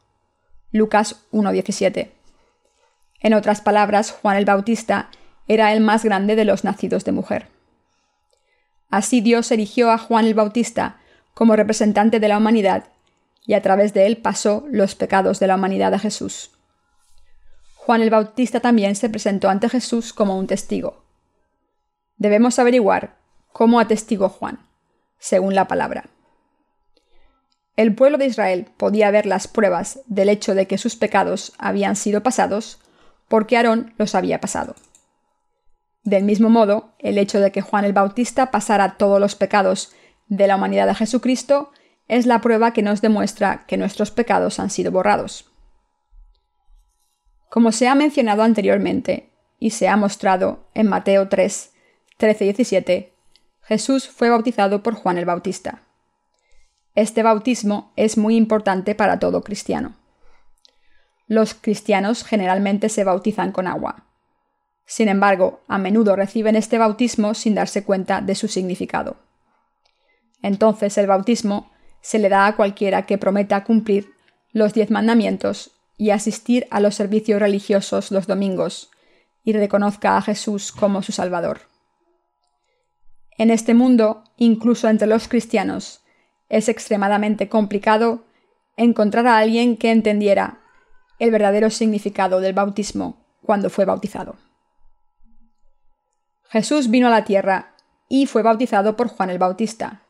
Lucas 0.71 1.27
1.17. 1.31 2.09
En 3.19 3.35
otras 3.35 3.61
palabras, 3.61 4.09
Juan 4.09 4.37
el 4.37 4.45
Bautista 4.45 5.11
era 5.47 5.71
el 5.71 5.81
más 5.81 6.03
grande 6.03 6.35
de 6.35 6.45
los 6.45 6.63
nacidos 6.63 7.05
de 7.05 7.11
mujer. 7.11 7.45
Así 8.89 9.21
Dios 9.21 9.51
erigió 9.51 9.91
a 9.91 9.99
Juan 9.99 10.25
el 10.25 10.33
Bautista 10.33 10.97
como 11.35 11.55
representante 11.55 12.19
de 12.19 12.27
la 12.27 12.39
humanidad 12.39 12.85
y 13.45 13.53
a 13.53 13.61
través 13.61 13.93
de 13.93 14.07
él 14.07 14.17
pasó 14.17 14.65
los 14.67 14.95
pecados 14.95 15.39
de 15.39 15.45
la 15.45 15.57
humanidad 15.57 15.93
a 15.93 15.99
Jesús. 15.99 16.49
Juan 17.75 18.01
el 18.01 18.09
Bautista 18.09 18.61
también 18.61 18.95
se 18.95 19.11
presentó 19.11 19.47
ante 19.47 19.69
Jesús 19.69 20.11
como 20.11 20.39
un 20.39 20.47
testigo. 20.47 21.03
Debemos 22.17 22.57
averiguar 22.57 23.15
cómo 23.57 23.79
atestigó 23.79 24.29
Juan, 24.29 24.59
según 25.17 25.55
la 25.55 25.67
palabra. 25.67 26.11
El 27.75 27.95
pueblo 27.95 28.19
de 28.19 28.27
Israel 28.27 28.67
podía 28.77 29.09
ver 29.09 29.25
las 29.25 29.47
pruebas 29.47 30.01
del 30.05 30.29
hecho 30.29 30.53
de 30.53 30.67
que 30.67 30.77
sus 30.77 30.95
pecados 30.95 31.53
habían 31.57 31.95
sido 31.95 32.21
pasados 32.21 32.79
porque 33.27 33.57
Aarón 33.57 33.95
los 33.97 34.13
había 34.13 34.39
pasado. 34.39 34.75
Del 36.03 36.23
mismo 36.23 36.51
modo, 36.51 36.93
el 36.99 37.17
hecho 37.17 37.39
de 37.39 37.51
que 37.51 37.63
Juan 37.63 37.83
el 37.83 37.93
Bautista 37.93 38.51
pasara 38.51 38.95
todos 38.95 39.19
los 39.19 39.33
pecados 39.33 39.91
de 40.27 40.45
la 40.45 40.57
humanidad 40.57 40.89
a 40.89 40.93
Jesucristo 40.93 41.71
es 42.07 42.27
la 42.27 42.41
prueba 42.41 42.73
que 42.73 42.83
nos 42.83 43.01
demuestra 43.01 43.65
que 43.65 43.77
nuestros 43.77 44.11
pecados 44.11 44.59
han 44.59 44.69
sido 44.69 44.91
borrados. 44.91 45.51
Como 47.49 47.71
se 47.71 47.87
ha 47.87 47.95
mencionado 47.95 48.43
anteriormente 48.43 49.31
y 49.57 49.71
se 49.71 49.87
ha 49.87 49.97
mostrado 49.97 50.69
en 50.75 50.87
Mateo 50.87 51.27
3, 51.27 51.73
13 52.19 52.43
y 52.43 52.47
17, 52.49 53.16
Jesús 53.67 54.07
fue 54.07 54.29
bautizado 54.29 54.81
por 54.81 54.95
Juan 54.95 55.17
el 55.17 55.25
Bautista. 55.25 55.81
Este 56.95 57.21
bautismo 57.21 57.91
es 57.97 58.17
muy 58.17 58.37
importante 58.37 58.95
para 58.95 59.19
todo 59.19 59.43
cristiano. 59.43 59.97
Los 61.27 61.53
cristianos 61.53 62.23
generalmente 62.23 62.87
se 62.87 63.03
bautizan 63.03 63.51
con 63.51 63.67
agua. 63.67 64.05
Sin 64.85 65.09
embargo, 65.09 65.59
a 65.67 65.77
menudo 65.77 66.15
reciben 66.15 66.55
este 66.55 66.77
bautismo 66.77 67.33
sin 67.33 67.55
darse 67.55 67.83
cuenta 67.83 68.21
de 68.21 68.35
su 68.35 68.47
significado. 68.47 69.17
Entonces 70.41 70.97
el 70.97 71.07
bautismo 71.07 71.69
se 71.99 72.19
le 72.19 72.29
da 72.29 72.47
a 72.47 72.55
cualquiera 72.55 73.05
que 73.05 73.17
prometa 73.17 73.65
cumplir 73.65 74.13
los 74.53 74.73
diez 74.73 74.89
mandamientos 74.91 75.71
y 75.97 76.11
asistir 76.11 76.67
a 76.71 76.79
los 76.79 76.95
servicios 76.95 77.41
religiosos 77.41 78.11
los 78.11 78.27
domingos 78.27 78.91
y 79.43 79.51
reconozca 79.51 80.15
a 80.15 80.21
Jesús 80.21 80.71
como 80.71 81.01
su 81.01 81.11
Salvador. 81.11 81.59
En 83.37 83.51
este 83.51 83.73
mundo, 83.73 84.23
incluso 84.37 84.89
entre 84.89 85.07
los 85.07 85.27
cristianos, 85.27 86.03
es 86.49 86.69
extremadamente 86.69 87.49
complicado 87.49 88.25
encontrar 88.77 89.27
a 89.27 89.37
alguien 89.37 89.77
que 89.77 89.91
entendiera 89.91 90.61
el 91.19 91.31
verdadero 91.31 91.69
significado 91.69 92.39
del 92.39 92.53
bautismo 92.53 93.25
cuando 93.41 93.69
fue 93.69 93.85
bautizado. 93.85 94.35
Jesús 96.49 96.89
vino 96.89 97.07
a 97.07 97.11
la 97.11 97.25
tierra 97.25 97.75
y 98.07 98.25
fue 98.25 98.41
bautizado 98.41 98.95
por 98.95 99.09
Juan 99.09 99.29
el 99.29 99.39
Bautista. 99.39 100.03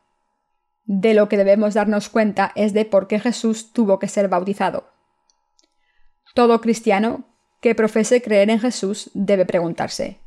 De 0.84 1.14
lo 1.14 1.28
que 1.28 1.36
debemos 1.36 1.74
darnos 1.74 2.08
cuenta 2.08 2.52
es 2.54 2.72
de 2.72 2.84
por 2.84 3.08
qué 3.08 3.18
Jesús 3.18 3.72
tuvo 3.72 3.98
que 3.98 4.08
ser 4.08 4.28
bautizado. 4.28 4.90
Todo 6.34 6.60
cristiano 6.60 7.24
que 7.60 7.74
profese 7.74 8.22
creer 8.22 8.50
en 8.50 8.60
Jesús 8.60 9.10
debe 9.14 9.44
preguntarse, 9.44 10.20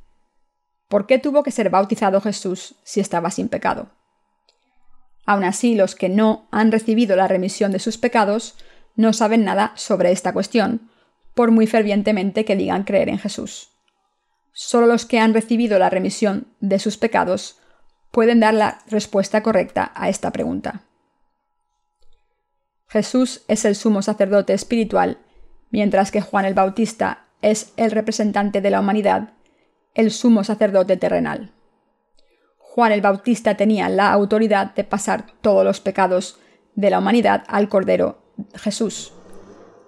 ¿por 0.92 1.08
qué 1.08 1.20
tuvo 1.20 1.42
que 1.42 1.52
ser 1.52 1.70
bautizado 1.70 2.20
Jesús 2.20 2.76
si 2.84 3.00
estaba 3.00 3.32
sin 3.32 3.48
pecado? 3.48 3.88
Aun 5.26 5.46
así, 5.46 5.74
los 5.74 5.96
que 5.96 6.10
no 6.10 6.50
han 6.52 6.70
recibido 6.70 7.16
la 7.16 7.30
remisión 7.30 7.72
de 7.72 7.80
sus 7.80 7.98
pecados 7.98 8.58
no 8.98 9.14
saben 9.14 9.46
nada 9.46 9.72
sobre 9.76 10.12
esta 10.12 10.34
cuestión, 10.34 10.92
por 11.34 11.50
muy 11.50 11.66
fervientemente 11.66 12.44
que 12.44 12.58
digan 12.58 12.84
creer 12.84 13.08
en 13.08 13.20
Jesús. 13.20 13.70
Solo 14.52 14.86
los 14.86 15.06
que 15.06 15.20
han 15.20 15.34
recibido 15.34 15.80
la 15.80 15.90
remisión 15.90 16.48
de 16.60 16.78
sus 16.78 16.98
pecados 16.98 17.58
pueden 18.12 18.42
dar 18.42 18.54
la 18.54 18.80
respuesta 18.88 19.42
correcta 19.42 19.94
a 19.96 20.10
esta 20.10 20.32
pregunta. 20.32 20.84
Jesús 22.90 23.44
es 23.48 23.64
el 23.64 23.78
sumo 23.78 24.02
sacerdote 24.02 24.52
espiritual, 24.52 25.20
mientras 25.70 26.12
que 26.12 26.20
Juan 26.20 26.44
el 26.44 26.54
Bautista 26.54 27.28
es 27.42 27.72
el 27.78 27.92
representante 27.92 28.60
de 28.60 28.72
la 28.72 28.82
humanidad, 28.82 29.30
el 29.94 30.12
sumo 30.12 30.44
sacerdote 30.44 30.98
terrenal. 30.98 31.54
Juan 32.58 32.92
el 32.92 33.02
Bautista 33.02 33.56
tenía 33.58 33.90
la 33.90 34.12
autoridad 34.14 34.74
de 34.74 34.84
pasar 34.84 35.26
todos 35.42 35.66
los 35.66 35.82
pecados 35.82 36.40
de 36.76 36.90
la 36.90 37.00
humanidad 37.00 37.44
al 37.48 37.68
Cordero 37.68 38.22
Jesús. 38.56 39.14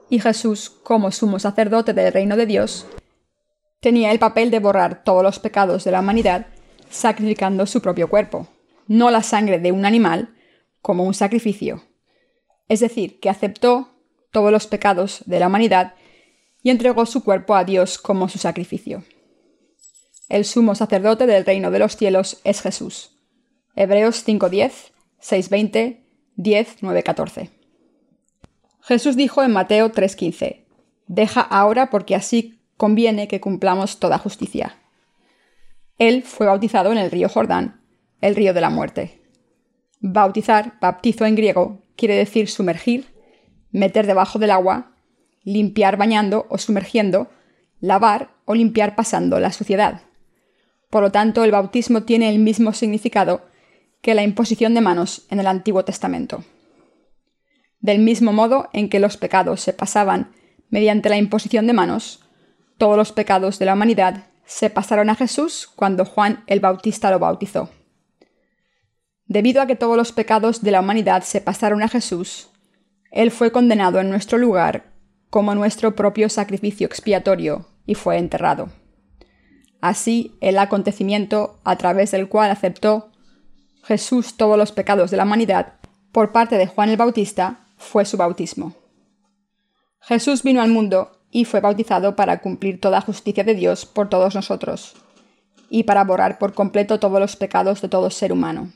Y 0.09 0.19
Jesús, 0.19 0.69
como 0.69 1.11
sumo 1.11 1.39
sacerdote 1.39 1.93
del 1.93 2.11
reino 2.11 2.35
de 2.35 2.45
Dios, 2.45 2.85
tenía 3.79 4.11
el 4.11 4.19
papel 4.19 4.51
de 4.51 4.59
borrar 4.59 5.03
todos 5.03 5.23
los 5.23 5.39
pecados 5.39 5.83
de 5.85 5.91
la 5.91 6.01
humanidad 6.01 6.47
sacrificando 6.89 7.65
su 7.65 7.81
propio 7.81 8.09
cuerpo, 8.09 8.47
no 8.87 9.09
la 9.11 9.23
sangre 9.23 9.59
de 9.59 9.71
un 9.71 9.85
animal 9.85 10.35
como 10.81 11.05
un 11.05 11.13
sacrificio. 11.13 11.83
Es 12.67 12.81
decir, 12.81 13.19
que 13.19 13.29
aceptó 13.29 13.89
todos 14.31 14.51
los 14.51 14.67
pecados 14.67 15.23
de 15.25 15.39
la 15.39 15.47
humanidad 15.47 15.93
y 16.61 16.69
entregó 16.69 17.05
su 17.05 17.23
cuerpo 17.23 17.55
a 17.55 17.63
Dios 17.63 17.97
como 17.97 18.29
su 18.29 18.39
sacrificio. 18.39 19.03
El 20.29 20.45
sumo 20.45 20.75
sacerdote 20.75 21.25
del 21.25 21.45
reino 21.45 21.69
de 21.71 21.79
los 21.79 21.97
cielos 21.97 22.39
es 22.43 22.61
Jesús. 22.61 23.17
Hebreos 23.75 24.25
5.10, 24.25 24.91
6.20, 25.21 25.99
10, 26.35 26.77
9, 26.81 27.03
14. 27.03 27.49
Jesús 28.81 29.15
dijo 29.15 29.43
en 29.43 29.51
Mateo 29.51 29.91
3.15, 29.91 30.65
Deja 31.07 31.41
ahora 31.41 31.89
porque 31.89 32.15
así 32.15 32.59
conviene 32.77 33.27
que 33.27 33.41
cumplamos 33.41 33.99
toda 33.99 34.17
justicia. 34.17 34.77
Él 35.97 36.23
fue 36.23 36.47
bautizado 36.47 36.91
en 36.91 36.97
el 36.97 37.11
río 37.11 37.29
Jordán, 37.29 37.81
el 38.21 38.35
río 38.35 38.53
de 38.53 38.61
la 38.61 38.69
muerte. 38.69 39.21
Bautizar, 39.99 40.73
baptizo 40.81 41.25
en 41.25 41.35
griego, 41.35 41.81
quiere 41.95 42.15
decir 42.15 42.49
sumergir, 42.49 43.13
meter 43.71 44.07
debajo 44.07 44.39
del 44.39 44.51
agua, 44.51 44.95
limpiar 45.43 45.97
bañando 45.97 46.45
o 46.49 46.57
sumergiendo, 46.57 47.29
lavar 47.79 48.31
o 48.45 48.55
limpiar 48.55 48.95
pasando 48.95 49.39
la 49.39 49.51
suciedad. 49.51 50.01
Por 50.93 51.01
lo 51.01 51.11
tanto, 51.11 51.43
el 51.43 51.49
bautismo 51.49 52.03
tiene 52.03 52.29
el 52.29 52.37
mismo 52.37 52.71
significado 52.71 53.41
que 54.03 54.13
la 54.13 54.21
imposición 54.21 54.75
de 54.75 54.81
manos 54.81 55.25
en 55.31 55.39
el 55.39 55.47
Antiguo 55.47 55.83
Testamento. 55.83 56.43
Del 57.79 57.97
mismo 57.97 58.31
modo 58.31 58.69
en 58.73 58.89
que 58.89 58.99
los 58.99 59.17
pecados 59.17 59.59
se 59.59 59.73
pasaban 59.73 60.33
mediante 60.69 61.09
la 61.09 61.17
imposición 61.17 61.65
de 61.65 61.73
manos, 61.73 62.23
todos 62.77 62.95
los 62.95 63.11
pecados 63.11 63.57
de 63.57 63.65
la 63.65 63.73
humanidad 63.73 64.27
se 64.45 64.69
pasaron 64.69 65.09
a 65.09 65.15
Jesús 65.15 65.67
cuando 65.75 66.05
Juan 66.05 66.43
el 66.45 66.59
Bautista 66.59 67.09
lo 67.09 67.17
bautizó. 67.17 67.71
Debido 69.25 69.63
a 69.63 69.65
que 69.65 69.75
todos 69.75 69.97
los 69.97 70.11
pecados 70.11 70.61
de 70.61 70.69
la 70.69 70.81
humanidad 70.81 71.23
se 71.23 71.41
pasaron 71.41 71.81
a 71.81 71.87
Jesús, 71.87 72.49
Él 73.09 73.31
fue 73.31 73.51
condenado 73.51 73.99
en 73.99 74.11
nuestro 74.11 74.37
lugar 74.37 74.93
como 75.31 75.55
nuestro 75.55 75.95
propio 75.95 76.29
sacrificio 76.29 76.85
expiatorio 76.85 77.65
y 77.87 77.95
fue 77.95 78.19
enterrado. 78.19 78.82
Así, 79.83 80.33
el 80.39 80.59
acontecimiento 80.59 81.59
a 81.65 81.75
través 81.75 82.11
del 82.11 82.29
cual 82.29 82.49
aceptó 82.49 83.09
Jesús 83.83 84.37
todos 84.37 84.57
los 84.57 84.71
pecados 84.71 85.11
de 85.11 85.17
la 85.17 85.25
humanidad 85.25 85.73
por 86.13 86.31
parte 86.31 86.57
de 86.57 86.67
Juan 86.67 86.87
el 86.87 86.95
Bautista 86.95 87.65
fue 87.75 88.05
su 88.05 88.15
bautismo. 88.15 88.75
Jesús 89.99 90.41
vino 90.41 90.61
al 90.61 90.69
mundo 90.69 91.19
y 91.31 91.43
fue 91.43 91.59
bautizado 91.59 92.15
para 92.15 92.39
cumplir 92.39 92.79
toda 92.79 93.01
justicia 93.01 93.43
de 93.43 93.55
Dios 93.55 93.85
por 93.85 94.07
todos 94.07 94.35
nosotros, 94.35 94.95
y 95.69 95.83
para 95.83 96.05
borrar 96.05 96.37
por 96.37 96.53
completo 96.53 96.97
todos 96.97 97.19
los 97.19 97.35
pecados 97.35 97.81
de 97.81 97.89
todo 97.89 98.09
ser 98.09 98.31
humano. 98.31 98.71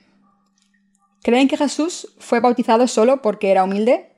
¿Creen 1.24 1.48
que 1.48 1.56
Jesús 1.56 2.16
fue 2.20 2.42
bautizado 2.42 2.86
solo 2.86 3.22
porque 3.22 3.52
era 3.52 3.64
humilde? 3.64 4.12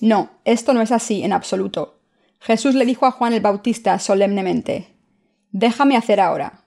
No, 0.00 0.32
esto 0.44 0.74
no 0.74 0.82
es 0.82 0.92
así 0.92 1.22
en 1.22 1.32
absoluto. 1.32 1.98
Jesús 2.40 2.74
le 2.74 2.84
dijo 2.84 3.06
a 3.06 3.10
Juan 3.10 3.32
el 3.32 3.40
Bautista 3.40 3.98
solemnemente, 3.98 4.99
Déjame 5.52 5.96
hacer 5.96 6.20
ahora. 6.20 6.64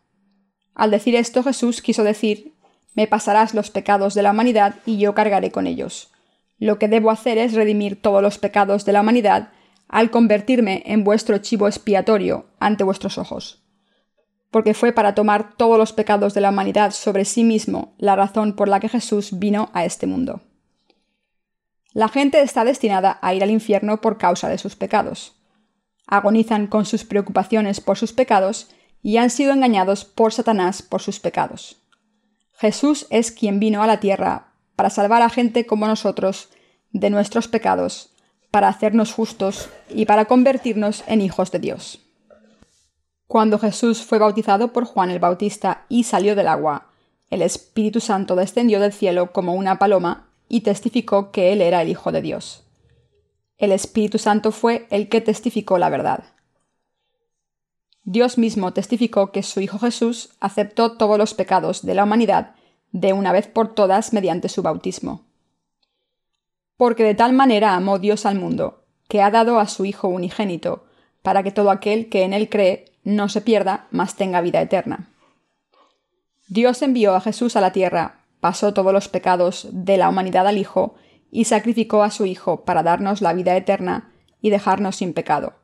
Al 0.76 0.92
decir 0.92 1.16
esto 1.16 1.44
Jesús 1.44 1.82
quiso 1.82 2.04
decir, 2.04 2.54
Me 2.96 3.08
pasarás 3.08 3.54
los 3.54 3.72
pecados 3.72 4.14
de 4.14 4.22
la 4.22 4.32
humanidad 4.32 4.76
y 4.86 4.98
yo 4.98 5.16
cargaré 5.16 5.52
con 5.52 5.66
ellos. 5.66 6.12
Lo 6.60 6.78
que 6.78 6.88
debo 6.88 7.10
hacer 7.10 7.38
es 7.38 7.54
redimir 7.54 8.02
todos 8.02 8.22
los 8.22 8.38
pecados 8.38 8.86
de 8.86 8.94
la 8.94 9.02
humanidad 9.02 9.50
al 9.88 10.12
convertirme 10.12 10.84
en 10.86 11.04
vuestro 11.04 11.38
chivo 11.40 11.68
expiatorio 11.68 12.46
ante 12.60 12.84
vuestros 12.84 13.18
ojos. 13.18 13.64
Porque 14.52 14.74
fue 14.74 14.92
para 14.92 15.16
tomar 15.16 15.56
todos 15.58 15.78
los 15.78 15.94
pecados 15.94 16.34
de 16.34 16.42
la 16.42 16.50
humanidad 16.50 16.92
sobre 16.92 17.26
sí 17.26 17.44
mismo 17.44 17.96
la 17.98 18.16
razón 18.16 18.56
por 18.56 18.68
la 18.68 18.80
que 18.80 18.90
Jesús 18.90 19.40
vino 19.40 19.70
a 19.74 19.86
este 19.86 20.08
mundo. 20.08 20.42
La 21.94 22.08
gente 22.10 22.42
está 22.42 22.64
destinada 22.64 23.20
a 23.22 23.34
ir 23.34 23.44
al 23.44 23.52
infierno 23.52 24.02
por 24.02 24.18
causa 24.18 24.50
de 24.50 24.58
sus 24.58 24.76
pecados. 24.76 25.36
Agonizan 26.08 26.68
con 26.68 26.86
sus 26.86 27.04
preocupaciones 27.04 27.82
por 27.82 27.98
sus 27.98 28.14
pecados 28.14 28.70
y 29.02 29.18
han 29.18 29.30
sido 29.30 29.54
engañados 29.54 30.06
por 30.06 30.34
Satanás 30.34 30.82
por 30.82 31.02
sus 31.02 31.20
pecados. 31.20 31.78
Jesús 32.58 33.08
es 33.10 33.32
quien 33.32 33.60
vino 33.60 33.84
a 33.84 33.88
la 33.88 34.00
tierra 34.00 34.54
para 34.76 34.90
salvar 34.90 35.22
a 35.22 35.30
gente 35.30 35.66
como 35.66 35.88
nosotros 35.88 36.50
de 36.92 37.10
nuestros 37.10 37.48
pecados, 37.48 38.12
para 38.52 38.68
hacernos 38.68 39.12
justos 39.14 39.70
y 39.90 40.06
para 40.06 40.26
convertirnos 40.26 41.04
en 41.08 41.22
hijos 41.22 41.52
de 41.52 41.60
Dios. 41.60 42.00
Cuando 43.28 43.58
Jesús 43.58 44.04
fue 44.04 44.20
bautizado 44.20 44.74
por 44.74 44.86
Juan 44.86 45.10
el 45.10 45.20
Bautista 45.20 45.86
y 45.90 46.04
salió 46.04 46.36
del 46.36 46.48
agua, 46.48 46.88
el 47.30 47.42
Espíritu 47.42 48.00
Santo 48.00 48.36
descendió 48.36 48.80
del 48.80 48.94
cielo 48.94 49.32
como 49.32 49.56
una 49.56 49.80
paloma 49.80 50.28
y 50.48 50.62
testificó 50.62 51.32
que 51.32 51.52
él 51.52 51.62
era 51.62 51.82
el 51.82 51.90
Hijo 51.90 52.12
de 52.12 52.22
Dios. 52.22 52.64
El 53.64 53.72
Espíritu 53.72 54.18
Santo 54.18 54.52
fue 54.52 54.88
el 54.90 55.08
que 55.08 55.22
testificó 55.22 55.78
la 55.78 55.88
verdad. 55.88 56.26
Dios 58.04 58.38
mismo 58.38 58.74
testificó 58.74 59.32
que 59.32 59.42
su 59.42 59.62
Hijo 59.62 59.80
Jesús 59.80 60.32
aceptó 60.42 60.98
todos 60.98 61.18
los 61.18 61.34
pecados 61.34 61.86
de 61.86 61.96
la 61.96 62.04
humanidad 62.04 62.56
de 62.92 63.14
una 63.14 63.32
vez 63.32 63.48
por 63.48 63.74
todas 63.74 64.12
mediante 64.12 64.50
su 64.50 64.64
bautismo. 64.64 65.22
Porque 66.76 67.06
de 67.06 67.16
tal 67.16 67.32
manera 67.32 67.76
amó 67.76 68.00
Dios 68.00 68.26
al 68.26 68.36
mundo, 68.38 68.84
que 69.08 69.22
ha 69.22 69.32
dado 69.32 69.62
a 69.62 69.70
su 69.70 69.86
Hijo 69.86 70.10
unigénito, 70.10 70.84
para 71.22 71.42
que 71.42 71.52
todo 71.52 71.72
aquel 71.72 72.10
que 72.10 72.24
en 72.24 72.34
él 72.34 72.50
cree 72.50 72.92
no 73.06 73.30
se 73.30 73.40
pierda, 73.40 73.88
mas 73.92 74.18
tenga 74.18 74.42
vida 74.42 74.62
eterna. 74.62 75.08
Dios 76.50 76.82
envió 76.82 77.16
a 77.16 77.22
Jesús 77.22 77.56
a 77.56 77.62
la 77.62 77.72
tierra 77.72 78.24
pasó 78.44 78.74
todos 78.74 78.92
los 78.92 79.08
pecados 79.08 79.70
de 79.72 79.96
la 79.96 80.10
humanidad 80.10 80.46
al 80.46 80.58
Hijo 80.58 80.96
y 81.36 81.46
sacrificó 81.46 82.04
a 82.04 82.12
su 82.12 82.28
Hijo 82.28 82.64
para 82.64 82.84
darnos 82.84 83.20
la 83.22 83.34
vida 83.34 83.58
eterna 83.58 84.12
y 84.40 84.52
dejarnos 84.52 84.98
sin 84.98 85.14
pecado. 85.14 85.56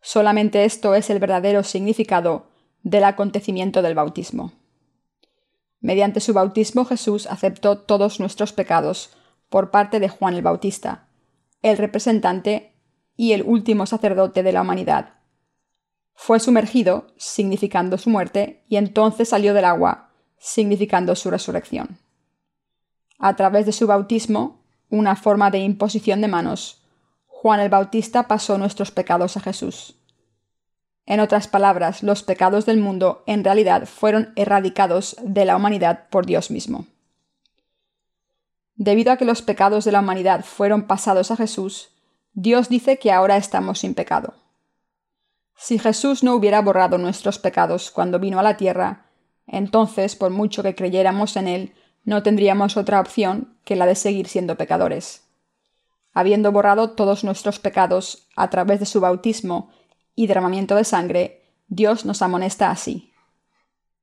Solamente 0.00 0.64
esto 0.64 0.94
es 0.94 1.10
el 1.10 1.18
verdadero 1.18 1.64
significado 1.64 2.46
del 2.84 3.02
acontecimiento 3.02 3.82
del 3.82 3.96
bautismo. 3.96 4.52
Mediante 5.80 6.20
su 6.20 6.32
bautismo 6.32 6.84
Jesús 6.84 7.26
aceptó 7.26 7.78
todos 7.78 8.20
nuestros 8.20 8.52
pecados 8.52 9.10
por 9.48 9.72
parte 9.72 9.98
de 9.98 10.08
Juan 10.08 10.34
el 10.34 10.42
Bautista, 10.42 11.08
el 11.60 11.76
representante 11.76 12.72
y 13.16 13.32
el 13.32 13.42
último 13.42 13.86
sacerdote 13.86 14.44
de 14.44 14.52
la 14.52 14.60
humanidad. 14.60 15.14
Fue 16.14 16.38
sumergido, 16.38 17.08
significando 17.16 17.98
su 17.98 18.10
muerte, 18.10 18.62
y 18.68 18.76
entonces 18.76 19.30
salió 19.30 19.54
del 19.54 19.64
agua, 19.64 20.10
significando 20.38 21.16
su 21.16 21.32
resurrección. 21.32 21.98
A 23.18 23.34
través 23.34 23.66
de 23.66 23.72
su 23.72 23.88
bautismo, 23.88 24.63
una 24.90 25.16
forma 25.16 25.50
de 25.50 25.58
imposición 25.58 26.20
de 26.20 26.28
manos, 26.28 26.82
Juan 27.26 27.60
el 27.60 27.68
Bautista 27.68 28.28
pasó 28.28 28.58
nuestros 28.58 28.90
pecados 28.90 29.36
a 29.36 29.40
Jesús. 29.40 29.96
En 31.06 31.20
otras 31.20 31.48
palabras, 31.48 32.02
los 32.02 32.22
pecados 32.22 32.64
del 32.64 32.78
mundo 32.78 33.22
en 33.26 33.44
realidad 33.44 33.86
fueron 33.86 34.32
erradicados 34.36 35.16
de 35.22 35.44
la 35.44 35.56
humanidad 35.56 36.08
por 36.08 36.24
Dios 36.24 36.50
mismo. 36.50 36.86
Debido 38.76 39.12
a 39.12 39.16
que 39.16 39.24
los 39.24 39.42
pecados 39.42 39.84
de 39.84 39.92
la 39.92 40.00
humanidad 40.00 40.44
fueron 40.44 40.86
pasados 40.86 41.30
a 41.30 41.36
Jesús, 41.36 41.90
Dios 42.32 42.68
dice 42.68 42.98
que 42.98 43.12
ahora 43.12 43.36
estamos 43.36 43.80
sin 43.80 43.94
pecado. 43.94 44.34
Si 45.54 45.78
Jesús 45.78 46.24
no 46.24 46.34
hubiera 46.34 46.60
borrado 46.60 46.98
nuestros 46.98 47.38
pecados 47.38 47.90
cuando 47.90 48.18
vino 48.18 48.38
a 48.38 48.42
la 48.42 48.56
tierra, 48.56 49.06
entonces, 49.46 50.16
por 50.16 50.30
mucho 50.30 50.62
que 50.62 50.74
creyéramos 50.74 51.36
en 51.36 51.48
Él, 51.48 51.74
no 52.04 52.22
tendríamos 52.22 52.76
otra 52.76 53.00
opción 53.00 53.56
que 53.64 53.76
la 53.76 53.86
de 53.86 53.94
seguir 53.94 54.28
siendo 54.28 54.56
pecadores. 54.56 55.22
Habiendo 56.12 56.52
borrado 56.52 56.90
todos 56.90 57.24
nuestros 57.24 57.58
pecados 57.58 58.28
a 58.36 58.50
través 58.50 58.78
de 58.80 58.86
su 58.86 59.00
bautismo 59.00 59.70
y 60.14 60.26
derramamiento 60.26 60.76
de 60.76 60.84
sangre, 60.84 61.42
Dios 61.66 62.04
nos 62.04 62.22
amonesta 62.22 62.70
así. 62.70 63.12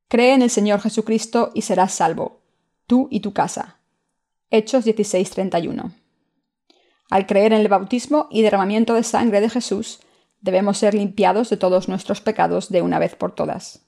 Cree 0.08 0.34
en 0.34 0.42
el 0.42 0.50
Señor 0.50 0.82
Jesucristo 0.82 1.52
y 1.54 1.62
serás 1.62 1.94
salvo, 1.94 2.42
tú 2.86 3.08
y 3.12 3.22
tu 3.22 3.32
casa. 3.32 3.78
Hechos 4.50 4.84
16:31. 4.84 5.94
Al 7.10 7.28
creer 7.28 7.54
en 7.54 7.62
el 7.62 7.68
bautismo 7.70 8.28
y 8.30 8.42
derramamiento 8.42 8.94
de 8.94 9.04
sangre 9.04 9.40
de 9.40 9.50
Jesús, 9.50 10.02
debemos 10.42 10.78
ser 10.78 10.94
limpiados 10.94 11.50
de 11.50 11.58
todos 11.58 11.88
nuestros 11.88 12.20
pecados 12.20 12.70
de 12.70 12.82
una 12.82 13.00
vez 13.00 13.16
por 13.16 13.34
todas. 13.34 13.86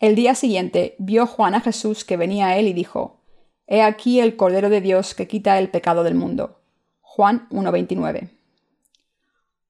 El 0.00 0.14
día 0.14 0.36
siguiente 0.36 0.94
vio 0.98 1.26
Juan 1.26 1.54
a 1.54 1.60
Jesús 1.60 2.04
que 2.04 2.16
venía 2.16 2.48
a 2.48 2.56
él 2.56 2.68
y 2.68 2.72
dijo, 2.72 3.20
He 3.66 3.82
aquí 3.82 4.20
el 4.20 4.36
Cordero 4.36 4.70
de 4.70 4.80
Dios 4.80 5.14
que 5.14 5.26
quita 5.26 5.58
el 5.58 5.70
pecado 5.70 6.04
del 6.04 6.14
mundo. 6.14 6.60
Juan 7.00 7.48
1.29. 7.50 8.30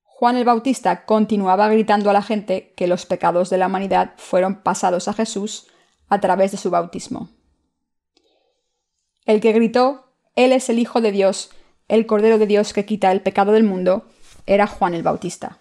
Juan 0.04 0.36
el 0.36 0.44
Bautista 0.44 1.06
continuaba 1.06 1.68
gritando 1.68 2.10
a 2.10 2.12
la 2.12 2.22
gente 2.22 2.74
que 2.76 2.86
los 2.86 3.06
pecados 3.06 3.48
de 3.48 3.56
la 3.56 3.68
humanidad 3.68 4.14
fueron 4.18 4.62
pasados 4.62 5.08
a 5.08 5.14
Jesús 5.14 5.68
a 6.08 6.20
través 6.20 6.50
de 6.52 6.58
su 6.58 6.70
bautismo. 6.70 7.30
El 9.24 9.40
que 9.40 9.52
gritó, 9.52 10.12
Él 10.36 10.52
es 10.52 10.68
el 10.68 10.78
Hijo 10.78 11.00
de 11.00 11.12
Dios, 11.12 11.50
el 11.88 12.04
Cordero 12.04 12.36
de 12.38 12.46
Dios 12.46 12.74
que 12.74 12.84
quita 12.84 13.12
el 13.12 13.22
pecado 13.22 13.52
del 13.52 13.64
mundo, 13.64 14.04
era 14.44 14.66
Juan 14.66 14.92
el 14.92 15.02
Bautista. 15.02 15.58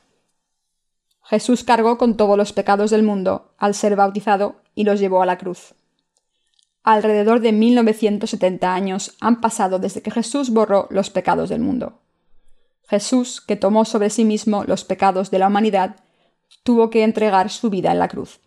Jesús 1.29 1.65
cargó 1.65 1.97
con 1.97 2.15
todos 2.15 2.37
los 2.37 2.53
pecados 2.53 2.89
del 2.89 3.03
mundo 3.03 3.51
al 3.57 3.73
ser 3.75 3.97
bautizado 3.97 4.61
y 4.75 4.85
los 4.85 5.01
llevó 5.01 5.21
a 5.21 5.25
la 5.25 5.37
cruz. 5.37 5.75
Alrededor 6.83 7.41
de 7.41 7.51
1970 7.51 8.73
años 8.73 9.17
han 9.19 9.41
pasado 9.41 9.77
desde 9.77 10.01
que 10.01 10.09
Jesús 10.09 10.51
borró 10.51 10.87
los 10.89 11.09
pecados 11.09 11.49
del 11.49 11.59
mundo. 11.59 11.99
Jesús, 12.87 13.41
que 13.41 13.57
tomó 13.57 13.83
sobre 13.83 14.09
sí 14.09 14.23
mismo 14.23 14.63
los 14.63 14.85
pecados 14.85 15.29
de 15.29 15.39
la 15.39 15.47
humanidad, 15.47 15.97
tuvo 16.63 16.89
que 16.89 17.03
entregar 17.03 17.49
su 17.49 17.69
vida 17.69 17.91
en 17.91 17.99
la 17.99 18.07
cruz. 18.07 18.39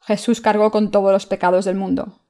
Jesús 0.00 0.40
cargó 0.40 0.70
con 0.70 0.92
todos 0.92 1.10
los 1.10 1.26
pecados 1.26 1.64
del 1.64 1.74
mundo. 1.74 2.20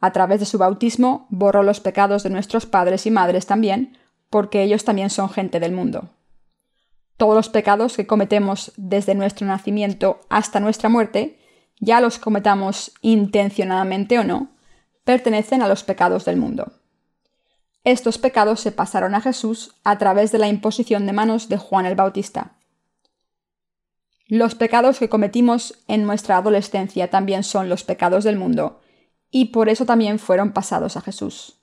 A 0.00 0.14
través 0.14 0.40
de 0.40 0.46
su 0.46 0.56
bautismo 0.56 1.26
borró 1.28 1.62
los 1.62 1.80
pecados 1.80 2.22
de 2.22 2.30
nuestros 2.30 2.64
padres 2.64 3.04
y 3.04 3.10
madres 3.10 3.44
también, 3.44 3.98
porque 4.30 4.62
ellos 4.62 4.84
también 4.84 5.10
son 5.10 5.28
gente 5.28 5.60
del 5.60 5.72
mundo. 5.72 6.08
Todos 7.18 7.34
los 7.34 7.48
pecados 7.48 7.96
que 7.96 8.06
cometemos 8.06 8.72
desde 8.76 9.16
nuestro 9.16 9.44
nacimiento 9.44 10.20
hasta 10.28 10.60
nuestra 10.60 10.88
muerte, 10.88 11.40
ya 11.80 12.00
los 12.00 12.20
cometamos 12.20 12.92
intencionadamente 13.02 14.20
o 14.20 14.24
no, 14.24 14.52
pertenecen 15.02 15.60
a 15.60 15.68
los 15.68 15.82
pecados 15.82 16.24
del 16.24 16.36
mundo. 16.36 16.72
Estos 17.82 18.18
pecados 18.18 18.60
se 18.60 18.70
pasaron 18.70 19.16
a 19.16 19.20
Jesús 19.20 19.74
a 19.82 19.98
través 19.98 20.30
de 20.30 20.38
la 20.38 20.46
imposición 20.46 21.06
de 21.06 21.12
manos 21.12 21.48
de 21.48 21.56
Juan 21.56 21.86
el 21.86 21.96
Bautista. 21.96 22.52
Los 24.28 24.54
pecados 24.54 25.00
que 25.00 25.08
cometimos 25.08 25.74
en 25.88 26.04
nuestra 26.04 26.36
adolescencia 26.36 27.10
también 27.10 27.42
son 27.42 27.68
los 27.68 27.82
pecados 27.82 28.22
del 28.22 28.36
mundo, 28.36 28.80
y 29.28 29.46
por 29.46 29.68
eso 29.68 29.86
también 29.86 30.20
fueron 30.20 30.52
pasados 30.52 30.96
a 30.96 31.00
Jesús. 31.00 31.58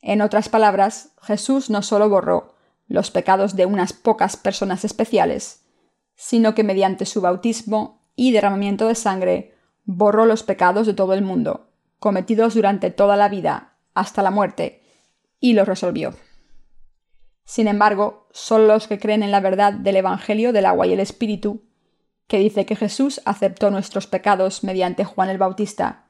En 0.00 0.22
otras 0.22 0.48
palabras, 0.48 1.12
Jesús 1.22 1.70
no 1.70 1.82
solo 1.82 2.08
borró 2.08 2.52
los 2.92 3.10
pecados 3.10 3.56
de 3.56 3.64
unas 3.64 3.94
pocas 3.94 4.36
personas 4.36 4.84
especiales, 4.84 5.64
sino 6.14 6.54
que 6.54 6.62
mediante 6.62 7.06
su 7.06 7.22
bautismo 7.22 8.02
y 8.14 8.32
derramamiento 8.32 8.86
de 8.86 8.94
sangre 8.94 9.54
borró 9.84 10.26
los 10.26 10.42
pecados 10.42 10.86
de 10.86 10.92
todo 10.92 11.14
el 11.14 11.22
mundo, 11.22 11.70
cometidos 11.98 12.54
durante 12.54 12.90
toda 12.90 13.16
la 13.16 13.30
vida, 13.30 13.78
hasta 13.94 14.22
la 14.22 14.30
muerte, 14.30 14.82
y 15.40 15.54
los 15.54 15.66
resolvió. 15.66 16.14
Sin 17.44 17.66
embargo, 17.66 18.28
solo 18.30 18.66
los 18.66 18.88
que 18.88 18.98
creen 18.98 19.22
en 19.22 19.30
la 19.30 19.40
verdad 19.40 19.72
del 19.72 19.96
Evangelio 19.96 20.52
del 20.52 20.66
agua 20.66 20.86
y 20.86 20.92
el 20.92 21.00
Espíritu, 21.00 21.62
que 22.26 22.38
dice 22.38 22.66
que 22.66 22.76
Jesús 22.76 23.22
aceptó 23.24 23.70
nuestros 23.70 24.06
pecados 24.06 24.64
mediante 24.64 25.04
Juan 25.04 25.30
el 25.30 25.38
Bautista 25.38 26.04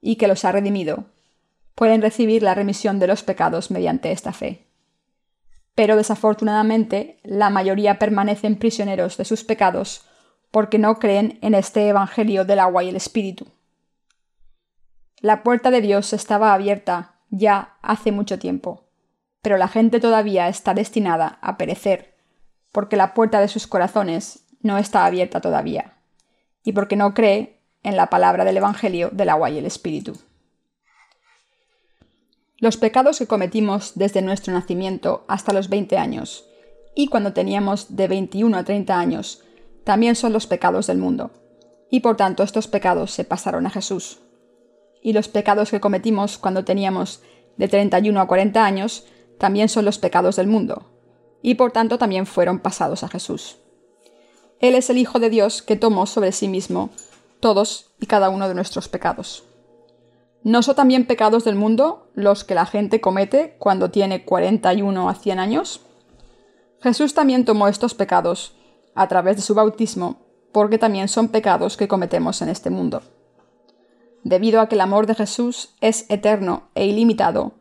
y 0.00 0.16
que 0.16 0.26
los 0.26 0.44
ha 0.44 0.50
redimido, 0.50 1.04
pueden 1.76 2.02
recibir 2.02 2.42
la 2.42 2.54
remisión 2.54 2.98
de 2.98 3.06
los 3.06 3.22
pecados 3.22 3.70
mediante 3.70 4.10
esta 4.10 4.32
fe 4.32 4.63
pero 5.74 5.96
desafortunadamente 5.96 7.18
la 7.22 7.50
mayoría 7.50 7.98
permanecen 7.98 8.56
prisioneros 8.56 9.16
de 9.16 9.24
sus 9.24 9.44
pecados 9.44 10.06
porque 10.50 10.78
no 10.78 10.98
creen 11.00 11.38
en 11.42 11.54
este 11.54 11.88
Evangelio 11.88 12.44
del 12.44 12.60
agua 12.60 12.84
y 12.84 12.88
el 12.88 12.96
Espíritu. 12.96 13.46
La 15.20 15.42
puerta 15.42 15.70
de 15.70 15.80
Dios 15.80 16.12
estaba 16.12 16.54
abierta 16.54 17.16
ya 17.30 17.76
hace 17.82 18.12
mucho 18.12 18.38
tiempo, 18.38 18.84
pero 19.42 19.56
la 19.56 19.68
gente 19.68 19.98
todavía 19.98 20.48
está 20.48 20.72
destinada 20.72 21.38
a 21.40 21.56
perecer, 21.56 22.14
porque 22.70 22.96
la 22.96 23.14
puerta 23.14 23.40
de 23.40 23.48
sus 23.48 23.66
corazones 23.66 24.44
no 24.60 24.78
está 24.78 25.06
abierta 25.06 25.40
todavía, 25.40 25.94
y 26.62 26.72
porque 26.72 26.94
no 26.94 27.14
cree 27.14 27.58
en 27.82 27.96
la 27.96 28.06
palabra 28.06 28.44
del 28.44 28.58
Evangelio 28.58 29.10
del 29.12 29.30
agua 29.30 29.50
y 29.50 29.58
el 29.58 29.66
Espíritu. 29.66 30.16
Los 32.58 32.76
pecados 32.76 33.18
que 33.18 33.26
cometimos 33.26 33.92
desde 33.96 34.22
nuestro 34.22 34.54
nacimiento 34.54 35.24
hasta 35.26 35.52
los 35.52 35.68
20 35.68 35.98
años 35.98 36.48
y 36.94 37.08
cuando 37.08 37.32
teníamos 37.32 37.96
de 37.96 38.06
21 38.06 38.56
a 38.56 38.64
30 38.64 38.96
años 38.96 39.42
también 39.82 40.14
son 40.14 40.32
los 40.32 40.46
pecados 40.46 40.86
del 40.86 40.98
mundo. 40.98 41.32
Y 41.90 42.00
por 42.00 42.16
tanto 42.16 42.42
estos 42.42 42.68
pecados 42.68 43.10
se 43.10 43.24
pasaron 43.24 43.66
a 43.66 43.70
Jesús. 43.70 44.20
Y 45.02 45.12
los 45.12 45.28
pecados 45.28 45.70
que 45.70 45.80
cometimos 45.80 46.38
cuando 46.38 46.64
teníamos 46.64 47.22
de 47.56 47.68
31 47.68 48.20
a 48.20 48.26
40 48.26 48.64
años 48.64 49.04
también 49.38 49.68
son 49.68 49.84
los 49.84 49.98
pecados 49.98 50.36
del 50.36 50.46
mundo. 50.46 50.86
Y 51.42 51.56
por 51.56 51.72
tanto 51.72 51.98
también 51.98 52.24
fueron 52.24 52.60
pasados 52.60 53.02
a 53.02 53.08
Jesús. 53.08 53.58
Él 54.60 54.76
es 54.76 54.88
el 54.90 54.98
Hijo 54.98 55.18
de 55.18 55.28
Dios 55.28 55.60
que 55.60 55.76
tomó 55.76 56.06
sobre 56.06 56.32
sí 56.32 56.48
mismo 56.48 56.90
todos 57.40 57.90
y 58.00 58.06
cada 58.06 58.30
uno 58.30 58.48
de 58.48 58.54
nuestros 58.54 58.88
pecados. 58.88 59.44
¿No 60.44 60.62
son 60.62 60.76
también 60.76 61.06
pecados 61.06 61.44
del 61.44 61.54
mundo 61.54 62.10
los 62.14 62.44
que 62.44 62.54
la 62.54 62.66
gente 62.66 63.00
comete 63.00 63.56
cuando 63.58 63.90
tiene 63.90 64.26
41 64.26 65.08
a 65.08 65.14
100 65.14 65.38
años? 65.38 65.80
Jesús 66.82 67.14
también 67.14 67.46
tomó 67.46 67.66
estos 67.66 67.94
pecados 67.94 68.54
a 68.94 69.08
través 69.08 69.36
de 69.36 69.42
su 69.42 69.54
bautismo, 69.54 70.18
porque 70.52 70.76
también 70.76 71.08
son 71.08 71.28
pecados 71.28 71.78
que 71.78 71.88
cometemos 71.88 72.42
en 72.42 72.50
este 72.50 72.68
mundo. 72.68 73.00
Debido 74.22 74.60
a 74.60 74.68
que 74.68 74.74
el 74.74 74.82
amor 74.82 75.06
de 75.06 75.14
Jesús 75.14 75.74
es 75.80 76.04
eterno 76.10 76.64
e 76.74 76.84
ilimitado, 76.86 77.54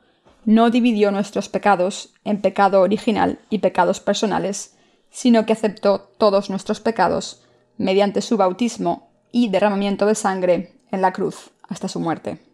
no 0.43 0.69
dividió 0.69 1.09
nuestros 1.11 1.47
pecados 1.47 2.13
en 2.25 2.41
pecado 2.41 2.81
original 2.81 3.39
y 3.49 3.59
pecados 3.59 4.01
personales, 4.01 4.75
sino 5.09 5.45
que 5.45 5.53
aceptó 5.53 6.11
todos 6.17 6.49
nuestros 6.49 6.81
pecados 6.81 7.45
mediante 7.77 8.21
su 8.21 8.35
bautismo 8.35 9.09
y 9.31 9.47
derramamiento 9.47 10.05
de 10.05 10.15
sangre 10.15 10.73
en 10.91 11.01
la 11.01 11.13
cruz 11.13 11.51
hasta 11.69 11.87
su 11.87 12.01
muerte. 12.01 12.52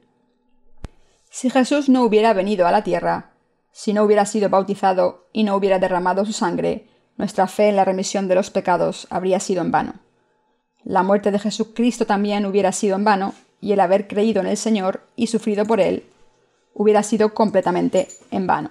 Si 1.29 1.49
Jesús 1.49 1.89
no 1.89 2.03
hubiera 2.03 2.33
venido 2.33 2.67
a 2.67 2.71
la 2.71 2.83
tierra, 2.83 3.33
si 3.71 3.93
no 3.93 4.03
hubiera 4.03 4.25
sido 4.25 4.49
bautizado 4.49 5.27
y 5.31 5.43
no 5.43 5.55
hubiera 5.55 5.79
derramado 5.79 6.25
su 6.25 6.33
sangre, 6.33 6.87
nuestra 7.17 7.47
fe 7.47 7.69
en 7.69 7.75
la 7.75 7.85
remisión 7.85 8.27
de 8.27 8.35
los 8.35 8.49
pecados 8.49 9.07
habría 9.09 9.39
sido 9.39 9.61
en 9.61 9.71
vano. 9.71 9.93
La 10.83 11.03
muerte 11.03 11.31
de 11.31 11.39
Jesucristo 11.39 12.05
también 12.05 12.45
hubiera 12.45 12.71
sido 12.71 12.95
en 12.95 13.03
vano, 13.03 13.33
y 13.61 13.73
el 13.73 13.79
haber 13.79 14.07
creído 14.07 14.41
en 14.41 14.47
el 14.47 14.57
Señor 14.57 15.01
y 15.15 15.27
sufrido 15.27 15.65
por 15.65 15.81
Él 15.81 16.05
hubiera 16.73 17.03
sido 17.03 17.33
completamente 17.33 18.07
en 18.31 18.47
vano. 18.47 18.69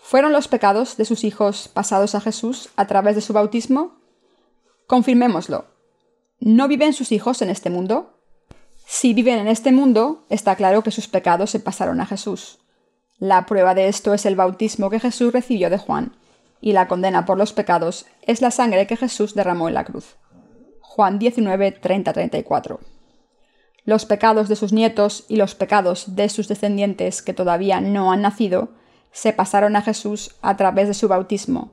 ¿Fueron 0.00 0.32
los 0.32 0.46
pecados 0.46 0.96
de 0.96 1.04
sus 1.04 1.24
hijos 1.24 1.66
pasados 1.66 2.14
a 2.14 2.20
Jesús 2.20 2.68
a 2.76 2.86
través 2.86 3.16
de 3.16 3.20
su 3.20 3.32
bautismo? 3.32 3.96
Confirmémoslo. 4.86 5.64
¿No 6.38 6.68
viven 6.68 6.92
sus 6.92 7.10
hijos 7.10 7.42
en 7.42 7.50
este 7.50 7.70
mundo? 7.70 8.15
Si 8.88 9.14
viven 9.14 9.40
en 9.40 9.48
este 9.48 9.72
mundo, 9.72 10.24
está 10.30 10.54
claro 10.54 10.82
que 10.82 10.92
sus 10.92 11.08
pecados 11.08 11.50
se 11.50 11.58
pasaron 11.58 12.00
a 12.00 12.06
Jesús. 12.06 12.60
La 13.18 13.44
prueba 13.44 13.74
de 13.74 13.88
esto 13.88 14.14
es 14.14 14.24
el 14.26 14.36
bautismo 14.36 14.90
que 14.90 15.00
Jesús 15.00 15.32
recibió 15.32 15.70
de 15.70 15.78
Juan, 15.78 16.12
y 16.60 16.72
la 16.72 16.86
condena 16.86 17.26
por 17.26 17.36
los 17.36 17.52
pecados 17.52 18.06
es 18.22 18.40
la 18.40 18.52
sangre 18.52 18.86
que 18.86 18.96
Jesús 18.96 19.34
derramó 19.34 19.66
en 19.66 19.74
la 19.74 19.84
cruz. 19.84 20.14
Juan 20.80 21.18
19, 21.18 21.72
30, 21.72 22.12
34. 22.12 22.78
Los 23.84 24.06
pecados 24.06 24.48
de 24.48 24.54
sus 24.54 24.72
nietos 24.72 25.24
y 25.28 25.34
los 25.34 25.56
pecados 25.56 26.14
de 26.14 26.28
sus 26.28 26.46
descendientes 26.46 27.22
que 27.22 27.34
todavía 27.34 27.80
no 27.80 28.12
han 28.12 28.22
nacido 28.22 28.68
se 29.10 29.32
pasaron 29.32 29.74
a 29.74 29.82
Jesús 29.82 30.36
a 30.42 30.56
través 30.56 30.86
de 30.86 30.94
su 30.94 31.08
bautismo, 31.08 31.72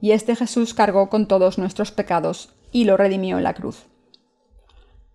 y 0.00 0.12
este 0.12 0.36
Jesús 0.36 0.74
cargó 0.74 1.10
con 1.10 1.26
todos 1.26 1.58
nuestros 1.58 1.90
pecados 1.90 2.50
y 2.70 2.84
lo 2.84 2.96
redimió 2.96 3.38
en 3.38 3.44
la 3.44 3.54
cruz. 3.54 3.86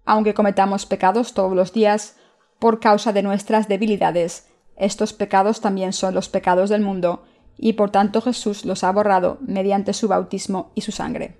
Aunque 0.07 0.33
cometamos 0.33 0.85
pecados 0.85 1.33
todos 1.33 1.53
los 1.53 1.73
días, 1.73 2.15
por 2.59 2.79
causa 2.79 3.11
de 3.11 3.21
nuestras 3.23 3.67
debilidades, 3.67 4.47
estos 4.77 5.11
pecados 5.11 5.59
también 5.59 5.91
son 5.91 6.15
los 6.15 6.29
pecados 6.29 6.69
del 6.69 6.81
mundo 6.81 7.25
y 7.57 7.73
por 7.73 7.89
tanto 7.91 8.21
Jesús 8.21 8.63
los 8.63 8.85
ha 8.85 8.91
borrado 8.93 9.37
mediante 9.41 9.91
su 9.91 10.07
bautismo 10.07 10.71
y 10.75 10.81
su 10.81 10.93
sangre. 10.93 11.37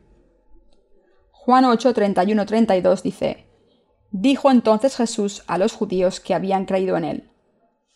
Juan 1.32 1.64
8, 1.64 1.94
31, 1.94 2.46
32 2.46 3.04
dice, 3.04 3.48
Dijo 4.12 4.52
entonces 4.52 4.98
Jesús 4.98 5.44
a 5.48 5.58
los 5.58 5.72
judíos 5.72 6.20
que 6.20 6.34
habían 6.34 6.66
creído 6.66 6.98
en 6.98 7.06
él, 7.06 7.32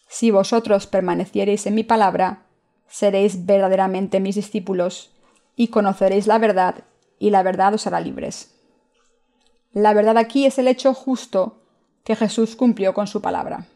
Si 0.08 0.32
vosotros 0.32 0.88
permaneciereis 0.88 1.66
en 1.68 1.76
mi 1.76 1.84
palabra, 1.84 2.46
seréis 2.88 3.46
verdaderamente 3.46 4.22
mis 4.22 4.36
discípulos, 4.36 5.12
y 5.58 5.68
conoceréis 5.68 6.28
la 6.28 6.38
verdad, 6.38 6.86
y 7.20 7.30
la 7.30 7.44
verdad 7.44 7.74
os 7.74 7.88
hará 7.88 8.00
libres. 8.00 8.61
La 9.74 9.94
verdad 9.94 10.18
aquí 10.18 10.46
es 10.46 10.58
el 10.60 10.68
hecho 10.68 10.94
justo 10.94 11.62
que 12.04 12.16
Jesús 12.16 12.56
cumplió 12.56 12.94
con 12.94 13.08
su 13.08 13.22
palabra. 13.22 13.68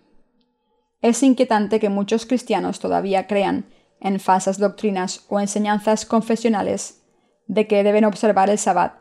Es 1.01 1.21
inquietante 1.23 1.79
que 1.79 1.89
muchos 1.89 2.25
cristianos 2.25 2.79
todavía 2.79 3.27
crean 3.27 3.65
en 4.01 4.19
falsas 4.19 4.57
doctrinas 4.57 5.25
o 5.29 5.39
enseñanzas 5.39 6.05
confesionales 6.05 7.01
de 7.47 7.67
que 7.67 7.83
deben 7.83 8.05
observar 8.05 8.49
el 8.49 8.57
sabbat 8.57 8.95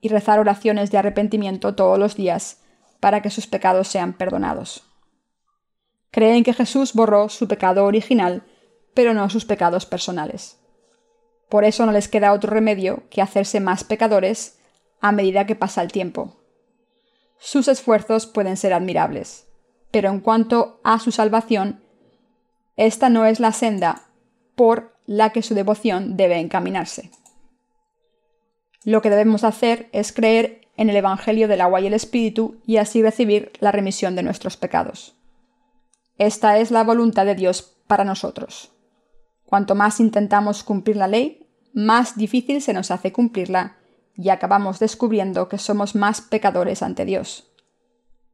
y 0.00 0.08
rezar 0.08 0.40
oraciones 0.40 0.90
de 0.90 0.98
arrepentimiento 0.98 1.74
todos 1.74 1.98
los 1.98 2.16
días 2.16 2.60
para 2.98 3.22
que 3.22 3.30
sus 3.30 3.46
pecados 3.46 3.88
sean 3.88 4.12
perdonados. 4.12 4.84
Creen 6.10 6.42
que 6.44 6.54
Jesús 6.54 6.92
borró 6.92 7.28
su 7.28 7.48
pecado 7.48 7.84
original, 7.84 8.42
pero 8.94 9.14
no 9.14 9.30
sus 9.30 9.44
pecados 9.44 9.86
personales. 9.86 10.58
Por 11.48 11.64
eso 11.64 11.86
no 11.86 11.92
les 11.92 12.08
queda 12.08 12.32
otro 12.32 12.50
remedio 12.50 13.04
que 13.10 13.22
hacerse 13.22 13.60
más 13.60 13.84
pecadores 13.84 14.58
a 15.02 15.12
medida 15.12 15.46
que 15.46 15.56
pasa 15.56 15.82
el 15.82 15.92
tiempo. 15.92 16.38
Sus 17.38 17.68
esfuerzos 17.68 18.26
pueden 18.26 18.56
ser 18.56 18.72
admirables, 18.72 19.48
pero 19.90 20.08
en 20.08 20.20
cuanto 20.20 20.80
a 20.84 20.98
su 21.00 21.10
salvación, 21.10 21.82
esta 22.76 23.10
no 23.10 23.26
es 23.26 23.40
la 23.40 23.52
senda 23.52 24.04
por 24.54 24.96
la 25.04 25.30
que 25.30 25.42
su 25.42 25.54
devoción 25.54 26.16
debe 26.16 26.38
encaminarse. 26.38 27.10
Lo 28.84 29.02
que 29.02 29.10
debemos 29.10 29.44
hacer 29.44 29.88
es 29.92 30.12
creer 30.12 30.68
en 30.76 30.88
el 30.88 30.96
Evangelio 30.96 31.48
del 31.48 31.60
agua 31.60 31.80
y 31.80 31.86
el 31.88 31.94
Espíritu 31.94 32.62
y 32.64 32.76
así 32.76 33.02
recibir 33.02 33.52
la 33.58 33.72
remisión 33.72 34.14
de 34.16 34.22
nuestros 34.22 34.56
pecados. 34.56 35.16
Esta 36.16 36.58
es 36.58 36.70
la 36.70 36.84
voluntad 36.84 37.26
de 37.26 37.34
Dios 37.34 37.76
para 37.88 38.04
nosotros. 38.04 38.72
Cuanto 39.44 39.74
más 39.74 39.98
intentamos 39.98 40.62
cumplir 40.62 40.96
la 40.96 41.08
ley, 41.08 41.48
más 41.74 42.16
difícil 42.16 42.62
se 42.62 42.72
nos 42.72 42.90
hace 42.90 43.12
cumplirla 43.12 43.81
y 44.16 44.28
acabamos 44.28 44.78
descubriendo 44.78 45.48
que 45.48 45.58
somos 45.58 45.94
más 45.94 46.20
pecadores 46.20 46.82
ante 46.82 47.04
Dios. 47.04 47.50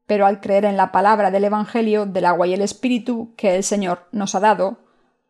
Pero 0.06 0.26
al 0.26 0.40
creer 0.40 0.64
en 0.64 0.76
la 0.76 0.92
palabra 0.92 1.30
del 1.30 1.44
Evangelio 1.44 2.06
del 2.06 2.24
agua 2.24 2.46
y 2.46 2.54
el 2.54 2.62
Espíritu 2.62 3.34
que 3.36 3.56
el 3.56 3.64
Señor 3.64 4.08
nos 4.12 4.34
ha 4.34 4.40
dado, 4.40 4.78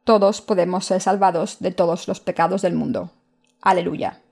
todos 0.04 0.40
podemos 0.40 0.86
ser 0.86 1.00
salvados 1.00 1.58
de 1.60 1.72
todos 1.72 2.08
los 2.08 2.20
pecados 2.20 2.62
del 2.62 2.74
mundo. 2.74 3.10
Aleluya. 3.60 4.22